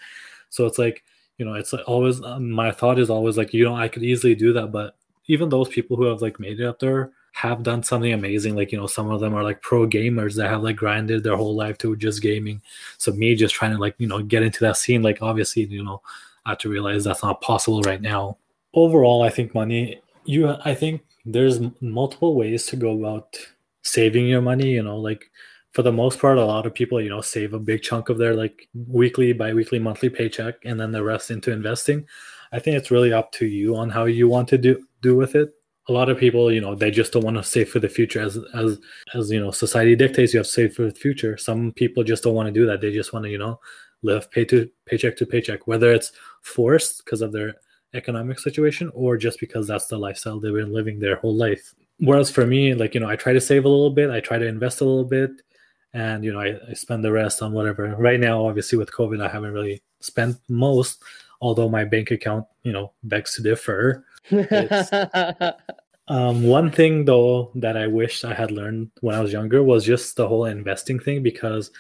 So 0.51 0.67
it's 0.67 0.79
like 0.79 1.03
you 1.39 1.45
know 1.45 1.55
it's 1.55 1.73
like 1.73 1.89
always 1.89 2.23
um, 2.23 2.51
my 2.51 2.71
thought 2.71 2.99
is 2.99 3.11
always 3.11 3.37
like 3.37 3.55
you 3.55 3.65
know 3.65 3.77
I 3.77 3.89
could 3.89 4.03
easily 4.03 4.35
do 4.35 4.53
that, 4.53 4.69
but 4.69 4.97
even 5.27 5.49
those 5.49 5.69
people 5.69 5.97
who 5.97 6.05
have 6.05 6.23
like 6.23 6.41
made 6.41 6.61
it 6.61 6.67
up 6.67 6.81
there 6.81 7.13
have 7.33 7.63
done 7.63 7.83
something 7.83 8.13
amazing. 8.13 8.57
Like 8.57 8.73
you 8.73 8.79
know 8.79 8.87
some 8.87 9.11
of 9.11 9.21
them 9.21 9.35
are 9.35 9.45
like 9.45 9.63
pro 9.63 9.87
gamers 9.87 10.35
that 10.37 10.51
have 10.51 10.63
like 10.63 10.77
grinded 10.77 11.23
their 11.23 11.37
whole 11.37 11.55
life 11.55 11.79
to 11.79 11.97
just 11.97 12.23
gaming. 12.23 12.61
So 12.99 13.13
me 13.13 13.35
just 13.35 13.55
trying 13.55 13.73
to 13.73 13.79
like 13.79 13.95
you 13.99 14.09
know 14.09 14.23
get 14.23 14.43
into 14.43 14.61
that 14.65 14.77
scene, 14.77 15.03
like 15.03 15.23
obviously 15.23 15.65
you 15.65 15.85
know 15.85 16.03
I 16.45 16.51
have 16.51 16.59
to 16.59 16.69
realize 16.69 17.05
that's 17.05 17.23
not 17.23 17.41
possible 17.41 17.83
right 17.83 18.01
now. 18.01 18.39
Overall, 18.75 19.23
I 19.23 19.31
think 19.31 19.55
money. 19.55 20.01
You, 20.25 20.55
I 20.65 20.75
think 20.75 21.03
there's 21.25 21.61
multiple 21.81 22.35
ways 22.35 22.67
to 22.67 22.77
go 22.77 22.99
about 22.99 23.37
saving 23.83 24.27
your 24.27 24.41
money. 24.41 24.71
You 24.71 24.83
know, 24.83 24.97
like 24.97 25.31
for 25.73 25.83
the 25.83 25.93
most 25.93 26.19
part, 26.19 26.39
a 26.39 26.45
lot 26.45 26.67
of 26.67 26.75
people, 26.75 27.01
you 27.01 27.11
know, 27.11 27.21
save 27.21 27.55
a 27.55 27.59
big 27.59 27.83
chunk 27.83 28.09
of 28.09 28.19
their 28.19 28.35
like 28.35 28.69
weekly, 28.75 29.33
bi-weekly, 29.33 29.79
monthly 29.79 30.09
paycheck, 30.09 30.57
and 30.65 30.79
then 30.81 30.91
the 30.91 31.03
rest 31.03 31.31
into 31.31 31.53
investing. 31.53 32.07
I 32.53 32.59
think 32.59 32.77
it's 32.77 32.91
really 32.91 33.13
up 33.13 33.31
to 33.33 33.47
you 33.47 33.77
on 33.77 33.91
how 33.91 34.07
you 34.07 34.29
want 34.29 34.49
to 34.49 34.59
do 34.59 34.85
do 35.01 35.17
with 35.17 35.35
it. 35.37 35.55
A 35.89 35.93
lot 35.93 36.09
of 36.09 36.19
people, 36.19 36.53
you 36.53 36.61
know, 36.61 36.75
they 36.75 36.91
just 36.91 37.13
don't 37.13 37.25
want 37.25 37.37
to 37.37 37.43
save 37.43 37.69
for 37.71 37.79
the 37.79 37.89
future, 37.89 38.21
as 38.21 38.39
as 38.55 38.79
as 39.15 39.31
you 39.31 39.39
know, 39.39 39.53
society 39.53 39.95
dictates 39.95 40.35
you 40.35 40.39
have 40.39 40.47
to 40.47 40.53
save 40.53 40.75
for 40.75 40.83
the 40.83 40.95
future. 40.95 41.37
Some 41.37 41.73
people 41.73 42.03
just 42.03 42.25
don't 42.25 42.35
want 42.35 42.47
to 42.49 42.53
do 42.53 42.67
that. 42.67 42.81
They 42.81 42.93
just 42.93 43.13
want 43.13 43.25
to, 43.27 43.31
you 43.31 43.39
know, 43.39 43.61
live 44.03 44.31
pay 44.31 44.45
to 44.47 44.69
paycheck 44.87 45.17
to 45.19 45.27
paycheck, 45.27 45.69
whether 45.69 45.93
it's 45.93 46.13
forced 46.43 47.05
because 47.05 47.23
of 47.23 47.33
their 47.33 47.55
economic 47.95 48.39
situation 48.41 48.91
or 48.95 49.17
just 49.17 49.39
because 49.41 49.67
that's 49.67 49.87
the 49.87 49.99
lifestyle 49.99 50.39
they've 50.41 50.53
been 50.53 50.73
living 50.73 50.99
their 50.99 51.17
whole 51.17 51.35
life. 51.35 51.75
Whereas 51.99 52.31
for 52.31 52.47
me, 52.47 52.75
like 52.75 52.95
you 52.95 53.01
know, 53.01 53.09
I 53.09 53.15
try 53.15 53.33
to 53.33 53.41
save 53.41 53.65
a 53.65 53.69
little 53.69 53.91
bit, 53.91 54.11
I 54.11 54.19
try 54.19 54.39
to 54.39 54.47
invest 54.47 54.81
a 54.81 54.85
little 54.85 55.05
bit 55.05 55.31
and 55.93 56.25
you 56.25 56.33
know 56.33 56.41
I, 56.41 56.59
I 56.69 56.75
spend 56.75 57.05
the 57.05 57.13
rest 57.13 57.43
on 57.43 57.53
whatever. 57.53 57.95
Right 57.97 58.21
now 58.21 58.47
obviously 58.47 58.79
with 58.79 58.93
covid 58.93 59.23
i 59.23 59.29
haven't 59.29 59.53
really 59.53 59.83
spent 60.01 60.37
most 60.49 61.03
although 61.41 61.69
my 61.69 61.85
bank 61.85 62.11
account 62.11 62.47
you 62.63 62.73
know 62.73 62.93
begs 63.03 63.35
to 63.35 63.43
differ. 63.43 64.05
Um, 66.09 66.43
one 66.43 66.73
thing 66.73 67.05
though 67.05 67.53
that 67.55 67.77
i 67.77 67.87
wish 67.87 68.25
i 68.25 68.35
had 68.35 68.51
learned 68.51 68.91
when 69.01 69.15
i 69.15 69.21
was 69.21 69.33
younger 69.33 69.63
was 69.63 69.85
just 69.85 70.17
the 70.17 70.27
whole 70.27 70.45
investing 70.45 70.99
thing 70.99 71.23
because 71.23 71.71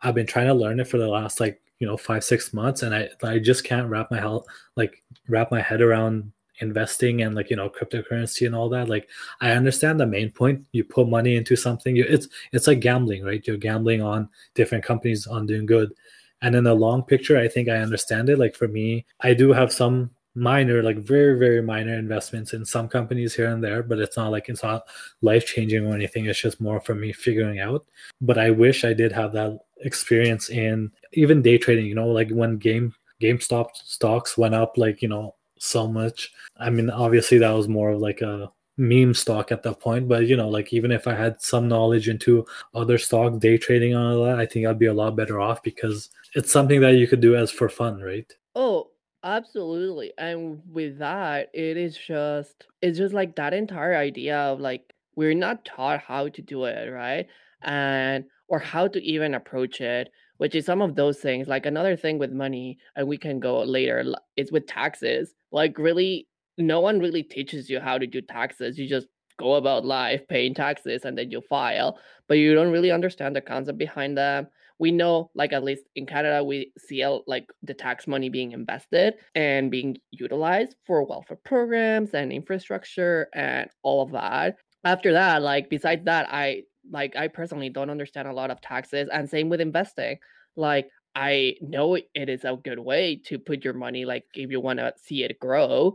i've 0.00 0.14
been 0.14 0.26
trying 0.26 0.46
to 0.46 0.54
learn 0.54 0.80
it 0.80 0.88
for 0.88 0.96
the 0.96 1.06
last 1.06 1.38
like 1.38 1.60
you 1.78 1.86
know 1.86 1.98
five 1.98 2.24
six 2.24 2.54
months 2.54 2.82
and 2.82 2.94
i 2.94 3.10
i 3.24 3.38
just 3.38 3.64
can't 3.64 3.90
wrap 3.90 4.10
my 4.10 4.18
head 4.18 4.40
like 4.76 5.02
wrap 5.28 5.50
my 5.50 5.60
head 5.60 5.82
around 5.82 6.32
investing 6.60 7.22
and 7.22 7.34
like 7.34 7.50
you 7.50 7.56
know 7.56 7.68
cryptocurrency 7.68 8.46
and 8.46 8.54
all 8.54 8.68
that 8.68 8.88
like 8.88 9.08
i 9.40 9.52
understand 9.52 9.98
the 9.98 10.06
main 10.06 10.30
point. 10.30 10.64
You 10.72 10.84
put 10.84 11.08
money 11.08 11.36
into 11.36 11.56
something 11.56 11.96
you, 11.96 12.04
it's 12.08 12.28
it's 12.52 12.66
like 12.66 12.80
gambling 12.80 13.24
right? 13.24 13.44
You're 13.46 13.56
gambling 13.56 14.02
on 14.02 14.28
different 14.54 14.84
companies 14.84 15.26
on 15.26 15.46
doing 15.46 15.66
good. 15.66 15.92
And 16.40 16.54
in 16.54 16.64
the 16.64 16.74
long 16.74 17.02
picture 17.02 17.38
i 17.38 17.48
think 17.48 17.68
i 17.68 17.78
understand 17.78 18.28
it. 18.28 18.38
Like 18.38 18.54
for 18.54 18.68
me 18.68 19.06
i 19.20 19.34
do 19.34 19.52
have 19.52 19.72
some 19.72 20.10
minor 20.34 20.82
like 20.84 20.98
very 20.98 21.36
very 21.36 21.60
minor 21.60 21.94
investments 21.94 22.52
in 22.52 22.64
some 22.64 22.86
companies 22.86 23.34
here 23.34 23.48
and 23.48 23.64
there 23.64 23.82
but 23.82 23.98
it's 23.98 24.16
not 24.16 24.30
like 24.30 24.48
it's 24.48 24.62
not 24.62 24.82
life 25.20 25.46
changing 25.46 25.86
or 25.86 25.94
anything. 25.94 26.26
It's 26.26 26.40
just 26.40 26.60
more 26.60 26.80
for 26.80 26.94
me 26.94 27.12
figuring 27.12 27.60
out. 27.60 27.86
But 28.20 28.38
i 28.38 28.50
wish 28.50 28.84
i 28.84 28.92
did 28.92 29.12
have 29.12 29.32
that 29.32 29.58
experience 29.80 30.50
in 30.50 30.90
even 31.12 31.42
day 31.42 31.58
trading. 31.58 31.86
You 31.86 31.94
know, 31.94 32.08
like 32.08 32.30
when 32.30 32.58
game 32.58 32.94
GameStop 33.20 33.70
stocks 33.74 34.38
went 34.38 34.54
up, 34.54 34.78
like 34.78 35.02
you 35.02 35.08
know, 35.08 35.34
so 35.62 35.86
much. 35.86 36.32
I 36.56 36.70
mean, 36.70 36.90
obviously 36.90 37.38
that 37.38 37.50
was 37.50 37.68
more 37.68 37.90
of 37.90 38.00
like 38.00 38.20
a 38.20 38.50
meme 38.76 39.12
stock 39.12 39.50
at 39.52 39.62
that 39.64 39.80
point, 39.80 40.08
but 40.08 40.26
you 40.26 40.36
know, 40.36 40.48
like 40.48 40.72
even 40.72 40.92
if 40.92 41.06
I 41.06 41.14
had 41.14 41.42
some 41.42 41.68
knowledge 41.68 42.08
into 42.08 42.46
other 42.74 42.96
stock 42.96 43.38
day 43.40 43.58
trading 43.58 43.94
on 43.94 44.14
all 44.14 44.24
that, 44.24 44.38
I 44.38 44.46
think 44.46 44.66
I'd 44.66 44.78
be 44.78 44.86
a 44.86 44.94
lot 44.94 45.16
better 45.16 45.40
off 45.40 45.62
because 45.62 46.10
it's 46.34 46.52
something 46.52 46.80
that 46.80 46.94
you 46.94 47.06
could 47.06 47.20
do 47.20 47.36
as 47.36 47.50
for 47.50 47.68
fun, 47.68 48.00
right? 48.00 48.32
Oh, 48.54 48.90
absolutely. 49.24 50.12
And 50.16 50.62
with 50.70 50.98
that, 50.98 51.50
it 51.52 51.76
is 51.76 51.96
just 51.96 52.66
it's 52.80 52.98
just 52.98 53.14
like 53.14 53.36
that 53.36 53.52
entire 53.52 53.96
idea 53.96 54.38
of 54.38 54.60
like 54.60 54.94
we're 55.16 55.34
not 55.34 55.64
taught 55.64 56.00
how 56.00 56.28
to 56.28 56.42
do 56.42 56.64
it, 56.64 56.90
right? 56.90 57.26
And 57.62 58.24
or 58.46 58.58
how 58.58 58.86
to 58.88 59.02
even 59.02 59.34
approach 59.34 59.80
it, 59.80 60.10
which 60.38 60.54
is 60.54 60.66
some 60.66 60.80
of 60.80 60.94
those 60.96 61.18
things. 61.18 61.46
Like 61.46 61.66
another 61.66 61.96
thing 61.96 62.18
with 62.18 62.32
money, 62.32 62.78
and 62.96 63.06
we 63.06 63.18
can 63.18 63.38
go 63.38 63.62
later, 63.62 64.04
is 64.36 64.50
with 64.50 64.66
taxes. 64.66 65.34
Like 65.52 65.78
really 65.78 66.26
no 66.56 66.80
one 66.80 66.98
really 66.98 67.22
teaches 67.22 67.70
you 67.70 67.78
how 67.78 67.98
to 67.98 68.06
do 68.06 68.20
taxes. 68.20 68.78
You 68.78 68.88
just 68.88 69.06
go 69.38 69.54
about 69.54 69.84
life 69.84 70.26
paying 70.28 70.54
taxes 70.54 71.04
and 71.04 71.16
then 71.16 71.30
you 71.30 71.40
file, 71.42 71.98
but 72.26 72.38
you 72.38 72.54
don't 72.54 72.72
really 72.72 72.90
understand 72.90 73.36
the 73.36 73.40
concept 73.40 73.78
behind 73.78 74.18
them 74.18 74.48
we 74.78 74.90
know 74.90 75.30
like 75.34 75.52
at 75.52 75.64
least 75.64 75.84
in 75.96 76.06
canada 76.06 76.42
we 76.42 76.72
see 76.78 77.04
like 77.26 77.46
the 77.62 77.74
tax 77.74 78.06
money 78.06 78.28
being 78.28 78.52
invested 78.52 79.14
and 79.34 79.70
being 79.70 79.96
utilized 80.10 80.76
for 80.86 81.04
welfare 81.04 81.38
programs 81.44 82.14
and 82.14 82.32
infrastructure 82.32 83.28
and 83.34 83.68
all 83.82 84.02
of 84.02 84.12
that 84.12 84.56
after 84.84 85.12
that 85.12 85.42
like 85.42 85.68
besides 85.68 86.04
that 86.04 86.26
i 86.30 86.62
like 86.90 87.16
i 87.16 87.28
personally 87.28 87.68
don't 87.68 87.90
understand 87.90 88.28
a 88.28 88.32
lot 88.32 88.50
of 88.50 88.60
taxes 88.60 89.08
and 89.12 89.28
same 89.28 89.48
with 89.48 89.60
investing 89.60 90.16
like 90.56 90.88
i 91.14 91.54
know 91.60 91.94
it 91.94 92.28
is 92.28 92.44
a 92.44 92.58
good 92.64 92.78
way 92.78 93.16
to 93.24 93.38
put 93.38 93.64
your 93.64 93.74
money 93.74 94.04
like 94.04 94.24
if 94.34 94.50
you 94.50 94.60
want 94.60 94.78
to 94.78 94.92
see 94.96 95.24
it 95.24 95.38
grow 95.40 95.94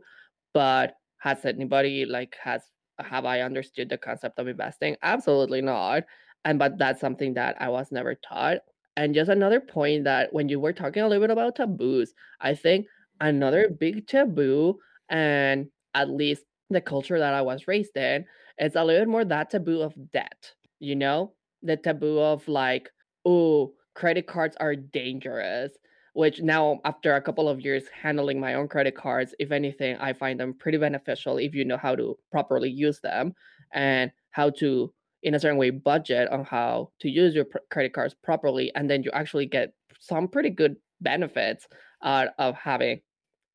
but 0.54 0.96
has 1.20 1.46
anybody 1.46 2.06
like 2.06 2.36
has 2.42 2.62
have 3.00 3.26
i 3.26 3.42
understood 3.42 3.90
the 3.90 3.98
concept 3.98 4.40
of 4.40 4.48
investing 4.48 4.96
absolutely 5.04 5.62
not 5.62 6.04
and 6.46 6.60
but 6.60 6.78
that's 6.78 7.02
something 7.02 7.34
that 7.34 7.56
i 7.60 7.70
was 7.70 7.92
never 7.92 8.16
taught 8.16 8.60
and 8.96 9.16
just 9.16 9.30
another 9.30 9.60
point 9.60 10.04
that 10.04 10.32
when 10.34 10.50
you 10.50 10.60
were 10.60 10.74
talking 10.74 11.02
a 11.02 11.08
little 11.08 11.24
bit 11.24 11.32
about 11.32 11.56
taboos, 11.56 12.14
I 12.42 12.54
think 12.54 12.86
another 13.20 13.70
big 13.70 14.08
taboo, 14.08 14.80
and 15.10 15.68
at 15.96 16.10
least 16.10 16.44
the 16.70 16.82
culture 16.82 17.18
that 17.20 17.34
I 17.34 17.42
was 17.42 17.68
raised 17.68 17.98
in, 17.98 18.26
is 18.60 18.76
a 18.76 18.84
little 18.84 19.02
bit 19.02 19.10
more 19.10 19.26
that 19.26 19.50
taboo 19.50 19.82
of 19.82 19.94
debt. 20.12 20.54
You 20.84 20.96
know, 20.96 21.34
the 21.62 21.78
taboo 21.78 22.20
of 22.20 22.48
like, 22.48 22.90
oh, 23.26 23.74
credit 23.96 24.28
cards 24.28 24.58
are 24.60 24.76
dangerous. 24.76 25.72
Which 26.14 26.42
now, 26.42 26.80
after 26.86 27.16
a 27.16 27.22
couple 27.22 27.50
of 27.50 27.62
years 27.62 27.86
handling 27.90 28.40
my 28.40 28.54
own 28.54 28.68
credit 28.68 28.96
cards, 28.96 29.34
if 29.40 29.52
anything, 29.52 29.96
I 29.98 30.14
find 30.14 30.40
them 30.40 30.54
pretty 30.54 30.78
beneficial 30.78 31.38
if 31.38 31.56
you 31.56 31.66
know 31.66 31.78
how 31.78 31.96
to 31.96 32.18
properly 32.32 32.70
use 32.70 33.00
them 33.00 33.34
and 33.74 34.12
how 34.32 34.52
to 34.62 34.94
in 35.24 35.34
a 35.36 35.40
certain 35.40 35.58
way 35.58 35.70
budget 35.70 36.30
on 36.30 36.44
how 36.44 36.92
to 37.00 37.10
use 37.10 37.34
your 37.34 37.46
pr- 37.46 37.60
credit 37.72 37.94
cards 37.94 38.14
properly 38.14 38.72
and 38.76 38.90
then 38.90 39.04
you 39.04 39.12
actually 39.14 39.46
get 39.46 39.74
some 40.00 40.28
pretty 40.28 40.50
good 40.50 40.76
benefits 41.02 41.66
out 42.04 42.30
of 42.38 42.56
having 42.56 43.00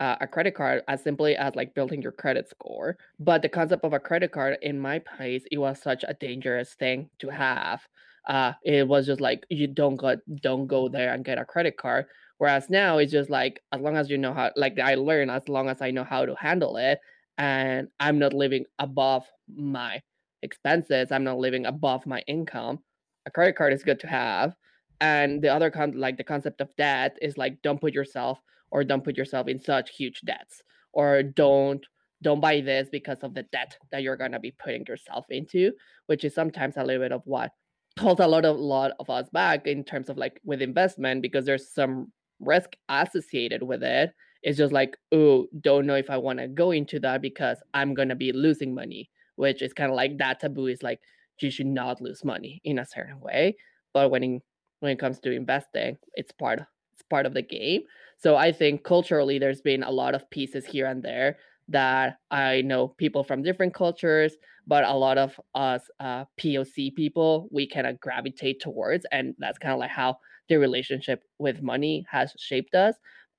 uh, 0.00 0.16
a 0.20 0.26
credit 0.26 0.54
card 0.54 0.82
as 0.88 1.02
simply 1.02 1.36
as 1.36 1.54
like 1.54 1.74
building 1.74 2.00
your 2.00 2.12
credit 2.12 2.48
score 2.48 2.96
but 3.18 3.42
the 3.42 3.48
concept 3.48 3.84
of 3.84 3.92
a 3.92 4.00
credit 4.00 4.32
card 4.32 4.56
in 4.62 4.78
my 4.78 4.98
place 4.98 5.44
it 5.50 5.58
was 5.58 5.80
such 5.80 6.04
a 6.06 6.14
dangerous 6.14 6.74
thing 6.74 7.08
to 7.18 7.28
have 7.28 7.82
uh, 8.28 8.52
it 8.62 8.86
was 8.86 9.06
just 9.06 9.20
like 9.20 9.44
you 9.48 9.66
don't 9.66 9.96
go 9.96 10.16
don't 10.42 10.66
go 10.66 10.88
there 10.88 11.12
and 11.14 11.24
get 11.24 11.38
a 11.38 11.44
credit 11.44 11.76
card 11.76 12.06
whereas 12.38 12.70
now 12.70 12.98
it's 12.98 13.12
just 13.12 13.30
like 13.30 13.60
as 13.72 13.80
long 13.80 13.96
as 13.96 14.08
you 14.08 14.18
know 14.18 14.32
how 14.32 14.50
like 14.56 14.78
i 14.78 14.94
learn 14.94 15.30
as 15.30 15.48
long 15.48 15.68
as 15.68 15.82
i 15.82 15.90
know 15.90 16.04
how 16.04 16.24
to 16.24 16.34
handle 16.36 16.76
it 16.76 17.00
and 17.38 17.88
i'm 18.00 18.18
not 18.18 18.32
living 18.32 18.64
above 18.78 19.24
my 19.48 20.00
expenses, 20.42 21.10
I'm 21.12 21.24
not 21.24 21.38
living 21.38 21.66
above 21.66 22.06
my 22.06 22.20
income. 22.26 22.80
A 23.26 23.30
credit 23.30 23.56
card 23.56 23.72
is 23.72 23.82
good 23.82 24.00
to 24.00 24.06
have. 24.06 24.54
And 25.00 25.42
the 25.42 25.48
other 25.48 25.70
con 25.70 25.92
like 25.92 26.16
the 26.16 26.24
concept 26.24 26.60
of 26.60 26.74
debt 26.76 27.16
is 27.22 27.38
like 27.38 27.62
don't 27.62 27.80
put 27.80 27.92
yourself 27.94 28.40
or 28.70 28.84
don't 28.84 29.04
put 29.04 29.16
yourself 29.16 29.48
in 29.48 29.58
such 29.58 29.96
huge 29.96 30.20
debts 30.22 30.62
or 30.92 31.22
don't 31.22 31.84
don't 32.20 32.40
buy 32.40 32.60
this 32.60 32.88
because 32.90 33.18
of 33.22 33.32
the 33.34 33.44
debt 33.44 33.76
that 33.92 34.02
you're 34.02 34.16
gonna 34.16 34.40
be 34.40 34.50
putting 34.50 34.84
yourself 34.86 35.24
into, 35.30 35.72
which 36.06 36.24
is 36.24 36.34
sometimes 36.34 36.76
a 36.76 36.84
little 36.84 37.02
bit 37.02 37.12
of 37.12 37.22
what 37.24 37.52
holds 37.98 38.20
a 38.20 38.26
lot 38.26 38.44
of 38.44 38.56
lot 38.56 38.92
of 38.98 39.08
us 39.10 39.28
back 39.30 39.66
in 39.66 39.84
terms 39.84 40.08
of 40.08 40.16
like 40.16 40.40
with 40.44 40.62
investment 40.62 41.22
because 41.22 41.44
there's 41.44 41.72
some 41.72 42.12
risk 42.40 42.70
associated 42.88 43.62
with 43.62 43.82
it. 43.82 44.12
It's 44.42 44.58
just 44.58 44.72
like, 44.72 44.96
oh, 45.12 45.46
don't 45.60 45.86
know 45.86 45.96
if 45.96 46.10
I 46.10 46.16
want 46.16 46.38
to 46.38 46.48
go 46.48 46.70
into 46.70 47.00
that 47.00 47.22
because 47.22 47.58
I'm 47.74 47.94
gonna 47.94 48.16
be 48.16 48.32
losing 48.32 48.74
money 48.74 49.10
which 49.38 49.62
is 49.62 49.72
kind 49.72 49.90
of 49.90 49.96
like 49.96 50.18
that 50.18 50.40
taboo 50.40 50.66
is 50.66 50.82
like 50.82 51.00
you 51.40 51.48
should 51.48 51.66
not 51.66 52.00
lose 52.00 52.24
money 52.24 52.60
in 52.64 52.80
a 52.80 52.84
certain 52.84 53.20
way. 53.20 53.56
But 53.94 54.10
when 54.10 54.24
in, 54.24 54.40
when 54.80 54.90
it 54.90 54.98
comes 54.98 55.20
to 55.20 55.30
investing, 55.30 55.96
it's 56.14 56.32
part 56.32 56.60
it's 56.92 57.02
part 57.08 57.24
of 57.24 57.34
the 57.34 57.42
game. 57.42 57.82
So 58.18 58.36
I 58.36 58.52
think 58.52 58.84
culturally 58.84 59.38
there's 59.38 59.60
been 59.60 59.82
a 59.82 59.90
lot 59.90 60.14
of 60.14 60.28
pieces 60.30 60.66
here 60.66 60.86
and 60.86 61.02
there 61.02 61.38
that 61.68 62.18
I 62.30 62.62
know 62.62 62.88
people 62.88 63.22
from 63.22 63.42
different 63.42 63.74
cultures, 63.74 64.36
but 64.66 64.84
a 64.84 64.94
lot 64.94 65.18
of 65.18 65.38
us 65.54 65.82
uh, 66.00 66.24
POC 66.40 66.94
people 66.94 67.48
we 67.52 67.68
kind 67.68 67.86
of 67.86 68.00
gravitate 68.00 68.60
towards, 68.60 69.06
and 69.12 69.34
that's 69.38 69.58
kind 69.58 69.72
of 69.72 69.78
like 69.78 69.90
how 69.90 70.16
the 70.48 70.56
relationship 70.56 71.22
with 71.38 71.62
money 71.62 72.04
has 72.10 72.32
shaped 72.38 72.74
us. 72.74 72.94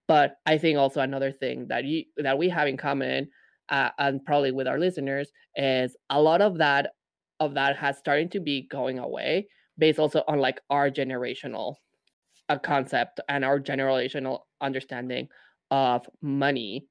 But 0.08 0.36
I 0.46 0.58
think 0.58 0.78
also 0.78 1.02
another 1.02 1.32
thing 1.32 1.68
that 1.70 1.86
you 1.86 2.06
that 2.18 2.38
we 2.38 2.50
have 2.50 2.68
in 2.68 2.78
common 2.78 3.30
uh, 3.70 3.90
and 4.00 4.24
probably 4.26 4.52
with 4.52 4.68
our 4.68 4.80
listeners 4.80 5.32
is 5.56 5.96
a 6.10 6.22
lot 6.22 6.42
of 6.42 6.58
that 6.60 6.92
of 7.40 7.54
that 7.56 7.78
has 7.78 7.98
started 7.98 8.32
to 8.32 8.40
be 8.40 8.68
going 8.70 9.00
away 9.00 9.48
based 9.78 10.00
also 10.00 10.24
on 10.28 10.40
like 10.40 10.60
our 10.70 10.90
generational 10.90 11.76
uh, 12.50 12.58
concept 12.58 13.20
and 13.30 13.46
our 13.46 13.60
generational 13.60 14.42
understanding 14.62 15.28
of 15.72 16.08
money 16.22 16.88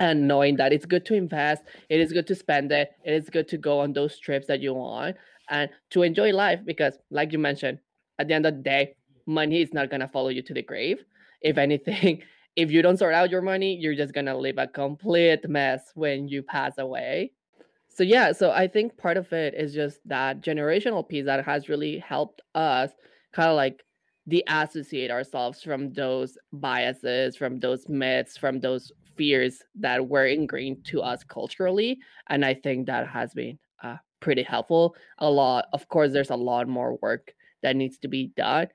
and 0.00 0.26
knowing 0.26 0.56
that 0.56 0.72
it's 0.72 0.86
good 0.86 1.04
to 1.06 1.14
invest 1.14 1.62
it 1.88 2.00
is 2.00 2.12
good 2.12 2.26
to 2.26 2.34
spend 2.34 2.72
it 2.72 2.90
it 3.04 3.12
is 3.12 3.30
good 3.30 3.48
to 3.48 3.56
go 3.56 3.80
on 3.80 3.92
those 3.92 4.18
trips 4.18 4.46
that 4.46 4.60
you 4.60 4.74
want 4.74 5.16
and 5.48 5.70
to 5.90 6.02
enjoy 6.02 6.32
life 6.32 6.60
because 6.64 6.98
like 7.10 7.32
you 7.32 7.38
mentioned 7.38 7.78
at 8.18 8.28
the 8.28 8.34
end 8.34 8.46
of 8.46 8.56
the 8.56 8.62
day 8.62 8.94
money 9.26 9.62
is 9.62 9.72
not 9.72 9.88
going 9.90 10.00
to 10.00 10.08
follow 10.08 10.28
you 10.28 10.42
to 10.42 10.54
the 10.54 10.62
grave 10.62 11.04
if 11.40 11.56
anything 11.58 12.22
if 12.56 12.70
you 12.70 12.82
don't 12.82 12.98
sort 12.98 13.14
out 13.14 13.30
your 13.30 13.42
money, 13.42 13.76
you're 13.76 13.94
just 13.94 14.12
gonna 14.12 14.36
leave 14.36 14.58
a 14.58 14.66
complete 14.66 15.48
mess 15.48 15.90
when 15.94 16.28
you 16.28 16.42
pass 16.42 16.78
away. 16.78 17.32
So 17.88 18.02
yeah, 18.02 18.32
so 18.32 18.50
I 18.50 18.68
think 18.68 18.96
part 18.96 19.16
of 19.16 19.32
it 19.32 19.54
is 19.54 19.74
just 19.74 20.00
that 20.06 20.40
generational 20.40 21.06
piece 21.06 21.26
that 21.26 21.44
has 21.44 21.68
really 21.68 21.98
helped 21.98 22.40
us 22.54 22.90
kind 23.32 23.50
of 23.50 23.56
like 23.56 23.84
de-associate 24.28 25.10
ourselves 25.10 25.62
from 25.62 25.92
those 25.92 26.38
biases, 26.52 27.36
from 27.36 27.58
those 27.58 27.88
myths, 27.88 28.36
from 28.36 28.60
those 28.60 28.92
fears 29.16 29.62
that 29.74 30.08
were 30.08 30.26
ingrained 30.26 30.84
to 30.86 31.02
us 31.02 31.24
culturally. 31.24 31.98
And 32.28 32.44
I 32.44 32.54
think 32.54 32.86
that 32.86 33.08
has 33.08 33.34
been 33.34 33.58
uh, 33.82 33.96
pretty 34.20 34.42
helpful. 34.42 34.96
A 35.18 35.30
lot, 35.30 35.66
of 35.72 35.88
course, 35.88 36.12
there's 36.12 36.30
a 36.30 36.36
lot 36.36 36.68
more 36.68 36.96
work 37.02 37.34
that 37.62 37.76
needs 37.76 37.98
to 37.98 38.08
be 38.08 38.32
done 38.36 38.68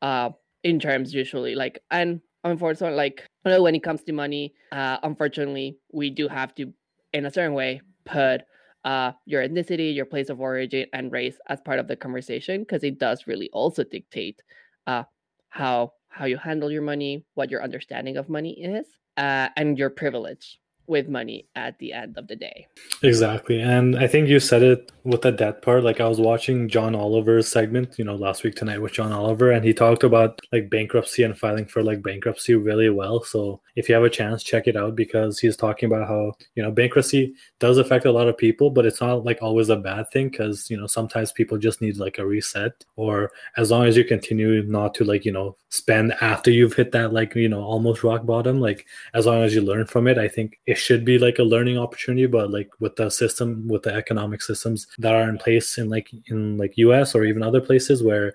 uh, 0.00 0.30
in 0.62 0.78
terms 0.78 1.12
usually 1.12 1.54
like, 1.54 1.82
and 1.90 2.20
unfortunately, 2.44 2.96
like 2.96 3.24
when 3.42 3.74
it 3.74 3.82
comes 3.82 4.02
to 4.04 4.12
money, 4.12 4.54
uh, 4.70 4.98
unfortunately, 5.02 5.76
we 5.92 6.10
do 6.10 6.28
have 6.28 6.54
to, 6.54 6.72
in 7.12 7.26
a 7.26 7.30
certain 7.30 7.54
way, 7.54 7.80
put 8.04 8.42
uh, 8.84 9.12
your 9.26 9.46
ethnicity, 9.46 9.94
your 9.94 10.06
place 10.06 10.28
of 10.28 10.40
origin, 10.40 10.86
and 10.92 11.12
race 11.12 11.36
as 11.48 11.60
part 11.60 11.78
of 11.78 11.86
the 11.86 11.96
conversation 11.96 12.62
because 12.62 12.82
it 12.82 12.98
does 12.98 13.26
really 13.26 13.48
also 13.52 13.84
dictate 13.84 14.42
uh, 14.86 15.04
how 15.48 15.92
how 16.08 16.26
you 16.26 16.36
handle 16.36 16.70
your 16.70 16.82
money, 16.82 17.24
what 17.34 17.50
your 17.50 17.62
understanding 17.62 18.16
of 18.16 18.28
money 18.28 18.52
is, 18.62 18.86
uh, 19.16 19.48
and 19.56 19.78
your 19.78 19.90
privilege 19.90 20.58
with 20.92 21.08
money 21.08 21.46
at 21.56 21.78
the 21.78 21.92
end 21.92 22.16
of 22.16 22.28
the 22.28 22.36
day. 22.36 22.68
Exactly. 23.02 23.60
And 23.60 23.98
I 23.98 24.06
think 24.06 24.28
you 24.28 24.38
said 24.38 24.62
it 24.62 24.92
with 25.02 25.22
the 25.22 25.32
debt 25.32 25.62
part. 25.62 25.82
Like 25.82 26.00
I 26.00 26.06
was 26.06 26.20
watching 26.20 26.68
John 26.68 26.94
Oliver's 26.94 27.48
segment, 27.48 27.98
you 27.98 28.04
know, 28.04 28.14
last 28.14 28.44
week 28.44 28.54
tonight 28.54 28.80
with 28.80 28.92
John 28.92 29.10
Oliver, 29.10 29.50
and 29.50 29.64
he 29.64 29.74
talked 29.74 30.04
about 30.04 30.38
like 30.52 30.70
bankruptcy 30.70 31.24
and 31.24 31.36
filing 31.36 31.64
for 31.64 31.82
like 31.82 32.02
bankruptcy 32.02 32.54
really 32.54 32.90
well. 32.90 33.24
So 33.24 33.60
if 33.74 33.88
you 33.88 33.94
have 33.94 34.04
a 34.04 34.10
chance, 34.10 34.44
check 34.44 34.68
it 34.68 34.76
out 34.76 34.94
because 34.94 35.38
he's 35.40 35.56
talking 35.56 35.90
about 35.90 36.06
how, 36.06 36.34
you 36.54 36.62
know, 36.62 36.70
bankruptcy 36.70 37.34
does 37.58 37.78
affect 37.78 38.04
a 38.04 38.12
lot 38.12 38.28
of 38.28 38.36
people, 38.36 38.70
but 38.70 38.86
it's 38.86 39.00
not 39.00 39.24
like 39.24 39.38
always 39.42 39.70
a 39.70 39.76
bad 39.76 40.10
thing 40.12 40.28
because, 40.28 40.70
you 40.70 40.76
know, 40.76 40.86
sometimes 40.86 41.32
people 41.32 41.56
just 41.58 41.80
need 41.80 41.96
like 41.96 42.18
a 42.18 42.26
reset 42.26 42.84
or 42.96 43.32
as 43.56 43.70
long 43.70 43.86
as 43.86 43.96
you 43.96 44.04
continue 44.04 44.62
not 44.64 44.94
to 44.94 45.04
like, 45.04 45.24
you 45.24 45.32
know, 45.32 45.56
spend 45.70 46.12
after 46.20 46.50
you've 46.50 46.74
hit 46.74 46.92
that 46.92 47.14
like, 47.14 47.34
you 47.34 47.48
know, 47.48 47.62
almost 47.62 48.04
rock 48.04 48.26
bottom, 48.26 48.60
like 48.60 48.84
as 49.14 49.24
long 49.24 49.42
as 49.42 49.54
you 49.54 49.62
learn 49.62 49.86
from 49.86 50.06
it, 50.06 50.18
I 50.18 50.28
think 50.28 50.60
it 50.66 50.76
should 50.82 51.04
be 51.04 51.18
like 51.18 51.38
a 51.38 51.42
learning 51.42 51.78
opportunity 51.78 52.26
but 52.26 52.50
like 52.50 52.68
with 52.80 52.96
the 52.96 53.10
system 53.10 53.66
with 53.68 53.82
the 53.82 53.94
economic 53.94 54.42
systems 54.42 54.86
that 54.98 55.14
are 55.14 55.28
in 55.28 55.38
place 55.38 55.78
in 55.78 55.88
like 55.88 56.10
in 56.26 56.56
like 56.58 56.74
us 56.76 57.14
or 57.14 57.24
even 57.24 57.42
other 57.42 57.60
places 57.60 58.02
where 58.02 58.32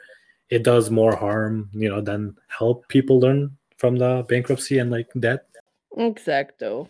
it 0.50 0.64
does 0.64 0.90
more 0.90 1.16
harm, 1.16 1.70
you 1.74 1.90
know, 1.90 2.02
than 2.02 2.36
help 2.48 2.88
people 2.88 3.20
learn 3.20 3.58
from 3.78 3.98
the 3.98 4.26
bankruptcy 4.28 4.80
and 4.80 4.92
like 4.92 5.08
debt. 5.20 5.46
Exacto. 5.98 6.90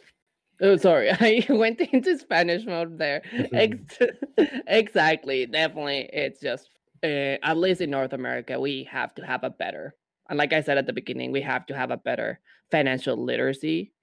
Oh, 0.61 0.77
sorry, 0.77 1.11
I 1.19 1.45
went 1.49 1.81
into 1.81 2.17
Spanish 2.17 2.65
mode 2.65 2.97
there. 2.97 3.21
Ex- 3.53 3.99
exactly, 4.67 5.45
definitely. 5.45 6.09
It's 6.13 6.39
just, 6.39 6.69
uh, 7.03 7.37
at 7.43 7.57
least 7.57 7.81
in 7.81 7.89
North 7.89 8.13
America, 8.13 8.59
we 8.59 8.83
have 8.91 9.13
to 9.15 9.25
have 9.25 9.43
a 9.43 9.49
better, 9.49 9.95
and 10.29 10.37
like 10.37 10.53
I 10.53 10.61
said 10.61 10.77
at 10.77 10.87
the 10.87 10.93
beginning, 10.93 11.31
we 11.31 11.41
have 11.41 11.65
to 11.67 11.75
have 11.75 11.91
a 11.91 11.97
better 11.97 12.39
financial 12.71 13.23
literacy. 13.23 13.93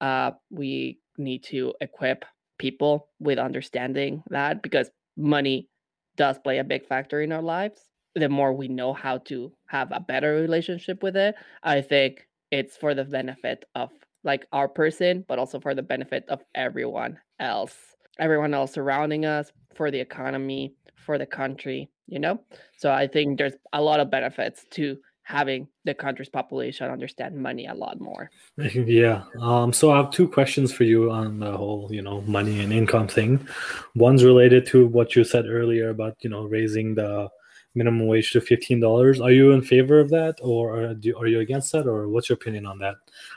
Uh, 0.00 0.32
we 0.50 0.98
need 1.22 1.44
to 1.44 1.74
equip 1.80 2.24
people 2.58 3.08
with 3.18 3.38
understanding 3.38 4.22
that 4.30 4.62
because 4.62 4.90
money 5.16 5.68
does 6.16 6.38
play 6.38 6.58
a 6.58 6.64
big 6.64 6.86
factor 6.86 7.22
in 7.22 7.32
our 7.32 7.42
lives. 7.42 7.80
The 8.14 8.28
more 8.28 8.52
we 8.52 8.68
know 8.68 8.92
how 8.92 9.18
to 9.18 9.52
have 9.68 9.90
a 9.90 10.00
better 10.00 10.34
relationship 10.34 11.02
with 11.02 11.16
it, 11.16 11.34
I 11.62 11.80
think 11.80 12.28
it's 12.50 12.76
for 12.76 12.94
the 12.94 13.04
benefit 13.04 13.64
of 13.74 13.90
like 14.24 14.46
our 14.52 14.68
person, 14.68 15.24
but 15.26 15.38
also 15.38 15.58
for 15.58 15.74
the 15.74 15.82
benefit 15.82 16.24
of 16.28 16.40
everyone 16.54 17.18
else, 17.40 17.74
everyone 18.18 18.54
else 18.54 18.72
surrounding 18.72 19.24
us, 19.24 19.50
for 19.74 19.90
the 19.90 19.98
economy, 19.98 20.74
for 20.94 21.18
the 21.18 21.26
country, 21.26 21.90
you 22.06 22.18
know? 22.18 22.38
So 22.76 22.92
I 22.92 23.06
think 23.06 23.38
there's 23.38 23.54
a 23.72 23.82
lot 23.82 24.00
of 24.00 24.10
benefits 24.10 24.66
to 24.72 24.98
having 25.24 25.68
the 25.84 25.94
country's 25.94 26.28
population 26.28 26.90
understand 26.90 27.36
money 27.36 27.66
a 27.66 27.74
lot 27.74 28.00
more. 28.00 28.30
Yeah. 28.72 29.22
Um, 29.40 29.72
so 29.72 29.90
I 29.90 29.98
have 29.98 30.10
two 30.10 30.28
questions 30.28 30.72
for 30.72 30.84
you 30.84 31.10
on 31.10 31.40
the 31.40 31.56
whole, 31.56 31.88
you 31.90 32.02
know, 32.02 32.22
money 32.22 32.60
and 32.60 32.72
income 32.72 33.08
thing. 33.08 33.46
One's 33.94 34.24
related 34.24 34.66
to 34.66 34.86
what 34.86 35.14
you 35.14 35.24
said 35.24 35.46
earlier 35.46 35.90
about, 35.90 36.16
you 36.20 36.30
know, 36.30 36.44
raising 36.44 36.94
the 36.94 37.28
minimum 37.74 38.06
wage 38.06 38.32
to 38.32 38.40
fifteen 38.40 38.80
dollars. 38.80 39.20
Are 39.20 39.30
you 39.30 39.52
in 39.52 39.62
favor 39.62 40.00
of 40.00 40.10
that, 40.10 40.38
or 40.42 40.76
are, 40.76 40.96
you, 41.00 41.16
are 41.16 41.26
you 41.26 41.40
against 41.40 41.72
that, 41.72 41.86
or 41.86 42.08
what's 42.08 42.28
your 42.28 42.34
opinion 42.34 42.66
on 42.66 42.78
that? 42.80 42.96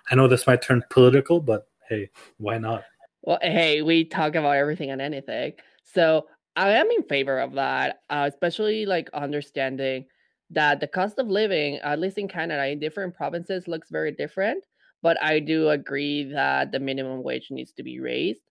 I 0.10 0.16
know 0.16 0.28
this 0.28 0.48
might 0.48 0.62
turn 0.62 0.84
political, 0.90 1.40
but 1.40 1.68
hey, 1.88 2.10
why 2.38 2.58
not? 2.58 2.84
Well, 3.22 3.40
hey, 3.42 3.82
we 3.82 4.06
talk 4.06 4.36
about 4.36 4.56
everything 4.56 4.92
and 4.92 5.02
anything, 5.02 5.54
so 5.84 6.28
I 6.56 6.72
am 6.72 6.90
in 6.92 7.04
favor 7.04 7.40
of 7.40 7.54
that, 7.54 8.02
uh, 8.10 8.30
especially 8.32 8.86
like 8.86 9.10
understanding 9.14 10.06
that 10.52 10.80
the 10.80 10.88
cost 10.88 11.20
of 11.20 11.28
living, 11.28 11.78
at 11.78 12.00
least 12.00 12.18
in 12.18 12.28
Canada, 12.28 12.68
in 12.68 12.80
different 12.80 13.16
provinces, 13.16 13.68
looks 13.68 13.90
very 13.90 14.12
different. 14.12 14.64
But 15.02 15.22
I 15.22 15.40
do 15.40 15.70
agree 15.70 16.32
that 16.32 16.72
the 16.72 16.80
minimum 16.80 17.24
wage 17.24 17.48
needs 17.52 17.72
to 17.74 17.84
be 17.84 18.00
raised. 18.00 18.42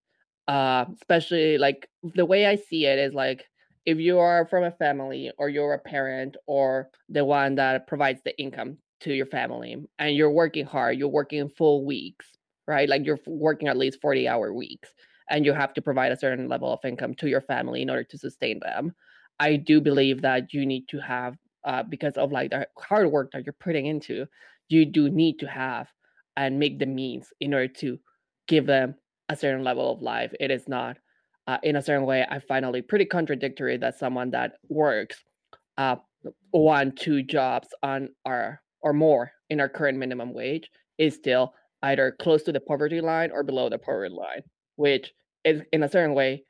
Uh, 0.47 0.84
especially 1.01 1.57
like 1.57 1.88
the 2.03 2.26
way 2.26 2.47
I 2.47 2.57
see 2.57 2.84
it 2.84 2.99
is 2.99 3.14
like 3.14 3.47
if 3.86 3.99
you 3.99 4.18
are 4.18 4.47
from 4.47 4.64
a 4.64 4.70
family 4.70 5.32
or 5.38 5.49
you're 5.49 5.72
a 5.74 5.78
parent 5.78 6.36
or 6.47 6.90
the 7.09 7.24
one 7.24 7.55
that 7.57 7.86
provides 7.86 8.20
the 8.24 8.38
income 8.38 8.78
to 9.01 9.12
your 9.12 9.26
family 9.26 9.76
and 9.99 10.16
you're 10.16 10.30
working 10.30 10.64
hard, 10.66 10.99
you're 10.99 11.09
working 11.09 11.49
full 11.49 11.84
weeks, 11.84 12.26
right? 12.66 12.88
Like 12.88 13.05
you're 13.05 13.20
working 13.26 13.68
at 13.68 13.76
least 13.76 14.01
40 14.01 14.28
hour 14.28 14.53
weeks 14.53 14.90
and 15.30 15.45
you 15.45 15.53
have 15.53 15.74
to 15.74 15.82
provide 15.82 16.12
a 16.12 16.18
certain 16.18 16.49
level 16.49 16.72
of 16.72 16.84
income 16.84 17.14
to 17.16 17.28
your 17.28 17.40
family 17.40 17.82
in 17.82 17.90
order 17.90 18.05
to 18.05 18.18
sustain 18.18 18.61
them. 18.61 18.95
I 19.40 19.57
do 19.57 19.80
believe 19.80 20.22
that 20.22 20.53
you 20.53 20.64
need 20.64 20.88
to 20.88 20.99
have, 21.01 21.36
uh, 21.64 21.82
because 21.82 22.14
of 22.14 22.32
like 22.32 22.50
the 22.50 22.66
hard 22.78 23.10
work 23.10 23.30
that 23.32 23.44
you're 23.44 23.54
putting 23.54 23.86
into, 23.86 24.26
you 24.68 24.84
do 24.84 25.08
need 25.08 25.38
to 25.38 25.46
have 25.46 25.88
and 26.36 26.58
make 26.58 26.78
the 26.78 26.86
means 26.86 27.32
in 27.40 27.54
order 27.54 27.68
to 27.68 27.98
give 28.48 28.66
them 28.66 28.94
a 29.28 29.36
certain 29.36 29.64
level 29.64 29.92
of 29.92 30.02
life. 30.02 30.32
It 30.40 30.50
is 30.50 30.68
not 30.68 30.96
uh, 31.46 31.58
in 31.62 31.76
a 31.76 31.82
certain 31.82 32.06
way, 32.06 32.26
I 32.28 32.38
find 32.38 32.64
it 32.64 32.88
pretty 32.88 33.04
contradictory 33.04 33.76
that 33.78 33.98
someone 33.98 34.30
that 34.30 34.52
works 34.68 35.22
uh, 35.76 35.96
one, 36.52 36.92
two 36.92 37.22
jobs 37.22 37.68
on 37.82 38.08
our 38.24 38.62
or 38.80 38.92
more 38.92 39.32
in 39.50 39.60
our 39.60 39.68
current 39.68 39.98
minimum 39.98 40.32
wage 40.32 40.70
is 40.98 41.14
still 41.14 41.54
either 41.82 42.16
close 42.18 42.42
to 42.44 42.52
the 42.52 42.60
poverty 42.60 43.00
line 43.00 43.30
or 43.30 43.42
below 43.42 43.68
the 43.68 43.78
poverty 43.78 44.14
line, 44.14 44.42
which 44.76 45.12
is 45.44 45.62
in 45.72 45.82
a 45.82 45.88
certain 45.88 46.14
way 46.14 46.44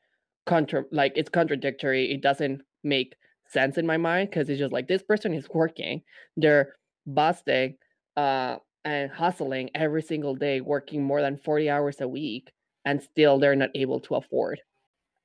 contra 0.47 0.85
like 0.93 1.13
it's 1.17 1.31
contradictory. 1.31 2.13
It 2.13 2.23
doesn't 2.23 2.63
make 2.85 3.15
sense 3.49 3.79
in 3.79 3.87
my 3.87 3.97
mind 3.97 4.31
because 4.31 4.49
it's 4.49 4.59
just 4.59 4.73
like 4.73 4.89
this 4.89 5.03
person 5.03 5.35
is 5.35 5.49
working, 5.51 6.03
they're 6.37 6.75
busting 7.07 7.77
uh, 8.17 8.57
and 8.85 9.11
hustling 9.11 9.71
every 9.75 10.03
single 10.03 10.35
day, 10.35 10.61
working 10.61 11.03
more 11.03 11.21
than 11.23 11.37
40 11.39 11.71
hours 11.71 12.01
a 12.01 12.09
week, 12.09 12.53
and 12.85 13.03
still 13.03 13.39
they're 13.39 13.57
not 13.57 13.71
able 13.75 14.01
to 14.01 14.15
afford. 14.17 14.61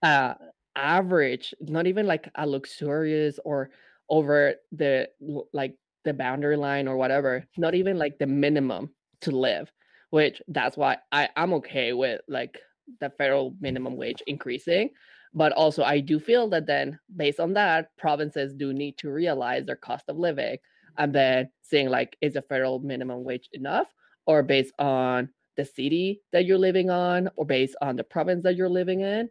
Uh 0.01 0.35
average 0.75 1.53
not 1.61 1.87
even 1.87 2.05
like 2.05 2.29
a 2.35 2.47
luxurious 2.47 3.39
or 3.43 3.69
over 4.09 4.53
the 4.71 5.09
like 5.51 5.75
the 6.05 6.13
boundary 6.13 6.55
line 6.55 6.87
or 6.87 6.95
whatever 6.95 7.45
not 7.57 7.75
even 7.75 7.97
like 7.97 8.17
the 8.19 8.25
minimum 8.27 8.89
to 9.19 9.31
live 9.31 9.71
which 10.11 10.41
that's 10.47 10.77
why 10.77 10.95
i 11.11 11.27
i'm 11.35 11.51
okay 11.53 11.91
with 11.91 12.21
like 12.29 12.59
the 13.01 13.09
federal 13.17 13.53
minimum 13.59 13.97
wage 13.97 14.21
increasing 14.27 14.89
but 15.33 15.51
also 15.53 15.83
i 15.83 15.99
do 15.99 16.19
feel 16.19 16.47
that 16.49 16.65
then 16.65 16.99
based 17.15 17.39
on 17.39 17.53
that 17.53 17.89
provinces 17.97 18.53
do 18.53 18.73
need 18.73 18.97
to 18.97 19.11
realize 19.11 19.65
their 19.65 19.75
cost 19.75 20.05
of 20.07 20.17
living 20.17 20.57
and 20.99 21.13
then 21.13 21.49
seeing 21.61 21.89
like 21.89 22.17
is 22.21 22.33
the 22.33 22.41
federal 22.41 22.79
minimum 22.79 23.23
wage 23.23 23.49
enough? 23.53 23.87
Or 24.27 24.43
based 24.43 24.73
on 24.77 25.29
the 25.57 25.65
city 25.65 26.21
that 26.31 26.45
you're 26.45 26.57
living 26.57 26.89
on 26.89 27.29
or 27.35 27.45
based 27.45 27.75
on 27.81 27.95
the 27.95 28.03
province 28.03 28.43
that 28.43 28.55
you're 28.55 28.69
living 28.69 29.01
in 29.01 29.29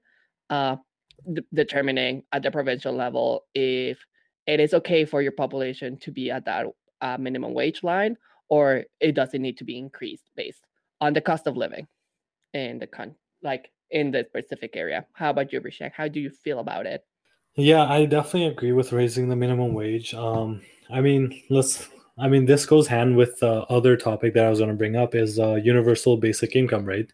uh, 0.51 0.76
d- 1.32 1.42
determining 1.55 2.24
at 2.32 2.42
the 2.42 2.51
provincial 2.51 2.92
level 2.92 3.44
if 3.55 3.99
it 4.46 4.61
is 4.61 4.74
okay 4.74 5.05
for 5.05 5.22
your 5.22 5.32
population 5.32 5.96
to 5.99 6.11
be 6.11 6.30
at 6.30 6.44
that 6.44 6.66
uh, 7.01 7.16
minimum 7.18 7.55
wage 7.55 7.82
line 7.82 8.16
or 8.51 8.84
it 9.01 9.12
doesn't 9.12 9.40
need 9.40 9.57
to 9.57 9.64
be 9.64 9.78
increased 9.78 10.30
based 10.36 10.66
on 11.01 11.12
the 11.14 11.20
cost 11.20 11.46
of 11.46 11.57
living 11.57 11.86
in 12.53 12.78
the 12.78 12.86
con 12.86 13.14
like 13.42 13.70
in 13.91 14.11
the 14.11 14.24
specific 14.28 14.76
area. 14.76 15.07
How 15.12 15.30
about 15.30 15.53
you, 15.53 15.61
Prashank? 15.61 15.93
How 15.93 16.09
do 16.09 16.20
you 16.20 16.30
feel 16.30 16.61
about 16.61 16.86
it? 16.86 17.05
Yeah, 17.57 17.84
I 17.84 18.05
definitely 18.05 18.47
agree 18.47 18.72
with 18.72 18.93
raising 18.93 19.28
the 19.28 19.36
minimum 19.36 19.74
wage. 19.74 20.14
Um, 20.14 20.62
I 20.91 21.01
mean, 21.01 21.43
let's. 21.51 21.89
I 22.20 22.26
mean, 22.26 22.47
this 22.47 22.66
goes 22.66 22.89
hand 22.89 23.16
with 23.16 23.39
the 23.39 23.62
other 23.66 23.97
topic 23.97 24.34
that 24.34 24.45
I 24.45 24.51
was 24.51 24.59
going 24.59 24.70
to 24.70 24.76
bring 24.76 24.97
up 24.97 25.14
is 25.14 25.39
uh, 25.39 25.55
universal 25.55 26.16
basic 26.16 26.57
income, 26.57 26.84
right? 26.84 27.09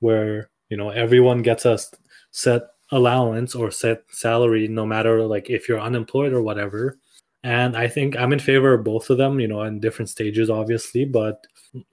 Where 0.00 0.50
you 0.70 0.76
know 0.76 0.88
everyone 0.88 1.42
gets 1.42 1.66
a 1.66 1.78
set 2.30 2.62
allowance 2.92 3.54
or 3.54 3.70
set 3.70 4.02
salary 4.10 4.66
no 4.66 4.86
matter 4.86 5.24
like 5.26 5.50
if 5.50 5.68
you're 5.68 5.80
unemployed 5.80 6.32
or 6.32 6.42
whatever 6.42 6.98
and 7.44 7.76
i 7.76 7.86
think 7.86 8.16
i'm 8.16 8.32
in 8.32 8.38
favor 8.38 8.74
of 8.74 8.84
both 8.84 9.10
of 9.10 9.18
them 9.18 9.38
you 9.38 9.46
know 9.46 9.62
in 9.62 9.80
different 9.80 10.08
stages 10.08 10.48
obviously 10.48 11.04
but 11.04 11.46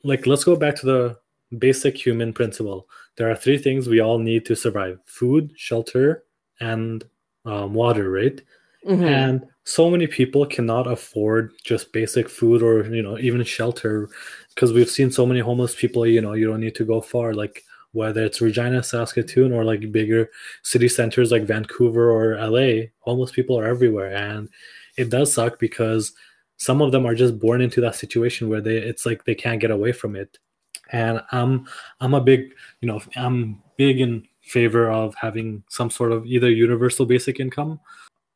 like 0.03 0.25
let's 0.25 0.43
go 0.43 0.55
back 0.55 0.75
to 0.75 0.85
the 0.85 1.17
basic 1.57 1.97
human 1.97 2.33
principle 2.33 2.87
there 3.17 3.29
are 3.29 3.35
three 3.35 3.57
things 3.57 3.87
we 3.87 3.99
all 3.99 4.19
need 4.19 4.45
to 4.45 4.55
survive 4.55 4.99
food 5.05 5.51
shelter 5.55 6.23
and 6.59 7.03
um, 7.45 7.73
water 7.73 8.09
right 8.09 8.41
mm-hmm. 8.85 9.03
and 9.03 9.45
so 9.63 9.89
many 9.89 10.07
people 10.07 10.45
cannot 10.45 10.87
afford 10.87 11.51
just 11.63 11.91
basic 11.91 12.29
food 12.29 12.61
or 12.61 12.85
you 12.93 13.01
know 13.01 13.17
even 13.17 13.43
shelter 13.43 14.09
because 14.53 14.71
we've 14.71 14.89
seen 14.89 15.11
so 15.11 15.25
many 15.25 15.39
homeless 15.39 15.75
people 15.75 16.05
you 16.05 16.21
know 16.21 16.33
you 16.33 16.47
don't 16.47 16.61
need 16.61 16.75
to 16.75 16.85
go 16.85 17.01
far 17.01 17.33
like 17.33 17.63
whether 17.97 18.23
it's 18.23 18.41
Regina, 18.41 18.83
Saskatoon, 18.83 19.51
or 19.51 19.63
like 19.63 19.91
bigger 19.91 20.29
city 20.61 20.87
centers 20.87 21.31
like 21.31 21.43
Vancouver 21.43 22.11
or 22.11 22.35
LA, 22.35 22.87
homeless 22.99 23.31
people 23.31 23.57
are 23.57 23.65
everywhere. 23.65 24.13
And 24.13 24.49
it 24.97 25.09
does 25.09 25.33
suck 25.33 25.57
because 25.57 26.13
some 26.57 26.81
of 26.81 26.91
them 26.91 27.05
are 27.05 27.15
just 27.15 27.39
born 27.39 27.61
into 27.61 27.81
that 27.81 27.95
situation 27.95 28.49
where 28.49 28.61
they 28.61 28.77
it's 28.77 29.05
like 29.05 29.23
they 29.23 29.35
can't 29.35 29.59
get 29.59 29.71
away 29.71 29.91
from 29.91 30.15
it. 30.15 30.37
And 30.91 31.21
I'm 31.31 31.67
I'm 31.99 32.13
a 32.13 32.21
big, 32.21 32.53
you 32.81 32.87
know, 32.87 33.01
I'm 33.15 33.61
big 33.77 33.99
in 33.99 34.27
favor 34.41 34.89
of 34.89 35.13
having 35.15 35.63
some 35.69 35.89
sort 35.89 36.11
of 36.11 36.25
either 36.25 36.49
universal 36.49 37.05
basic 37.05 37.39
income 37.39 37.79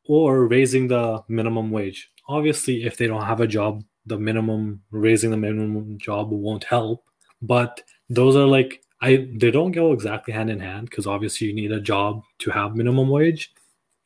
or 0.04 0.46
raising 0.46 0.88
the 0.88 1.22
minimum 1.28 1.70
wage. 1.70 2.10
Obviously, 2.28 2.84
if 2.84 2.96
they 2.96 3.06
don't 3.06 3.24
have 3.24 3.40
a 3.40 3.46
job, 3.46 3.82
the 4.06 4.18
minimum 4.18 4.82
raising 4.90 5.30
the 5.30 5.36
minimum 5.36 5.98
job 5.98 6.30
won't 6.30 6.64
help. 6.64 7.04
But 7.40 7.82
those 8.08 8.36
are 8.36 8.46
like 8.46 8.82
I 9.00 9.28
they 9.34 9.50
don't 9.50 9.72
go 9.72 9.92
exactly 9.92 10.32
hand 10.32 10.50
in 10.50 10.60
hand 10.60 10.90
because 10.90 11.06
obviously 11.06 11.48
you 11.48 11.54
need 11.54 11.72
a 11.72 11.80
job 11.80 12.22
to 12.38 12.50
have 12.50 12.76
minimum 12.76 13.08
wage. 13.08 13.52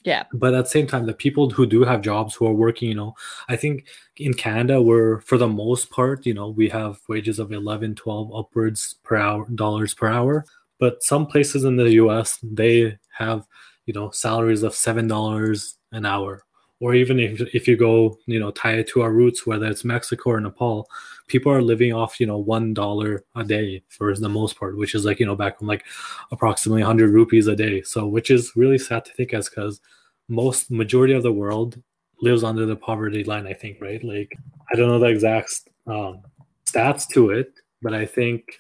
Yeah. 0.07 0.23
But 0.33 0.55
at 0.55 0.65
the 0.65 0.71
same 0.71 0.87
time, 0.87 1.05
the 1.05 1.13
people 1.13 1.51
who 1.51 1.67
do 1.67 1.83
have 1.83 2.01
jobs 2.01 2.37
who 2.37 2.47
are 2.47 2.55
working, 2.55 2.89
you 2.89 2.95
know, 2.95 3.15
I 3.49 3.57
think 3.57 3.89
in 4.19 4.35
Canada, 4.35 4.81
we're 4.81 5.21
for 5.23 5.37
the 5.37 5.49
most 5.49 5.91
part, 5.91 6.25
you 6.25 6.33
know, 6.33 6.49
we 6.49 6.69
have 6.69 7.01
wages 7.09 7.41
of 7.41 7.51
11, 7.51 7.97
12 7.97 8.33
upwards 8.33 8.95
per 9.03 9.17
hour 9.17 9.47
dollars 9.57 9.95
per 9.95 10.07
hour. 10.07 10.47
But 10.79 11.03
some 11.03 11.27
places 11.27 11.65
in 11.65 11.75
the 11.75 11.91
US, 12.05 12.39
they 12.41 12.97
have, 13.19 13.49
you 13.87 13.95
know, 13.95 14.11
salaries 14.11 14.63
of 14.63 14.77
seven 14.77 15.09
dollars 15.09 15.77
an 15.91 16.07
hour 16.07 16.45
or 16.81 16.95
even 16.95 17.19
if, 17.19 17.41
if 17.55 17.67
you 17.67 17.77
go 17.77 18.19
you 18.27 18.39
know 18.39 18.51
tie 18.51 18.73
it 18.73 18.89
to 18.89 19.01
our 19.01 19.13
roots 19.13 19.47
whether 19.47 19.67
it's 19.67 19.85
mexico 19.85 20.31
or 20.31 20.41
nepal 20.41 20.89
people 21.27 21.51
are 21.51 21.63
living 21.63 21.93
off 21.93 22.21
you 22.21 22.27
know 22.27 22.39
one 22.39 22.73
dollar 22.73 23.25
a 23.35 23.45
day 23.45 23.83
for 23.89 24.15
the 24.15 24.29
most 24.29 24.59
part 24.59 24.77
which 24.77 24.95
is 24.95 25.05
like 25.05 25.19
you 25.19 25.27
know 25.27 25.37
back 25.37 25.59
from 25.59 25.67
like 25.67 25.85
approximately 26.31 26.83
100 26.83 27.11
rupees 27.11 27.47
a 27.47 27.57
day 27.57 27.83
so 27.83 28.07
which 28.07 28.31
is 28.31 28.53
really 28.57 28.79
sad 28.79 29.05
to 29.05 29.13
think 29.13 29.35
as 29.35 29.49
because 29.49 29.81
most 30.29 30.71
majority 30.71 31.15
of 31.15 31.23
the 31.23 31.33
world 31.33 31.81
lives 32.21 32.45
under 32.45 32.67
the 32.67 32.77
poverty 32.77 33.25
line. 33.25 33.47
I 33.47 33.53
think, 33.53 33.81
right? 33.81 34.03
Like, 34.03 34.37
I 34.73 34.77
don't 34.77 34.89
know 34.89 34.99
the 34.99 35.07
exact 35.07 35.69
um, 35.87 36.23
stats 36.65 37.07
to 37.11 37.31
it, 37.31 37.53
but 37.83 37.95
I 37.95 38.07
think 38.07 38.59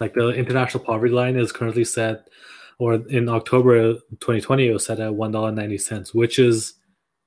like 0.00 0.14
the 0.14 0.30
international 0.30 0.84
poverty 0.84 1.12
line 1.12 1.36
is 1.36 1.52
currently 1.52 1.84
set, 1.84 2.28
or 2.78 2.94
in 2.94 3.28
October 3.28 3.94
2020, 3.94 4.68
it 4.68 4.72
was 4.72 4.84
set 4.84 5.00
at 5.00 5.14
one 5.14 5.32
dollar 5.32 5.52
ninety 5.52 5.78
cents, 5.78 6.14
which 6.14 6.38
is 6.38 6.74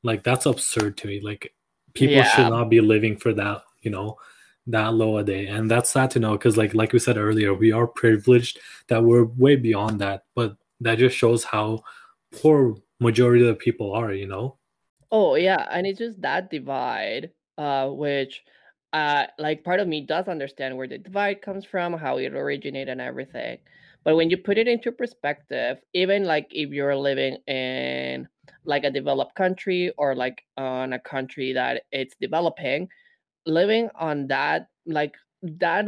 like 0.04 0.24
that's 0.24 0.46
absurd 0.46 0.98
to 0.98 1.08
me. 1.08 1.22
Like, 1.22 1.54
people 1.94 2.16
yeah. 2.16 2.30
should 2.30 2.50
not 2.50 2.70
be 2.70 2.82
living 2.82 3.18
for 3.18 3.34
that. 3.34 3.64
You 3.82 3.92
know, 3.92 4.18
that 4.68 4.93
low 4.93 5.18
a 5.18 5.24
day. 5.24 5.47
And 5.47 5.72
that's 5.72 5.89
sad 5.91 6.11
to 6.11 6.20
know 6.20 6.34
because 6.34 6.57
like 6.57 6.74
like 6.74 6.93
we 6.93 6.99
said 6.99 7.18
earlier 7.18 7.53
we 7.53 7.72
are 7.72 7.88
privileged 7.88 8.59
that 8.88 9.03
we're 9.03 9.24
way 9.24 9.55
beyond 9.55 9.99
that 10.01 10.24
but 10.36 10.57
that 10.82 10.97
just 10.97 11.18
shows 11.18 11.43
how 11.43 11.84
poor 12.41 12.76
majority 12.99 13.41
of 13.43 13.47
the 13.47 13.55
people 13.55 13.93
are 13.93 14.13
you 14.13 14.28
know? 14.28 14.57
Oh 15.11 15.36
yeah 15.36 15.68
and 15.72 15.88
it's 15.88 15.99
just 15.99 16.22
that 16.22 16.51
divide 16.51 17.32
uh 17.57 17.88
which 17.88 18.43
uh 18.93 19.26
like 19.39 19.63
part 19.63 19.80
of 19.80 19.88
me 19.88 20.01
does 20.01 20.28
understand 20.28 20.76
where 20.78 20.88
the 20.88 20.97
divide 20.97 21.41
comes 21.41 21.65
from 21.65 21.93
how 21.93 22.18
it 22.18 22.34
originated 22.34 22.89
and 22.89 23.01
everything. 23.01 23.57
But 24.03 24.15
when 24.15 24.30
you 24.30 24.38
put 24.38 24.57
it 24.57 24.68
into 24.68 24.91
perspective 24.91 25.78
even 25.93 26.26
like 26.26 26.47
if 26.51 26.72
you're 26.72 26.95
living 26.95 27.38
in 27.47 28.28
like 28.65 28.84
a 28.84 28.91
developed 28.91 29.36
country 29.36 29.93
or 29.97 30.13
like 30.13 30.43
on 30.57 30.93
a 30.93 30.99
country 30.99 31.53
that 31.53 31.84
it's 31.91 32.15
developing 32.20 32.89
living 33.48 33.89
on 33.95 34.28
that 34.28 34.68
like 34.86 35.16
that 35.41 35.88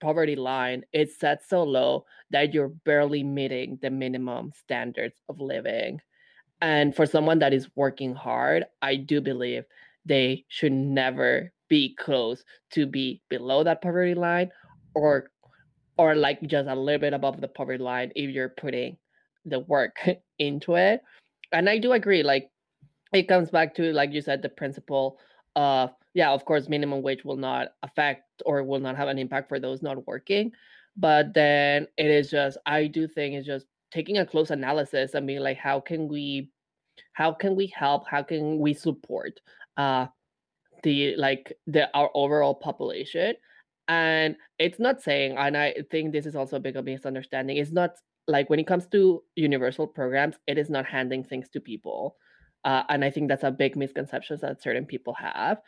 poverty 0.00 0.36
line 0.36 0.84
it's 0.92 1.18
set 1.18 1.42
so 1.48 1.62
low 1.62 2.04
that 2.30 2.54
you're 2.54 2.68
barely 2.68 3.22
meeting 3.22 3.78
the 3.82 3.90
minimum 3.90 4.52
standards 4.54 5.16
of 5.28 5.40
living. 5.40 6.00
And 6.60 6.94
for 6.94 7.06
someone 7.06 7.40
that 7.40 7.52
is 7.52 7.68
working 7.74 8.14
hard 8.14 8.64
i 8.82 8.94
do 8.96 9.20
believe 9.20 9.64
they 10.04 10.44
should 10.48 10.72
never 10.72 11.52
be 11.68 11.94
close 11.98 12.44
to 12.70 12.86
be 12.86 13.22
below 13.28 13.64
that 13.64 13.82
poverty 13.82 14.14
line 14.14 14.50
or 14.94 15.30
or 15.98 16.14
like 16.14 16.40
just 16.42 16.68
a 16.68 16.74
little 16.74 17.00
bit 17.00 17.12
above 17.12 17.40
the 17.40 17.48
poverty 17.48 17.82
line 17.82 18.12
if 18.14 18.30
you're 18.30 18.48
putting 18.48 18.96
the 19.44 19.60
work 19.60 19.96
into 20.38 20.74
it. 20.74 21.02
And 21.52 21.68
i 21.68 21.78
do 21.78 21.92
agree 21.92 22.22
like 22.22 22.50
it 23.12 23.28
comes 23.28 23.50
back 23.50 23.74
to 23.74 23.92
like 23.92 24.12
you 24.12 24.20
said 24.20 24.42
the 24.42 24.48
principle 24.48 25.18
of 25.56 25.90
yeah, 26.14 26.30
of 26.30 26.44
course, 26.44 26.68
minimum 26.68 27.02
wage 27.02 27.24
will 27.24 27.36
not 27.36 27.68
affect 27.82 28.42
or 28.44 28.62
will 28.62 28.80
not 28.80 28.96
have 28.96 29.08
an 29.08 29.18
impact 29.18 29.48
for 29.48 29.58
those 29.58 29.82
not 29.82 30.06
working. 30.06 30.52
But 30.96 31.32
then 31.32 31.86
it 31.96 32.10
is 32.10 32.30
just, 32.30 32.58
I 32.66 32.86
do 32.86 33.08
think 33.08 33.34
it's 33.34 33.46
just 33.46 33.66
taking 33.90 34.18
a 34.18 34.26
close 34.26 34.50
analysis 34.50 35.14
and 35.14 35.26
being 35.26 35.40
like, 35.40 35.56
how 35.56 35.80
can 35.80 36.08
we, 36.08 36.50
how 37.14 37.32
can 37.32 37.56
we 37.56 37.66
help? 37.68 38.06
How 38.06 38.22
can 38.22 38.58
we 38.58 38.74
support 38.74 39.40
uh, 39.76 40.06
the 40.82 41.16
like 41.16 41.52
the 41.66 41.88
our 41.94 42.10
overall 42.14 42.54
population? 42.54 43.34
And 43.88 44.36
it's 44.58 44.78
not 44.78 45.02
saying, 45.02 45.36
and 45.38 45.56
I 45.56 45.74
think 45.90 46.12
this 46.12 46.26
is 46.26 46.36
also 46.36 46.56
a 46.56 46.60
big 46.60 46.82
misunderstanding. 46.84 47.56
It's 47.56 47.72
not 47.72 47.96
like 48.28 48.48
when 48.50 48.60
it 48.60 48.66
comes 48.66 48.86
to 48.88 49.22
universal 49.34 49.86
programs, 49.86 50.36
it 50.46 50.58
is 50.58 50.70
not 50.70 50.86
handing 50.86 51.24
things 51.24 51.48
to 51.50 51.60
people. 51.60 52.16
Uh, 52.64 52.84
and 52.88 53.04
I 53.04 53.10
think 53.10 53.28
that's 53.28 53.42
a 53.42 53.50
big 53.50 53.76
misconception 53.76 54.38
that 54.42 54.62
certain 54.62 54.86
people 54.86 55.14
have 55.14 55.58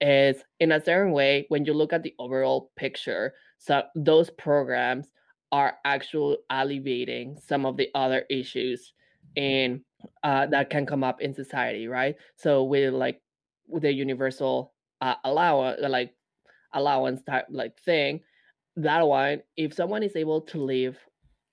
is 0.00 0.42
in 0.60 0.72
a 0.72 0.82
certain 0.82 1.12
way 1.12 1.46
when 1.48 1.64
you 1.64 1.72
look 1.72 1.92
at 1.92 2.02
the 2.02 2.14
overall 2.18 2.70
picture 2.76 3.32
so 3.58 3.82
those 3.94 4.30
programs 4.30 5.08
are 5.52 5.74
actually 5.84 6.36
alleviating 6.50 7.38
some 7.38 7.64
of 7.64 7.76
the 7.76 7.88
other 7.94 8.24
issues 8.28 8.92
in 9.36 9.82
uh, 10.22 10.46
that 10.46 10.70
can 10.70 10.86
come 10.86 11.04
up 11.04 11.20
in 11.20 11.34
society 11.34 11.86
right? 11.86 12.16
So 12.36 12.64
with 12.64 12.92
like 12.92 13.22
with 13.68 13.82
the 13.82 13.92
universal 13.92 14.74
uh, 15.00 15.14
allowance 15.24 15.80
like 15.88 16.14
allowance 16.72 17.22
type 17.22 17.46
like 17.50 17.78
thing 17.80 18.20
that 18.76 19.06
one 19.06 19.40
if 19.56 19.72
someone 19.72 20.02
is 20.02 20.16
able 20.16 20.40
to 20.40 20.58
live 20.58 20.98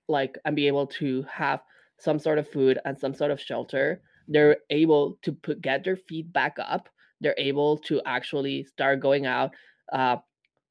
like 0.08 0.36
and 0.44 0.56
be 0.56 0.66
able 0.66 0.86
to 0.88 1.24
have 1.30 1.60
some 1.98 2.18
sort 2.18 2.38
of 2.38 2.48
food 2.48 2.78
and 2.84 2.98
some 2.98 3.14
sort 3.14 3.30
of 3.30 3.40
shelter 3.40 4.02
they're 4.26 4.56
able 4.70 5.18
to 5.22 5.32
put 5.32 5.62
get 5.62 5.84
their 5.84 5.96
feet 5.96 6.32
back 6.32 6.56
up 6.58 6.88
they're 7.22 7.34
able 7.38 7.78
to 7.78 8.02
actually 8.06 8.64
start 8.64 9.00
going 9.00 9.26
out, 9.26 9.52
uh, 9.92 10.16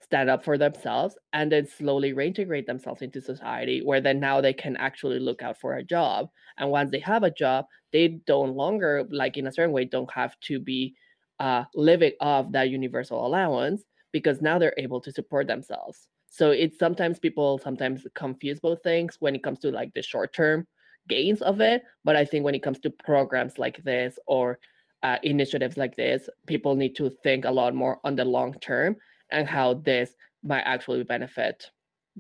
stand 0.02 0.30
up 0.30 0.44
for 0.44 0.58
themselves, 0.58 1.18
and 1.34 1.52
then 1.52 1.66
slowly 1.66 2.14
reintegrate 2.14 2.66
themselves 2.66 3.02
into 3.02 3.22
society, 3.22 3.82
where 3.82 4.02
then 4.02 4.20
now 4.20 4.42
they 4.42 4.54
can 4.54 4.76
actually 4.78 5.20
look 5.20 5.42
out 5.42 5.60
for 5.60 5.76
a 5.76 5.84
job. 5.84 6.30
And 6.58 6.70
once 6.70 6.92
they 6.92 7.00
have 7.00 7.24
a 7.24 7.32
job, 7.32 7.66
they 7.94 8.20
don't 8.28 8.56
longer, 8.56 9.06
like 9.10 9.38
in 9.38 9.48
a 9.48 9.52
certain 9.52 9.72
way, 9.72 9.86
don't 9.86 10.12
have 10.12 10.40
to 10.42 10.60
be 10.60 10.96
uh, 11.40 11.64
living 11.74 12.14
off 12.20 12.52
that 12.52 12.70
universal 12.70 13.26
allowance 13.26 13.84
because 14.12 14.42
now 14.42 14.60
they're 14.60 14.76
able 14.78 15.02
to 15.02 15.12
support 15.12 15.48
themselves. 15.48 16.08
So 16.28 16.52
it's 16.52 16.78
sometimes 16.78 17.20
people 17.20 17.58
sometimes 17.58 18.06
confuse 18.16 18.60
both 18.60 18.84
things 18.84 19.18
when 19.20 19.36
it 19.36 19.44
comes 19.44 19.60
to 19.60 19.72
like 19.72 19.94
the 19.94 20.02
short 20.02 20.34
term 20.34 20.68
gains 21.10 21.42
of 21.42 21.62
it. 21.62 21.84
But 22.04 22.16
I 22.16 22.26
think 22.26 22.46
when 22.46 22.56
it 22.56 22.64
comes 22.64 22.80
to 22.82 22.90
programs 22.90 23.58
like 23.58 23.84
this 23.84 24.18
or 24.28 24.60
uh, 25.04 25.18
initiatives 25.24 25.78
like 25.78 25.96
this, 25.96 26.30
people 26.48 26.76
need 26.76 26.96
to 26.96 27.10
think 27.24 27.46
a 27.46 27.52
lot 27.52 27.74
more 27.74 28.00
on 28.04 28.16
the 28.16 28.26
long 28.26 28.54
term 28.60 28.96
and 29.32 29.48
how 29.48 29.74
this 29.74 30.16
might 30.44 30.62
actually 30.62 31.04
benefit 31.04 31.70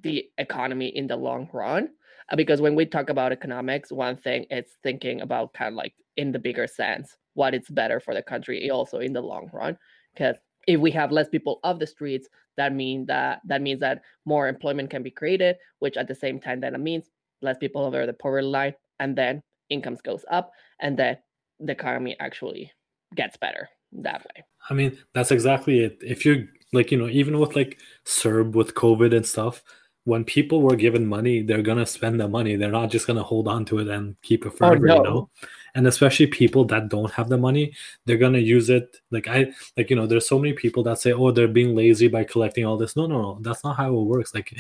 the 0.02 0.26
economy 0.38 0.88
in 0.96 1.08
the 1.08 1.16
long 1.16 1.50
run. 1.54 1.90
Uh, 2.30 2.36
because 2.36 2.62
when 2.62 2.76
we 2.76 2.86
talk 2.86 3.10
about 3.10 3.32
economics, 3.32 3.92
one 3.92 4.18
thing 4.18 4.46
it's 4.50 4.78
thinking 4.84 5.22
about 5.22 5.54
kind 5.54 5.74
of 5.74 5.76
like 5.76 5.94
in 6.18 6.32
the 6.32 6.40
bigger 6.40 6.68
sense, 6.68 7.18
what 7.34 7.54
is 7.54 7.68
better 7.70 8.00
for 8.00 8.14
the 8.14 8.22
country 8.22 8.70
also 8.70 9.00
in 9.00 9.14
the 9.14 9.22
long 9.22 9.50
run. 9.54 9.78
Because 10.14 10.38
if 10.68 10.80
we 10.80 10.92
have 10.92 11.12
less 11.12 11.30
people 11.30 11.60
off 11.64 11.80
the 11.80 11.88
streets, 11.88 12.28
that 12.58 12.74
mean 12.74 13.06
that 13.08 13.42
that 13.46 13.62
means 13.62 13.80
that 13.80 14.02
more 14.26 14.48
employment 14.48 14.90
can 14.90 15.04
be 15.04 15.12
created, 15.12 15.56
which 15.80 15.98
at 15.98 16.08
the 16.08 16.16
same 16.16 16.40
time 16.40 16.60
then 16.60 16.76
it 16.76 16.80
means 16.80 17.06
less 17.42 17.58
people 17.58 17.84
over 17.84 18.06
the 18.06 18.14
poverty 18.14 18.46
line, 18.46 18.74
and 19.00 19.16
then 19.16 19.42
incomes 19.70 20.02
goes 20.02 20.26
up, 20.30 20.52
and 20.80 20.98
then 20.98 21.18
the 21.62 21.72
economy 21.72 22.16
actually 22.20 22.72
gets 23.16 23.38
better 23.38 23.70
that 23.92 24.24
way. 24.24 24.44
I 24.70 24.74
mean, 24.74 24.98
that's 25.14 25.32
exactly 25.32 25.80
it. 25.82 25.98
If 26.02 26.26
you're 26.26 26.46
like, 26.74 26.92
you 26.92 26.98
know, 26.98 27.08
even 27.08 27.40
with 27.40 27.56
like 27.56 27.80
CERB 28.06 28.54
with 28.54 28.74
COVID 28.74 29.16
and 29.16 29.26
stuff, 29.26 29.64
when 30.06 30.24
people 30.24 30.62
were 30.62 30.76
given 30.76 31.06
money, 31.06 31.44
they're 31.44 31.62
gonna 31.62 31.86
spend 31.86 32.20
the 32.20 32.28
money. 32.28 32.56
They're 32.56 32.72
not 32.72 32.90
just 32.90 33.06
gonna 33.06 33.24
hold 33.24 33.48
on 33.48 33.66
to 33.66 33.80
it 33.80 33.88
and 33.88 34.20
keep 34.22 34.46
it 34.46 34.54
oh, 34.54 34.58
forever, 34.58 34.90
oh, 34.90 34.96
no. 34.96 34.96
you 34.96 35.04
know. 35.04 35.30
And 35.76 35.88
especially 35.88 36.28
people 36.28 36.66
that 36.66 36.90
don't 36.90 37.12
have 37.12 37.30
the 37.30 37.38
money, 37.38 37.74
they're 38.06 38.18
gonna 38.18 38.40
use 38.40 38.70
it. 38.70 38.98
Like 39.12 39.28
I, 39.28 39.54
like 39.78 39.90
you 39.90 39.96
know, 39.96 40.08
there's 40.08 40.28
so 40.28 40.40
many 40.40 40.54
people 40.54 40.84
that 40.84 41.00
say, 41.00 41.14
"Oh, 41.14 41.32
they're 41.32 41.48
being 41.48 41.76
lazy 41.76 42.08
by 42.08 42.24
collecting 42.24 42.66
all 42.66 42.78
this." 42.78 42.96
No, 42.96 43.06
no, 43.06 43.22
no, 43.22 43.38
that's 43.42 43.64
not 43.64 43.78
how 43.78 43.96
it 43.96 44.04
works. 44.04 44.34
Like 44.34 44.58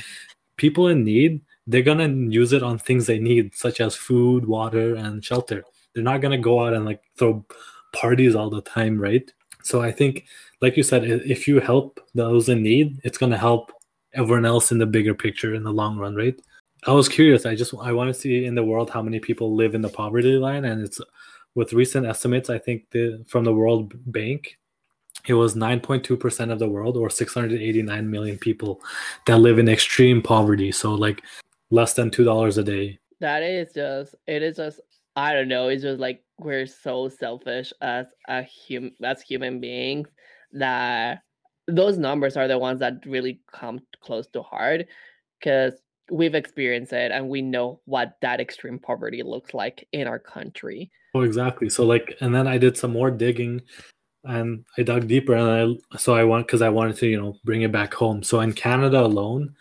people 0.57 0.87
in 0.89 1.03
need, 1.03 1.41
they're 1.65 1.81
gonna 1.81 2.07
use 2.07 2.53
it 2.53 2.63
on 2.63 2.77
things 2.77 3.07
they 3.07 3.19
need, 3.19 3.55
such 3.55 3.81
as 3.81 3.95
food, 3.95 4.45
water, 4.45 4.95
and 4.95 5.25
shelter. 5.25 5.63
They're 5.93 6.03
not 6.03 6.21
gonna 6.21 6.37
go 6.37 6.65
out 6.65 6.73
and 6.73 6.85
like 6.85 7.01
throw 7.17 7.45
parties 7.93 8.35
all 8.35 8.49
the 8.49 8.61
time, 8.61 8.99
right? 8.99 9.31
So 9.63 9.81
I 9.81 9.91
think, 9.91 10.25
like 10.61 10.77
you 10.77 10.83
said, 10.83 11.03
if 11.03 11.47
you 11.47 11.59
help 11.59 11.99
those 12.15 12.49
in 12.49 12.63
need, 12.63 12.99
it's 13.03 13.17
gonna 13.17 13.37
help 13.37 13.71
everyone 14.13 14.45
else 14.45 14.71
in 14.71 14.77
the 14.77 14.85
bigger 14.85 15.13
picture 15.13 15.53
in 15.53 15.63
the 15.63 15.71
long 15.71 15.97
run, 15.97 16.15
right? 16.15 16.39
I 16.85 16.93
was 16.93 17.07
curious. 17.07 17.45
I 17.45 17.55
just 17.55 17.73
I 17.79 17.91
want 17.91 18.07
to 18.13 18.19
see 18.19 18.45
in 18.45 18.55
the 18.55 18.63
world 18.63 18.89
how 18.89 19.01
many 19.01 19.19
people 19.19 19.55
live 19.55 19.75
in 19.75 19.81
the 19.81 19.89
poverty 19.89 20.37
line, 20.37 20.65
and 20.65 20.81
it's 20.81 20.99
with 21.53 21.73
recent 21.73 22.05
estimates. 22.05 22.49
I 22.49 22.57
think 22.57 22.89
the 22.91 23.23
from 23.27 23.43
the 23.43 23.53
World 23.53 23.93
Bank, 24.11 24.57
it 25.27 25.35
was 25.35 25.53
9.2 25.55 26.19
percent 26.19 26.51
of 26.51 26.59
the 26.59 26.67
world, 26.67 26.97
or 26.97 27.09
689 27.09 28.09
million 28.09 28.37
people, 28.37 28.81
that 29.27 29.37
live 29.37 29.59
in 29.59 29.69
extreme 29.69 30.21
poverty. 30.21 30.71
So 30.71 30.95
like 30.95 31.21
less 31.69 31.93
than 31.93 32.09
two 32.09 32.23
dollars 32.23 32.57
a 32.57 32.63
day. 32.63 32.99
That 33.19 33.43
is 33.43 33.73
just 33.73 34.15
it 34.25 34.41
is 34.41 34.57
just 34.57 34.79
I 35.15 35.33
don't 35.33 35.47
know. 35.47 35.67
It's 35.67 35.83
just 35.83 35.99
like 35.99 36.23
we're 36.39 36.67
so 36.67 37.09
selfish 37.09 37.73
as 37.81 38.07
a 38.27 38.43
hum 38.43 38.91
as 39.03 39.21
human 39.21 39.59
beings 39.59 40.07
that 40.53 41.21
those 41.67 41.97
numbers 41.97 42.37
are 42.37 42.47
the 42.47 42.57
ones 42.57 42.79
that 42.79 43.05
really 43.05 43.41
come 43.51 43.79
close 44.01 44.27
to 44.27 44.41
heart 44.41 44.87
because 45.39 45.73
we've 46.09 46.35
experienced 46.35 46.93
it 46.93 47.11
and 47.11 47.29
we 47.29 47.41
know 47.41 47.79
what 47.85 48.17
that 48.21 48.41
extreme 48.41 48.79
poverty 48.79 49.23
looks 49.23 49.53
like 49.53 49.87
in 49.91 50.07
our 50.07 50.19
country. 50.19 50.91
Oh, 51.15 51.21
exactly. 51.21 51.69
So 51.69 51.85
like, 51.85 52.17
and 52.19 52.33
then 52.33 52.47
I 52.47 52.57
did 52.57 52.77
some 52.77 52.91
more 52.91 53.11
digging 53.11 53.61
and 54.23 54.65
I 54.77 54.83
dug 54.83 55.07
deeper 55.07 55.33
and 55.33 55.79
I 55.91 55.97
so 55.97 56.13
I 56.13 56.23
want 56.23 56.47
because 56.47 56.61
I 56.61 56.69
wanted 56.69 56.97
to 56.97 57.07
you 57.07 57.19
know 57.19 57.37
bring 57.43 57.63
it 57.63 57.71
back 57.71 57.93
home. 57.93 58.23
So 58.23 58.39
in 58.41 58.53
Canada 58.53 59.01
alone, 59.01 59.55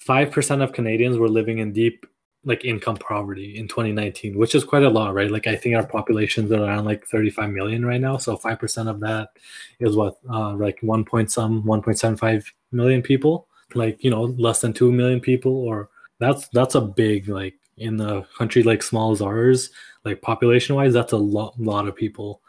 five 0.00 0.30
percent 0.30 0.62
of 0.62 0.72
Canadians 0.72 1.18
were 1.18 1.28
living 1.28 1.58
in 1.58 1.72
deep 1.72 2.06
like 2.44 2.64
income 2.64 2.96
poverty 2.96 3.56
in 3.56 3.68
2019, 3.68 4.36
which 4.36 4.54
is 4.54 4.64
quite 4.64 4.82
a 4.82 4.90
lot, 4.90 5.14
right? 5.14 5.30
Like 5.30 5.46
I 5.46 5.54
think 5.54 5.76
our 5.76 5.86
population's 5.86 6.50
around 6.50 6.84
like 6.84 7.06
35 7.06 7.50
million 7.50 7.86
right 7.86 8.00
now. 8.00 8.16
So 8.16 8.36
5% 8.36 8.88
of 8.88 9.00
that 9.00 9.30
is 9.78 9.94
what, 9.94 10.18
uh, 10.28 10.54
like 10.54 10.78
one 10.80 11.04
point 11.04 11.30
some 11.30 11.62
1.75 11.62 12.44
million 12.72 13.00
people, 13.00 13.46
like, 13.74 14.02
you 14.02 14.10
know, 14.10 14.24
less 14.24 14.60
than 14.60 14.72
2 14.72 14.90
million 14.90 15.20
people, 15.20 15.52
or 15.52 15.88
that's, 16.18 16.48
that's 16.48 16.74
a 16.74 16.80
big, 16.80 17.28
like 17.28 17.54
in 17.76 18.00
a 18.00 18.24
country 18.36 18.62
like 18.64 18.82
small 18.82 19.12
as 19.12 19.22
ours, 19.22 19.70
like 20.04 20.20
population 20.20 20.74
wise, 20.74 20.92
that's 20.92 21.12
a 21.12 21.16
lot, 21.16 21.58
lot 21.60 21.86
of 21.86 21.94
people. 21.94 22.40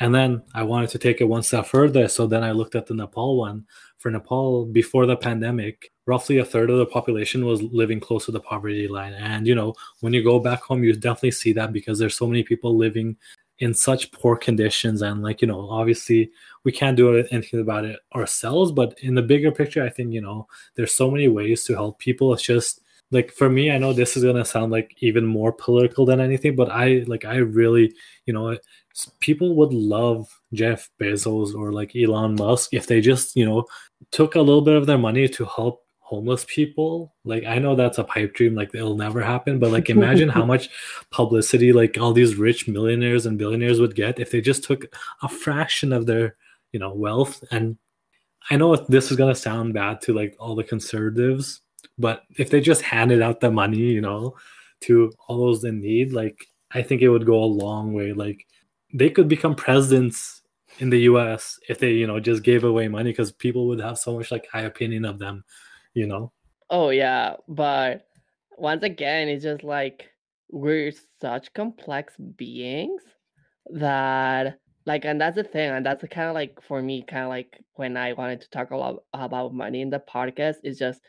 And 0.00 0.14
then 0.14 0.42
I 0.54 0.62
wanted 0.62 0.90
to 0.90 0.98
take 0.98 1.20
it 1.20 1.24
one 1.24 1.42
step 1.42 1.66
further. 1.66 2.06
So 2.08 2.26
then 2.26 2.44
I 2.44 2.52
looked 2.52 2.74
at 2.74 2.86
the 2.86 2.94
Nepal 2.94 3.38
one. 3.38 3.66
For 3.98 4.10
Nepal, 4.10 4.64
before 4.66 5.06
the 5.06 5.16
pandemic, 5.16 5.90
roughly 6.06 6.38
a 6.38 6.44
third 6.44 6.70
of 6.70 6.78
the 6.78 6.86
population 6.86 7.44
was 7.44 7.62
living 7.62 8.00
close 8.00 8.26
to 8.26 8.32
the 8.32 8.40
poverty 8.40 8.86
line. 8.88 9.12
And, 9.12 9.46
you 9.46 9.54
know, 9.54 9.74
when 10.00 10.12
you 10.12 10.22
go 10.22 10.38
back 10.38 10.62
home, 10.62 10.84
you 10.84 10.92
definitely 10.94 11.32
see 11.32 11.52
that 11.54 11.72
because 11.72 11.98
there's 11.98 12.16
so 12.16 12.26
many 12.26 12.42
people 12.42 12.76
living 12.76 13.16
in 13.58 13.74
such 13.74 14.12
poor 14.12 14.36
conditions. 14.36 15.02
And, 15.02 15.22
like, 15.22 15.42
you 15.42 15.48
know, 15.48 15.68
obviously 15.68 16.30
we 16.64 16.70
can't 16.70 16.96
do 16.96 17.24
anything 17.30 17.60
about 17.60 17.84
it 17.84 17.98
ourselves. 18.14 18.70
But 18.70 18.96
in 19.00 19.16
the 19.16 19.22
bigger 19.22 19.50
picture, 19.50 19.84
I 19.84 19.90
think, 19.90 20.12
you 20.12 20.20
know, 20.20 20.46
there's 20.76 20.94
so 20.94 21.10
many 21.10 21.26
ways 21.26 21.64
to 21.64 21.74
help 21.74 21.98
people. 21.98 22.32
It's 22.32 22.42
just, 22.42 22.80
like 23.10 23.32
for 23.32 23.48
me 23.48 23.70
i 23.70 23.78
know 23.78 23.92
this 23.92 24.16
is 24.16 24.22
going 24.22 24.36
to 24.36 24.44
sound 24.44 24.70
like 24.70 24.94
even 24.98 25.24
more 25.24 25.52
political 25.52 26.04
than 26.04 26.20
anything 26.20 26.54
but 26.54 26.70
i 26.70 27.04
like 27.06 27.24
i 27.24 27.36
really 27.36 27.92
you 28.26 28.32
know 28.32 28.56
people 29.20 29.54
would 29.54 29.72
love 29.72 30.28
jeff 30.52 30.90
bezos 31.00 31.54
or 31.54 31.72
like 31.72 31.94
elon 31.96 32.34
musk 32.34 32.74
if 32.74 32.86
they 32.86 33.00
just 33.00 33.36
you 33.36 33.44
know 33.44 33.64
took 34.10 34.34
a 34.34 34.40
little 34.40 34.62
bit 34.62 34.76
of 34.76 34.86
their 34.86 34.98
money 34.98 35.28
to 35.28 35.44
help 35.44 35.84
homeless 36.00 36.46
people 36.48 37.14
like 37.24 37.44
i 37.44 37.58
know 37.58 37.74
that's 37.74 37.98
a 37.98 38.04
pipe 38.04 38.32
dream 38.32 38.54
like 38.54 38.74
it'll 38.74 38.96
never 38.96 39.20
happen 39.20 39.58
but 39.58 39.70
like 39.70 39.90
imagine 39.90 40.28
how 40.28 40.44
much 40.54 40.70
publicity 41.10 41.70
like 41.70 41.98
all 41.98 42.14
these 42.14 42.36
rich 42.36 42.66
millionaires 42.66 43.26
and 43.26 43.36
billionaires 43.36 43.78
would 43.78 43.94
get 43.94 44.18
if 44.18 44.30
they 44.30 44.40
just 44.40 44.64
took 44.64 44.86
a 45.22 45.28
fraction 45.28 45.92
of 45.92 46.06
their 46.06 46.36
you 46.72 46.80
know 46.80 46.94
wealth 46.94 47.44
and 47.50 47.76
i 48.50 48.56
know 48.56 48.74
this 48.74 49.10
is 49.10 49.18
going 49.18 49.32
to 49.32 49.38
sound 49.38 49.74
bad 49.74 50.00
to 50.00 50.14
like 50.14 50.34
all 50.40 50.54
the 50.54 50.64
conservatives 50.64 51.60
but 51.98 52.24
if 52.36 52.50
they 52.50 52.60
just 52.60 52.82
handed 52.82 53.20
out 53.20 53.40
the 53.40 53.50
money, 53.50 53.78
you 53.78 54.00
know, 54.00 54.36
to 54.82 55.12
all 55.26 55.38
those 55.38 55.64
in 55.64 55.80
need, 55.80 56.12
like 56.12 56.46
I 56.70 56.82
think 56.82 57.02
it 57.02 57.08
would 57.08 57.26
go 57.26 57.42
a 57.42 57.44
long 57.44 57.92
way. 57.92 58.12
Like 58.12 58.46
they 58.94 59.10
could 59.10 59.28
become 59.28 59.54
presidents 59.54 60.37
in 60.78 60.90
the 60.90 61.00
US 61.00 61.58
if 61.68 61.78
they, 61.78 61.92
you 61.92 62.06
know, 62.06 62.20
just 62.20 62.42
gave 62.42 62.64
away 62.64 62.88
money 62.88 63.10
because 63.10 63.32
people 63.32 63.66
would 63.68 63.80
have 63.80 63.98
so 63.98 64.16
much 64.16 64.30
like 64.30 64.46
high 64.50 64.62
opinion 64.62 65.04
of 65.04 65.18
them, 65.18 65.44
you 65.94 66.06
know. 66.06 66.32
Oh 66.70 66.90
yeah, 66.90 67.36
but 67.48 68.06
once 68.56 68.82
again, 68.82 69.28
it's 69.28 69.44
just 69.44 69.64
like 69.64 70.10
we're 70.50 70.92
such 71.20 71.52
complex 71.52 72.14
beings 72.36 73.02
that 73.70 74.58
like 74.86 75.04
and 75.04 75.20
that's 75.20 75.36
the 75.36 75.44
thing 75.44 75.70
and 75.70 75.84
that's 75.84 76.02
kind 76.10 76.28
of 76.28 76.34
like 76.34 76.58
for 76.66 76.80
me 76.80 77.04
kind 77.06 77.24
of 77.24 77.28
like 77.28 77.62
when 77.74 77.96
i 77.98 78.14
wanted 78.14 78.40
to 78.40 78.48
talk 78.48 78.70
a 78.70 78.76
lot 78.76 78.96
about 79.12 79.52
money 79.52 79.82
in 79.82 79.90
the 79.90 80.02
podcast 80.12 80.54
is 80.64 80.78
just 80.78 81.02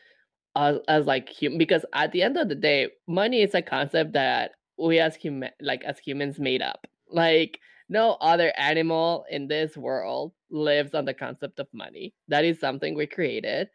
as, 0.54 0.76
as 0.86 1.06
like 1.06 1.30
human 1.30 1.56
because 1.56 1.84
at 1.94 2.12
the 2.12 2.22
end 2.22 2.36
of 2.36 2.50
the 2.50 2.54
day 2.54 2.88
money 3.08 3.40
is 3.40 3.54
a 3.54 3.62
concept 3.62 4.12
that 4.12 4.50
we 4.78 4.98
as 4.98 5.16
human 5.16 5.50
like 5.62 5.82
as 5.84 5.98
humans 5.98 6.38
made 6.38 6.60
up 6.60 6.86
like 7.10 7.58
no 7.90 8.12
other 8.22 8.54
animal 8.56 9.26
in 9.30 9.48
this 9.48 9.76
world 9.76 10.32
lives 10.50 10.94
on 10.94 11.04
the 11.06 11.14
concept 11.14 11.60
of 11.60 11.68
money. 11.74 12.14
That 12.28 12.46
is 12.46 12.60
something 12.60 12.94
we 12.96 13.06
created 13.08 13.68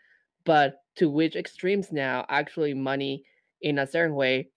but 0.46 0.82
to 0.98 1.10
which 1.10 1.36
extremes 1.36 1.92
now 1.92 2.26
actually 2.30 2.74
money 2.74 3.24
in 3.62 3.80
a 3.80 3.88
certain 3.88 4.16
way 4.16 4.50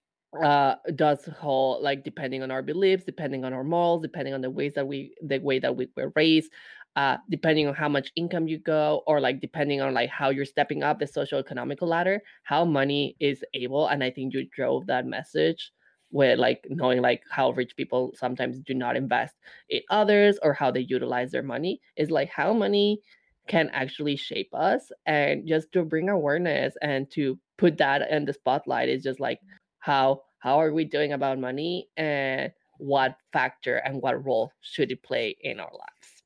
uh 0.43 0.75
does 0.95 1.25
hold 1.41 1.83
like 1.83 2.05
depending 2.05 2.43
on 2.43 2.51
our 2.51 2.63
beliefs 2.63 3.05
depending 3.05 3.45
on 3.45 3.55
our 3.55 3.65
morals 3.65 4.03
depending 4.03 4.35
on 4.35 4.43
the 4.43 4.51
ways 4.51 4.75
that 4.75 4.87
we 4.87 5.15
the 5.23 5.39
way 5.39 5.59
that 5.59 5.75
we 5.75 5.89
were 5.97 6.13
raised 6.17 6.53
uh, 6.97 7.17
depending 7.31 7.69
on 7.69 7.75
how 7.75 7.89
much 7.89 8.11
income 8.17 8.49
you 8.49 8.59
go 8.59 9.03
or 9.07 9.21
like 9.21 9.41
depending 9.41 9.81
on 9.81 9.95
like 9.95 10.11
how 10.11 10.31
you're 10.31 10.45
stepping 10.45 10.83
up 10.83 10.99
the 10.99 11.07
social 11.07 11.39
economical 11.39 11.89
ladder 11.89 12.21
how 12.43 12.65
money 12.65 13.17
is 13.21 13.45
able 13.55 13.87
and 13.89 14.05
i 14.05 14.11
think 14.11 14.35
you 14.35 14.47
drove 14.55 14.87
that 14.87 15.07
message 15.07 15.73
with 16.11 16.39
like 16.39 16.67
knowing 16.71 17.01
like 17.03 17.23
how 17.31 17.51
rich 17.51 17.77
people 17.77 18.13
sometimes 18.15 18.59
do 18.61 18.75
not 18.75 18.97
invest 18.97 19.35
in 19.69 19.81
others 19.91 20.39
or 20.43 20.53
how 20.53 20.71
they 20.71 20.81
utilize 20.81 21.31
their 21.31 21.43
money 21.43 21.81
is 21.97 22.11
like 22.11 22.31
how 22.31 22.53
money 22.53 23.01
can 23.47 23.71
actually 23.71 24.17
shape 24.17 24.51
us 24.55 24.91
and 25.07 25.47
just 25.47 25.73
to 25.73 25.85
bring 25.85 26.09
awareness 26.09 26.75
and 26.83 27.11
to 27.11 27.39
put 27.57 27.77
that 27.79 28.11
in 28.11 28.25
the 28.25 28.33
spotlight 28.33 28.89
is 28.89 29.03
just 29.03 29.21
like 29.21 29.41
how 29.81 30.23
how 30.39 30.61
are 30.61 30.73
we 30.73 30.85
doing 30.85 31.13
about 31.13 31.39
money 31.39 31.89
and 31.97 32.53
what 32.79 33.17
factor 33.33 33.77
and 33.79 34.01
what 34.01 34.25
role 34.25 34.53
should 34.61 34.93
it 34.93 35.03
play 35.03 35.37
in 35.43 35.59
our 35.59 35.73
lives 35.73 36.19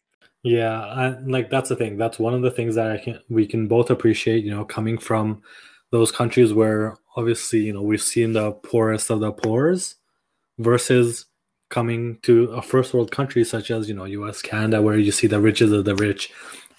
yeah, 0.45 1.07
and 1.07 1.31
like 1.31 1.51
that's 1.51 1.69
the 1.69 1.77
thing. 1.77 1.97
That's 1.97 2.19
one 2.19 2.35
of 2.35 2.43
the 2.43 2.51
things 2.51 2.75
that 2.75 2.91
I 2.91 2.99
can 2.99 3.21
we 3.29 3.47
can 3.47 3.69
both 3.69 3.91
appreciate. 3.91 4.45
You 4.45 4.51
know, 4.51 4.65
coming 4.65 4.99
from 4.99 5.43
those 5.91 6.11
countries 6.11 6.53
where 6.53 6.97
obviously 7.17 7.61
you 7.61 7.73
know 7.73 7.83
we've 7.83 8.03
seen 8.03 8.33
the 8.33 8.53
poorest 8.53 9.11
of 9.11 9.21
the 9.21 9.33
poor's, 9.33 9.97
versus 10.59 11.27
coming 11.71 12.19
to 12.23 12.45
a 12.53 12.61
first 12.63 12.93
world 12.93 13.11
country 13.11 13.45
such 13.45 13.71
as 13.71 13.89
you 13.89 13.95
know 13.95 14.05
U.S., 14.05 14.43
Canada, 14.43 14.83
where 14.83 14.99
you 14.99 15.13
see 15.13 15.27
the 15.27 15.41
riches 15.41 15.73
of 15.73 15.85
the 15.85 15.95
rich. 15.97 16.31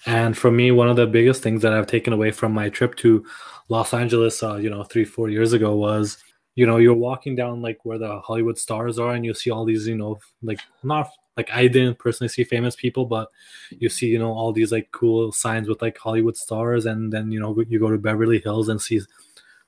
And 0.06 0.36
for 0.36 0.50
me, 0.50 0.70
one 0.70 0.88
of 0.88 0.96
the 0.96 1.06
biggest 1.06 1.42
things 1.42 1.62
that 1.62 1.72
I've 1.72 1.86
taken 1.86 2.12
away 2.12 2.30
from 2.30 2.52
my 2.52 2.68
trip 2.68 2.94
to 2.96 3.24
Los 3.70 3.94
Angeles, 3.94 4.42
uh, 4.42 4.56
you 4.56 4.68
know, 4.68 4.84
three 4.84 5.04
four 5.04 5.28
years 5.28 5.52
ago 5.52 5.74
was 5.76 6.18
you 6.54 6.66
know 6.66 6.76
you're 6.76 6.94
walking 6.94 7.34
down 7.34 7.62
like 7.62 7.84
where 7.84 7.98
the 7.98 8.20
hollywood 8.20 8.56
stars 8.56 8.96
are 8.96 9.12
and 9.12 9.24
you 9.24 9.34
see 9.34 9.50
all 9.50 9.64
these 9.64 9.88
you 9.88 9.96
know 9.96 10.20
like 10.40 10.60
not 10.84 11.10
like 11.36 11.50
I 11.52 11.66
didn't 11.66 11.98
personally 11.98 12.28
see 12.28 12.44
famous 12.44 12.76
people, 12.76 13.06
but 13.06 13.28
you 13.70 13.88
see, 13.88 14.06
you 14.06 14.18
know, 14.18 14.32
all 14.32 14.52
these 14.52 14.70
like 14.70 14.90
cool 14.92 15.32
signs 15.32 15.68
with 15.68 15.82
like 15.82 15.98
Hollywood 15.98 16.36
stars, 16.36 16.86
and 16.86 17.12
then 17.12 17.32
you 17.32 17.40
know 17.40 17.58
you 17.68 17.80
go 17.80 17.90
to 17.90 17.98
Beverly 17.98 18.40
Hills 18.40 18.68
and 18.68 18.80
see 18.80 19.00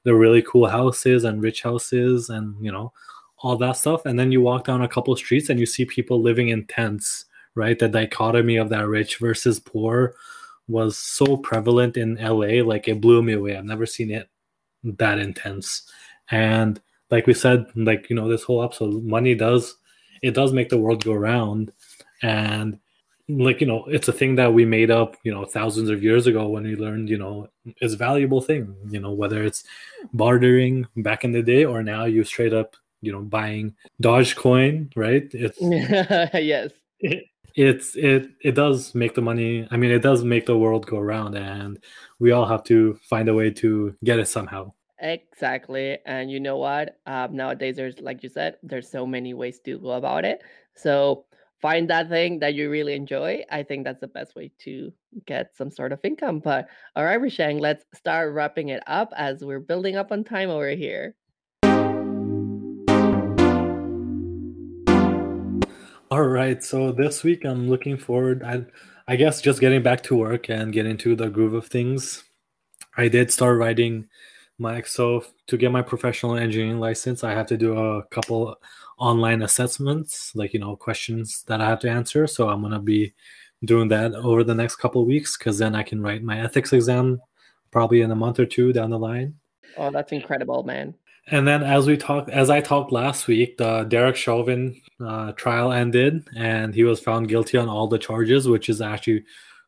the 0.07 0.14
really 0.14 0.40
cool 0.40 0.68
houses 0.68 1.24
and 1.24 1.42
rich 1.42 1.62
houses, 1.62 2.30
and 2.30 2.54
you 2.64 2.70
know 2.70 2.92
all 3.38 3.57
that 3.57 3.76
stuff, 3.76 4.07
and 4.07 4.18
then 4.18 4.30
you 4.30 4.40
walk 4.40 4.64
down 4.64 4.82
a 4.82 4.88
couple 4.88 5.14
streets 5.16 5.50
and 5.50 5.61
you 5.61 5.66
see 5.66 5.84
people 5.84 6.22
living 6.22 6.48
in 6.48 6.64
tents, 6.66 7.26
right? 7.57 7.78
The 7.78 7.88
dichotomy 7.88 8.57
of 8.57 8.68
that 8.70 8.86
rich 8.86 9.18
versus 9.18 9.59
poor 9.59 10.14
was 10.68 10.96
so 10.96 11.36
prevalent 11.36 11.96
in 11.96 12.14
LA, 12.14 12.62
like 12.64 12.86
it 12.88 13.00
blew 13.00 13.20
me 13.20 13.32
away. 13.32 13.57
I've 13.57 13.64
never 13.64 13.84
seen 13.84 14.12
it 14.12 14.30
that 14.84 15.18
intense, 15.18 15.82
and 16.30 16.80
like 17.11 17.26
we 17.26 17.34
said, 17.34 17.66
like 17.74 18.09
you 18.09 18.14
know, 18.14 18.28
this 18.28 18.44
whole 18.44 18.62
episode, 18.62 19.02
money 19.02 19.34
does 19.34 19.76
it 20.22 20.34
does 20.34 20.52
make 20.52 20.68
the 20.68 20.78
world 20.78 21.04
go 21.04 21.14
round 21.14 21.72
and 22.22 22.78
like 23.29 23.61
you 23.61 23.66
know 23.66 23.85
it's 23.87 24.09
a 24.09 24.12
thing 24.12 24.37
that 24.37 24.53
we 24.53 24.64
made 24.64 24.91
up 24.91 25.16
you 25.24 25.33
know 25.33 25.45
thousands 25.45 25.91
of 25.91 26.03
years 26.03 26.27
ago 26.27 26.49
when 26.49 26.62
we 26.62 26.77
learned 26.77 27.09
you 27.09 27.18
know 27.18 27.49
it's 27.64 27.95
a 27.95 27.97
valuable 27.97 28.41
thing 28.41 28.74
you 28.89 29.01
know 29.01 29.11
whether 29.11 29.43
it's 29.43 29.64
bartering 30.12 30.87
back 30.97 31.24
in 31.24 31.33
the 31.33 31.43
day 31.43 31.64
or 31.64 31.83
now 31.83 32.05
you 32.05 32.22
straight 32.22 32.53
up 32.53 32.77
you 33.03 33.11
know 33.11 33.20
buying 33.20 33.74
dogecoin 34.01 34.91
right 34.95 35.29
it's 35.33 35.59
yes 36.35 36.70
it, 37.01 37.24
it's 37.57 37.97
it 37.97 38.29
it 38.43 38.55
does 38.55 38.95
make 38.95 39.14
the 39.14 39.22
money 39.22 39.66
i 39.72 39.77
mean 39.77 39.91
it 39.91 40.03
does 40.03 40.22
make 40.22 40.47
the 40.47 40.57
world 40.57 40.87
go 40.87 40.99
around 40.99 41.35
and 41.35 41.83
we 42.20 42.31
all 42.31 42.47
have 42.47 42.62
to 42.62 42.95
find 43.03 43.29
a 43.29 43.35
way 43.35 43.51
to 43.51 43.95
get 44.05 44.18
it 44.18 44.29
somehow 44.29 44.72
Exactly. 44.99 45.99
And 46.07 46.31
you 46.31 46.41
know 46.41 46.57
what? 46.57 46.99
Um, 47.05 47.37
nowadays, 47.37 47.77
there's, 47.77 48.01
like 48.01 48.22
you 48.22 48.31
said, 48.31 48.57
there's 48.62 48.91
so 48.91 49.07
many 49.07 49.35
ways 49.35 49.61
to 49.66 49.79
go 49.79 49.91
about 49.91 50.24
it. 50.24 50.43
So 50.74 51.27
find 51.61 51.88
that 51.90 52.09
thing 52.09 52.38
that 52.40 52.54
you 52.54 52.70
really 52.70 52.94
enjoy. 52.94 53.44
I 53.50 53.62
think 53.62 53.84
that's 53.84 54.00
the 54.00 54.09
best 54.09 54.34
way 54.34 54.50
to 54.61 54.92
get 55.26 55.57
some 55.57 55.70
sort 55.70 55.92
of 55.92 56.00
income. 56.04 56.40
But 56.40 56.68
all 56.94 57.04
right, 57.04 57.20
Prashank, 57.20 57.61
let's 57.61 57.84
start 57.94 58.32
wrapping 58.32 58.68
it 58.68 58.82
up 58.86 59.12
as 59.16 59.44
we're 59.44 59.61
building 59.61 59.96
up 59.96 60.12
on 60.12 60.24
time 60.24 60.50
over 60.50 60.70
here. 60.70 61.14
All 66.09 66.22
right. 66.22 66.62
So 66.62 66.92
this 66.92 67.24
week 67.24 67.44
I'm 67.44 67.68
looking 67.68 67.96
forward. 67.96 68.42
I, 68.44 68.64
I 69.09 69.16
guess 69.16 69.40
just 69.40 69.61
getting 69.61 69.82
back 69.82 70.02
to 70.04 70.16
work 70.16 70.48
and 70.48 70.72
get 70.72 70.86
into 70.86 71.16
the 71.16 71.28
groove 71.28 71.54
of 71.54 71.66
things. 71.66 72.22
I 72.96 73.09
did 73.09 73.32
start 73.32 73.59
writing 73.59 74.09
my 74.59 74.82
so 74.82 75.24
to 75.46 75.57
get 75.57 75.70
my 75.70 75.82
professional 75.82 76.34
engineering 76.34 76.80
license 76.80 77.22
i 77.22 77.32
have 77.32 77.46
to 77.46 77.57
do 77.57 77.76
a 77.76 78.02
couple 78.04 78.57
online 78.99 79.42
assessments 79.42 80.32
like 80.34 80.55
you 80.55 80.61
know 80.61 80.74
questions 80.74 81.44
that 81.47 81.61
i 81.61 81.68
have 81.68 81.80
to 81.80 81.90
answer. 81.90 82.26
So 82.26 82.49
i'm 82.49 82.61
going 82.61 82.72
to 82.72 82.78
be 82.78 83.12
doing 83.64 83.88
that 83.88 84.14
over 84.14 84.44
the 84.44 84.55
next 84.55 84.76
couple 84.76 85.05
weeks 85.05 85.36
because 85.36 85.59
then 85.59 85.74
i 85.74 85.82
can 85.82 86.03
write 86.03 86.22
my 86.22 86.38
ethics 86.40 86.72
exam 86.72 87.20
probably 87.70 88.01
in 88.01 88.11
a 88.11 88.16
month 88.16 88.38
or 88.38 88.47
two 88.47 88.72
down 88.72 88.90
the 88.90 88.99
line. 88.99 89.34
Oh 89.76 89.90
that's 89.90 90.12
incredible 90.12 90.62
man. 90.62 90.94
And 91.28 91.47
then 91.47 91.62
as 91.62 91.86
we 91.86 91.97
talked 91.97 92.30
as 92.30 92.51
i 92.51 92.61
talked 92.61 92.92
last 92.92 93.26
week 93.26 93.59
the 93.59 93.84
derek 93.84 94.16
chauvin 94.16 94.80
uh, 95.05 95.32
trial 95.32 95.72
ended 95.72 96.26
and 96.36 96.74
he 96.74 96.84
was 96.84 97.01
found 97.01 97.28
guilty 97.28 97.59
on 97.59 97.68
all 97.68 97.88
the 97.88 97.99
charges 97.99 98.49
which 98.49 98.68
is 98.68 98.80
actually 98.80 99.24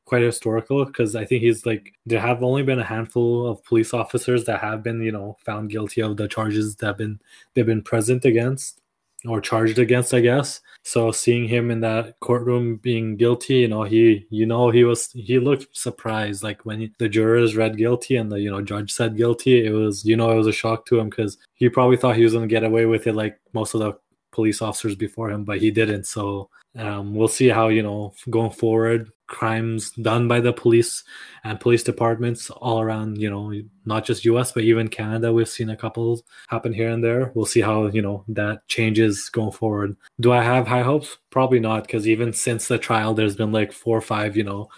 quite 0.08 0.22
historical 0.22 0.86
because 0.86 1.14
I 1.14 1.26
think 1.26 1.42
he's 1.42 1.66
like 1.66 1.92
there 2.06 2.20
have 2.20 2.42
only 2.42 2.62
been 2.62 2.78
a 2.78 2.84
handful 2.84 3.46
of 3.46 3.62
police 3.64 3.92
officers 3.92 4.46
that 4.46 4.60
have 4.60 4.82
been 4.82 5.02
you 5.02 5.12
know 5.12 5.36
found 5.44 5.68
guilty 5.68 6.00
of 6.00 6.16
the 6.16 6.26
charges 6.26 6.76
that 6.76 6.86
have 6.86 6.96
been 6.96 7.20
they've 7.52 7.66
been 7.66 7.82
present 7.82 8.24
against 8.24 8.80
or 9.26 9.40
charged 9.40 9.78
against 9.78 10.14
I 10.14 10.20
guess. 10.20 10.60
So 10.82 11.10
seeing 11.10 11.48
him 11.48 11.70
in 11.70 11.80
that 11.80 12.18
courtroom 12.20 12.76
being 12.76 13.16
guilty 13.16 13.56
you 13.56 13.68
know 13.68 13.82
he 13.82 14.26
you 14.30 14.46
know 14.46 14.70
he 14.70 14.84
was 14.84 15.10
he 15.12 15.38
looked 15.38 15.76
surprised. 15.76 16.42
Like 16.42 16.64
when 16.64 16.80
he, 16.80 16.92
the 16.98 17.08
jurors 17.08 17.56
read 17.56 17.76
guilty 17.76 18.16
and 18.16 18.30
the 18.30 18.40
you 18.40 18.50
know 18.50 18.62
judge 18.62 18.92
said 18.92 19.16
guilty 19.16 19.66
it 19.66 19.72
was 19.72 20.04
you 20.04 20.16
know 20.16 20.30
it 20.30 20.36
was 20.36 20.46
a 20.46 20.52
shock 20.52 20.86
to 20.86 20.98
him 20.98 21.08
because 21.10 21.38
he 21.54 21.68
probably 21.68 21.96
thought 21.96 22.16
he 22.16 22.24
was 22.24 22.32
going 22.32 22.48
to 22.48 22.52
get 22.52 22.64
away 22.64 22.86
with 22.86 23.06
it 23.06 23.14
like 23.14 23.38
most 23.52 23.74
of 23.74 23.80
the 23.80 23.98
police 24.32 24.62
officers 24.62 24.94
before 24.94 25.30
him, 25.30 25.44
but 25.44 25.58
he 25.58 25.70
didn't. 25.70 26.04
So 26.04 26.50
um, 26.76 27.14
we'll 27.14 27.28
see 27.28 27.48
how 27.48 27.68
you 27.68 27.82
know 27.82 28.12
going 28.30 28.50
forward 28.50 29.10
crimes 29.26 29.90
done 29.90 30.26
by 30.26 30.40
the 30.40 30.52
police 30.52 31.04
and 31.44 31.60
police 31.60 31.82
departments 31.82 32.48
all 32.50 32.80
around 32.80 33.18
you 33.18 33.28
know 33.28 33.52
not 33.84 34.04
just 34.04 34.24
us 34.24 34.52
but 34.52 34.62
even 34.64 34.88
canada 34.88 35.32
we've 35.32 35.48
seen 35.48 35.70
a 35.70 35.76
couple 35.76 36.22
happen 36.48 36.72
here 36.72 36.88
and 36.88 37.04
there 37.04 37.30
we'll 37.34 37.44
see 37.44 37.60
how 37.60 37.86
you 37.88 38.00
know 38.00 38.24
that 38.26 38.66
changes 38.68 39.28
going 39.28 39.52
forward 39.52 39.94
do 40.20 40.32
i 40.32 40.42
have 40.42 40.66
high 40.66 40.82
hopes 40.82 41.18
probably 41.30 41.60
not 41.60 41.82
because 41.84 42.08
even 42.08 42.32
since 42.32 42.68
the 42.68 42.78
trial 42.78 43.12
there's 43.12 43.36
been 43.36 43.52
like 43.52 43.70
four 43.70 43.98
or 43.98 44.02
five 44.02 44.36
you 44.36 44.44
know 44.44 44.68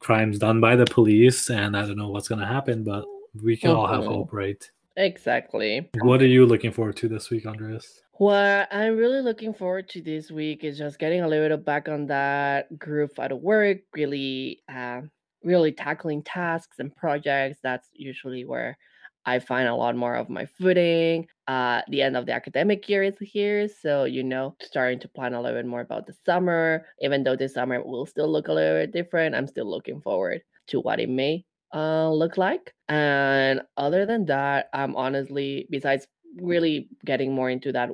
crimes 0.00 0.38
done 0.38 0.60
by 0.60 0.74
the 0.74 0.86
police 0.86 1.48
and 1.48 1.76
i 1.76 1.82
don't 1.82 1.96
know 1.96 2.08
what's 2.08 2.28
going 2.28 2.40
to 2.40 2.46
happen 2.46 2.82
but 2.82 3.04
we 3.42 3.56
can 3.56 3.70
mm-hmm. 3.70 3.78
all 3.78 3.86
have 3.86 4.00
mm-hmm. 4.00 4.14
hope 4.14 4.32
right 4.32 4.68
exactly 4.96 5.88
what 6.00 6.20
are 6.20 6.26
you 6.26 6.44
looking 6.44 6.72
forward 6.72 6.96
to 6.96 7.08
this 7.08 7.30
week 7.30 7.46
andreas 7.46 8.02
what 8.22 8.68
I'm 8.70 8.96
really 8.96 9.20
looking 9.20 9.52
forward 9.52 9.88
to 9.88 10.00
this 10.00 10.30
week 10.30 10.62
is 10.62 10.78
just 10.78 11.00
getting 11.00 11.22
a 11.22 11.28
little 11.28 11.56
bit 11.56 11.66
back 11.66 11.88
on 11.88 12.06
that 12.06 12.78
groove 12.78 13.10
at 13.18 13.36
work, 13.42 13.78
really, 13.96 14.62
uh, 14.72 15.00
really 15.42 15.72
tackling 15.72 16.22
tasks 16.22 16.78
and 16.78 16.94
projects. 16.94 17.58
That's 17.64 17.88
usually 17.94 18.44
where 18.44 18.78
I 19.26 19.40
find 19.40 19.66
a 19.66 19.74
lot 19.74 19.96
more 19.96 20.14
of 20.14 20.28
my 20.28 20.46
footing. 20.46 21.26
Uh, 21.48 21.82
the 21.88 22.02
end 22.02 22.16
of 22.16 22.26
the 22.26 22.32
academic 22.32 22.88
year 22.88 23.02
is 23.02 23.18
here, 23.18 23.66
so 23.66 24.04
you 24.04 24.22
know, 24.22 24.54
starting 24.62 25.00
to 25.00 25.08
plan 25.08 25.34
a 25.34 25.42
little 25.42 25.58
bit 25.58 25.66
more 25.66 25.80
about 25.80 26.06
the 26.06 26.14
summer. 26.24 26.86
Even 27.00 27.24
though 27.24 27.34
this 27.34 27.54
summer 27.54 27.82
will 27.82 28.06
still 28.06 28.30
look 28.30 28.46
a 28.46 28.52
little 28.52 28.82
bit 28.82 28.92
different, 28.92 29.34
I'm 29.34 29.48
still 29.48 29.68
looking 29.68 30.00
forward 30.00 30.42
to 30.68 30.78
what 30.78 31.00
it 31.00 31.08
may 31.08 31.44
uh, 31.74 32.08
look 32.12 32.36
like. 32.36 32.72
And 32.88 33.62
other 33.76 34.06
than 34.06 34.26
that, 34.26 34.68
I'm 34.72 34.94
honestly, 34.94 35.66
besides 35.70 36.06
really 36.40 36.88
getting 37.04 37.34
more 37.34 37.50
into 37.50 37.72
that 37.72 37.90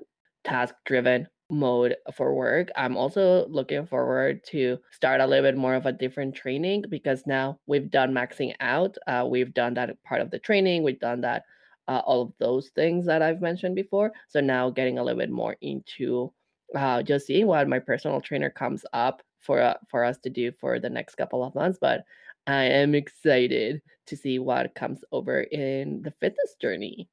task 0.49 0.75
driven 0.85 1.29
mode 1.51 1.97
for 2.15 2.35
work. 2.35 2.69
I'm 2.77 2.97
also 2.97 3.47
looking 3.49 3.87
forward 3.87 4.45
to 4.49 4.79
start 4.91 5.21
a 5.21 5.27
little 5.27 5.51
bit 5.51 5.57
more 5.57 5.75
of 5.75 5.87
a 5.87 5.93
different 5.93 6.35
training 6.35 6.85
because 6.89 7.23
now 7.27 7.59
we've 7.67 7.91
done 7.91 8.13
maxing 8.13 8.55
out. 8.61 8.97
Uh, 9.07 9.27
we've 9.29 9.55
done 9.55 9.75
that 9.75 10.03
part 10.05 10.21
of 10.21 10.31
the 10.31 10.39
training. 10.39 10.83
We've 10.83 11.01
done 11.01 11.23
that, 11.23 11.45
uh, 11.87 12.03
all 12.05 12.23
of 12.23 12.33
those 12.39 12.69
things 12.75 13.07
that 13.07 13.23
I've 13.23 13.41
mentioned 13.41 13.75
before. 13.75 14.13
So 14.29 14.41
now 14.41 14.71
getting 14.71 14.99
a 14.99 15.03
little 15.03 15.19
bit 15.19 15.31
more 15.31 15.57
into 15.61 16.33
uh, 16.75 17.03
just 17.03 17.27
seeing 17.27 17.47
what 17.47 17.69
my 17.69 17.79
personal 17.79 18.21
trainer 18.21 18.51
comes 18.51 18.85
up 18.93 19.23
for 19.41 19.61
uh, 19.61 19.75
for 19.89 20.05
us 20.05 20.19
to 20.19 20.31
do 20.31 20.53
for 20.61 20.79
the 20.79 20.91
next 20.91 21.15
couple 21.15 21.43
of 21.43 21.55
months. 21.55 21.79
But 21.81 22.05
I 22.47 22.65
am 22.65 22.95
excited 22.95 23.81
to 24.07 24.17
see 24.17 24.39
what 24.39 24.75
comes 24.75 25.01
over 25.13 25.41
in 25.41 26.03
the 26.03 26.13
fitness 26.21 26.57
journey. 26.61 27.09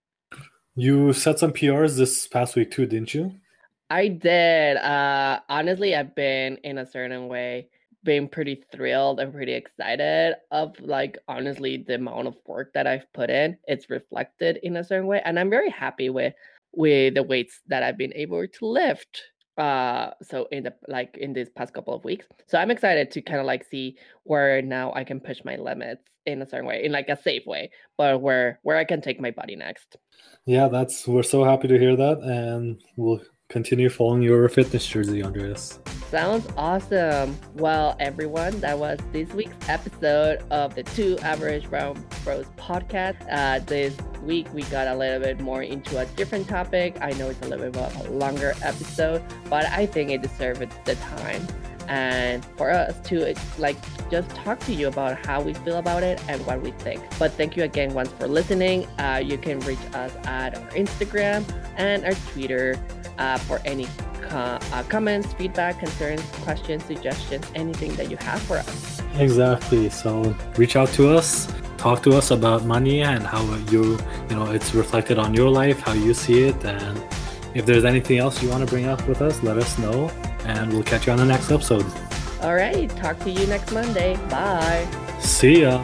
You 0.76 1.14
set 1.14 1.40
some 1.40 1.54
PRs 1.54 1.98
this 1.98 2.28
past 2.28 2.56
week 2.56 2.72
too, 2.72 2.86
didn't 2.86 3.14
you? 3.14 3.36
I 3.90 4.10
did. 4.10 4.78
Uh, 4.78 5.40
honestly, 5.48 5.96
I've 5.96 6.16
been 6.16 6.58
in 6.58 6.80
a 6.80 6.86
certain 6.86 7.28
way 7.28 7.70
being 8.04 8.28
pretty 8.28 8.64
thrilled 8.72 9.20
and 9.20 9.34
pretty 9.34 9.54
excited 9.54 10.36
of 10.52 10.80
like 10.80 11.18
honestly 11.28 11.84
the 11.88 11.96
amount 11.96 12.28
of 12.28 12.36
work 12.46 12.74
that 12.74 12.88
I've 12.88 13.12
put 13.14 13.30
in. 13.30 13.58
It's 13.68 13.90
reflected 13.90 14.60
in 14.64 14.78
a 14.78 14.84
certain 14.84 15.08
way, 15.08 15.22
and 15.24 15.40
I'm 15.40 15.50
very 15.50 15.70
happy 15.70 16.10
with 16.10 16.34
with 16.74 17.16
the 17.16 17.24
weights 17.24 17.62
that 17.68 17.82
I've 17.82 17.98
been 17.98 18.14
able 18.14 18.46
to 18.46 18.66
lift. 18.66 19.24
Uh, 19.58 20.12
so 20.22 20.48
in 20.52 20.64
the 20.64 20.74
like 20.88 21.18
in 21.18 21.34
these 21.34 21.50
past 21.50 21.74
couple 21.74 21.94
of 21.94 22.04
weeks, 22.04 22.26
so 22.48 22.58
I'm 22.58 22.72
excited 22.72 23.12
to 23.12 23.22
kind 23.22 23.40
of 23.40 23.46
like 23.46 23.64
see 23.64 23.98
where 24.24 24.62
now 24.62 24.92
I 24.94 25.04
can 25.06 25.20
push 25.20 25.40
my 25.46 25.56
limits 25.56 26.04
in 26.26 26.42
a 26.42 26.46
certain 26.46 26.66
way, 26.66 26.84
in 26.84 26.92
like 26.92 27.08
a 27.08 27.22
safe 27.22 27.46
way, 27.46 27.72
but 27.98 28.22
where 28.22 28.60
where 28.64 28.78
I 28.78 28.84
can 28.84 29.02
take 29.02 29.20
my 29.22 29.32
body 29.32 29.56
next. 29.56 29.98
Yeah, 30.46 30.68
that's 30.68 31.08
we're 31.08 31.24
so 31.24 31.44
happy 31.44 31.70
to 31.70 31.80
hear 31.80 31.96
that, 31.96 32.20
and 32.20 32.82
we'll 32.98 33.22
continue 33.50 33.90
following 33.90 34.22
your 34.22 34.48
fitness 34.50 34.86
jersey, 34.86 35.24
Andreas. 35.24 35.80
Sounds 36.10 36.48
awesome. 36.58 37.38
Well, 37.56 37.96
everyone, 38.00 38.60
that 38.62 38.78
was 38.78 39.00
this 39.12 39.32
week's 39.34 39.70
episode 39.70 40.44
of 40.52 40.76
the 40.76 40.84
Two 40.84 41.18
Average 41.20 41.70
Brown 41.70 42.04
Bros 42.24 42.46
podcast. 42.58 43.16
Uh, 43.30 43.60
this 43.60 43.96
week, 44.24 44.52
we 44.54 44.64
got 44.64 44.88
a 44.88 44.96
little 44.96 45.20
bit 45.20 45.40
more 45.40 45.62
into 45.62 46.00
a 46.00 46.06
different 46.18 46.48
topic. 46.48 46.98
I 47.02 47.12
know 47.12 47.30
it's 47.30 47.42
a 47.42 47.50
little 47.50 47.70
bit 47.70 47.82
of 47.82 48.08
a 48.08 48.12
longer 48.12 48.54
episode, 48.64 49.24
but 49.50 49.66
I 49.66 49.86
think 49.86 50.12
it 50.12 50.22
deserved 50.22 50.68
the 50.86 50.96
time 50.96 51.46
and 51.88 52.44
for 52.58 52.72
us 52.72 53.00
to 53.08 53.36
like 53.60 53.78
just 54.10 54.30
talk 54.32 54.60
to 54.60 54.74
you 54.74 54.88
about 54.88 55.24
how 55.26 55.42
we 55.42 55.54
feel 55.54 55.78
about 55.78 56.04
it 56.04 56.22
and 56.28 56.44
what 56.46 56.62
we 56.62 56.72
think. 56.72 57.02
But 57.20 57.34
thank 57.34 57.56
you 57.56 57.64
again 57.64 57.94
once 57.94 58.12
for 58.14 58.28
listening. 58.28 58.86
Uh, 59.00 59.22
you 59.24 59.38
can 59.38 59.60
reach 59.62 59.78
us 59.94 60.16
at 60.26 60.58
our 60.58 60.70
Instagram 60.70 61.46
and 61.78 62.06
our 62.06 62.14
Twitter 62.32 62.76
uh, 63.18 63.38
for 63.40 63.62
any 63.66 63.88
co- 64.22 64.60
uh, 64.74 64.84
comments, 64.90 65.34
feedback, 65.34 65.80
concerns, 65.80 66.22
questions, 66.44 66.84
suggestions, 66.86 67.46
anything 67.56 67.94
that 67.96 68.10
you 68.10 68.18
have 68.18 68.42
for 68.42 68.58
us. 68.58 69.02
Exactly. 69.18 69.90
So 69.90 70.36
reach 70.58 70.76
out 70.76 70.90
to 70.90 71.10
us. 71.10 71.52
Talk 71.78 72.02
to 72.04 72.14
us 72.14 72.32
about 72.32 72.66
money 72.66 73.02
and 73.04 73.24
how 73.24 73.44
you, 73.72 73.98
you 74.30 74.36
know, 74.36 74.52
it's 74.52 74.74
reflected 74.74 75.20
on 75.20 75.34
your 75.34 75.50
life, 75.50 75.80
how 75.82 75.94
you 75.94 76.14
see 76.14 76.44
it, 76.44 76.66
and 76.66 77.02
if 77.54 77.66
there's 77.66 77.86
anything 77.86 78.18
else 78.18 78.42
you 78.42 78.50
want 78.50 78.66
to 78.66 78.70
bring 78.70 78.86
up 78.86 79.08
with 79.08 79.22
us, 79.22 79.42
let 79.44 79.58
us 79.58 79.78
know 79.78 80.10
and 80.46 80.72
we'll 80.72 80.84
catch 80.84 81.08
you 81.08 81.14
on 81.14 81.18
the 81.20 81.26
next 81.26 81.52
episode. 81.52 81.86
All 82.42 82.54
right. 82.54 82.90
Talk 82.98 83.20
to 83.20 83.32
you 83.32 83.48
next 83.48 83.72
Monday. 83.72 84.16
Bye. 84.30 84.88
See 85.20 85.62
ya. 85.62 85.84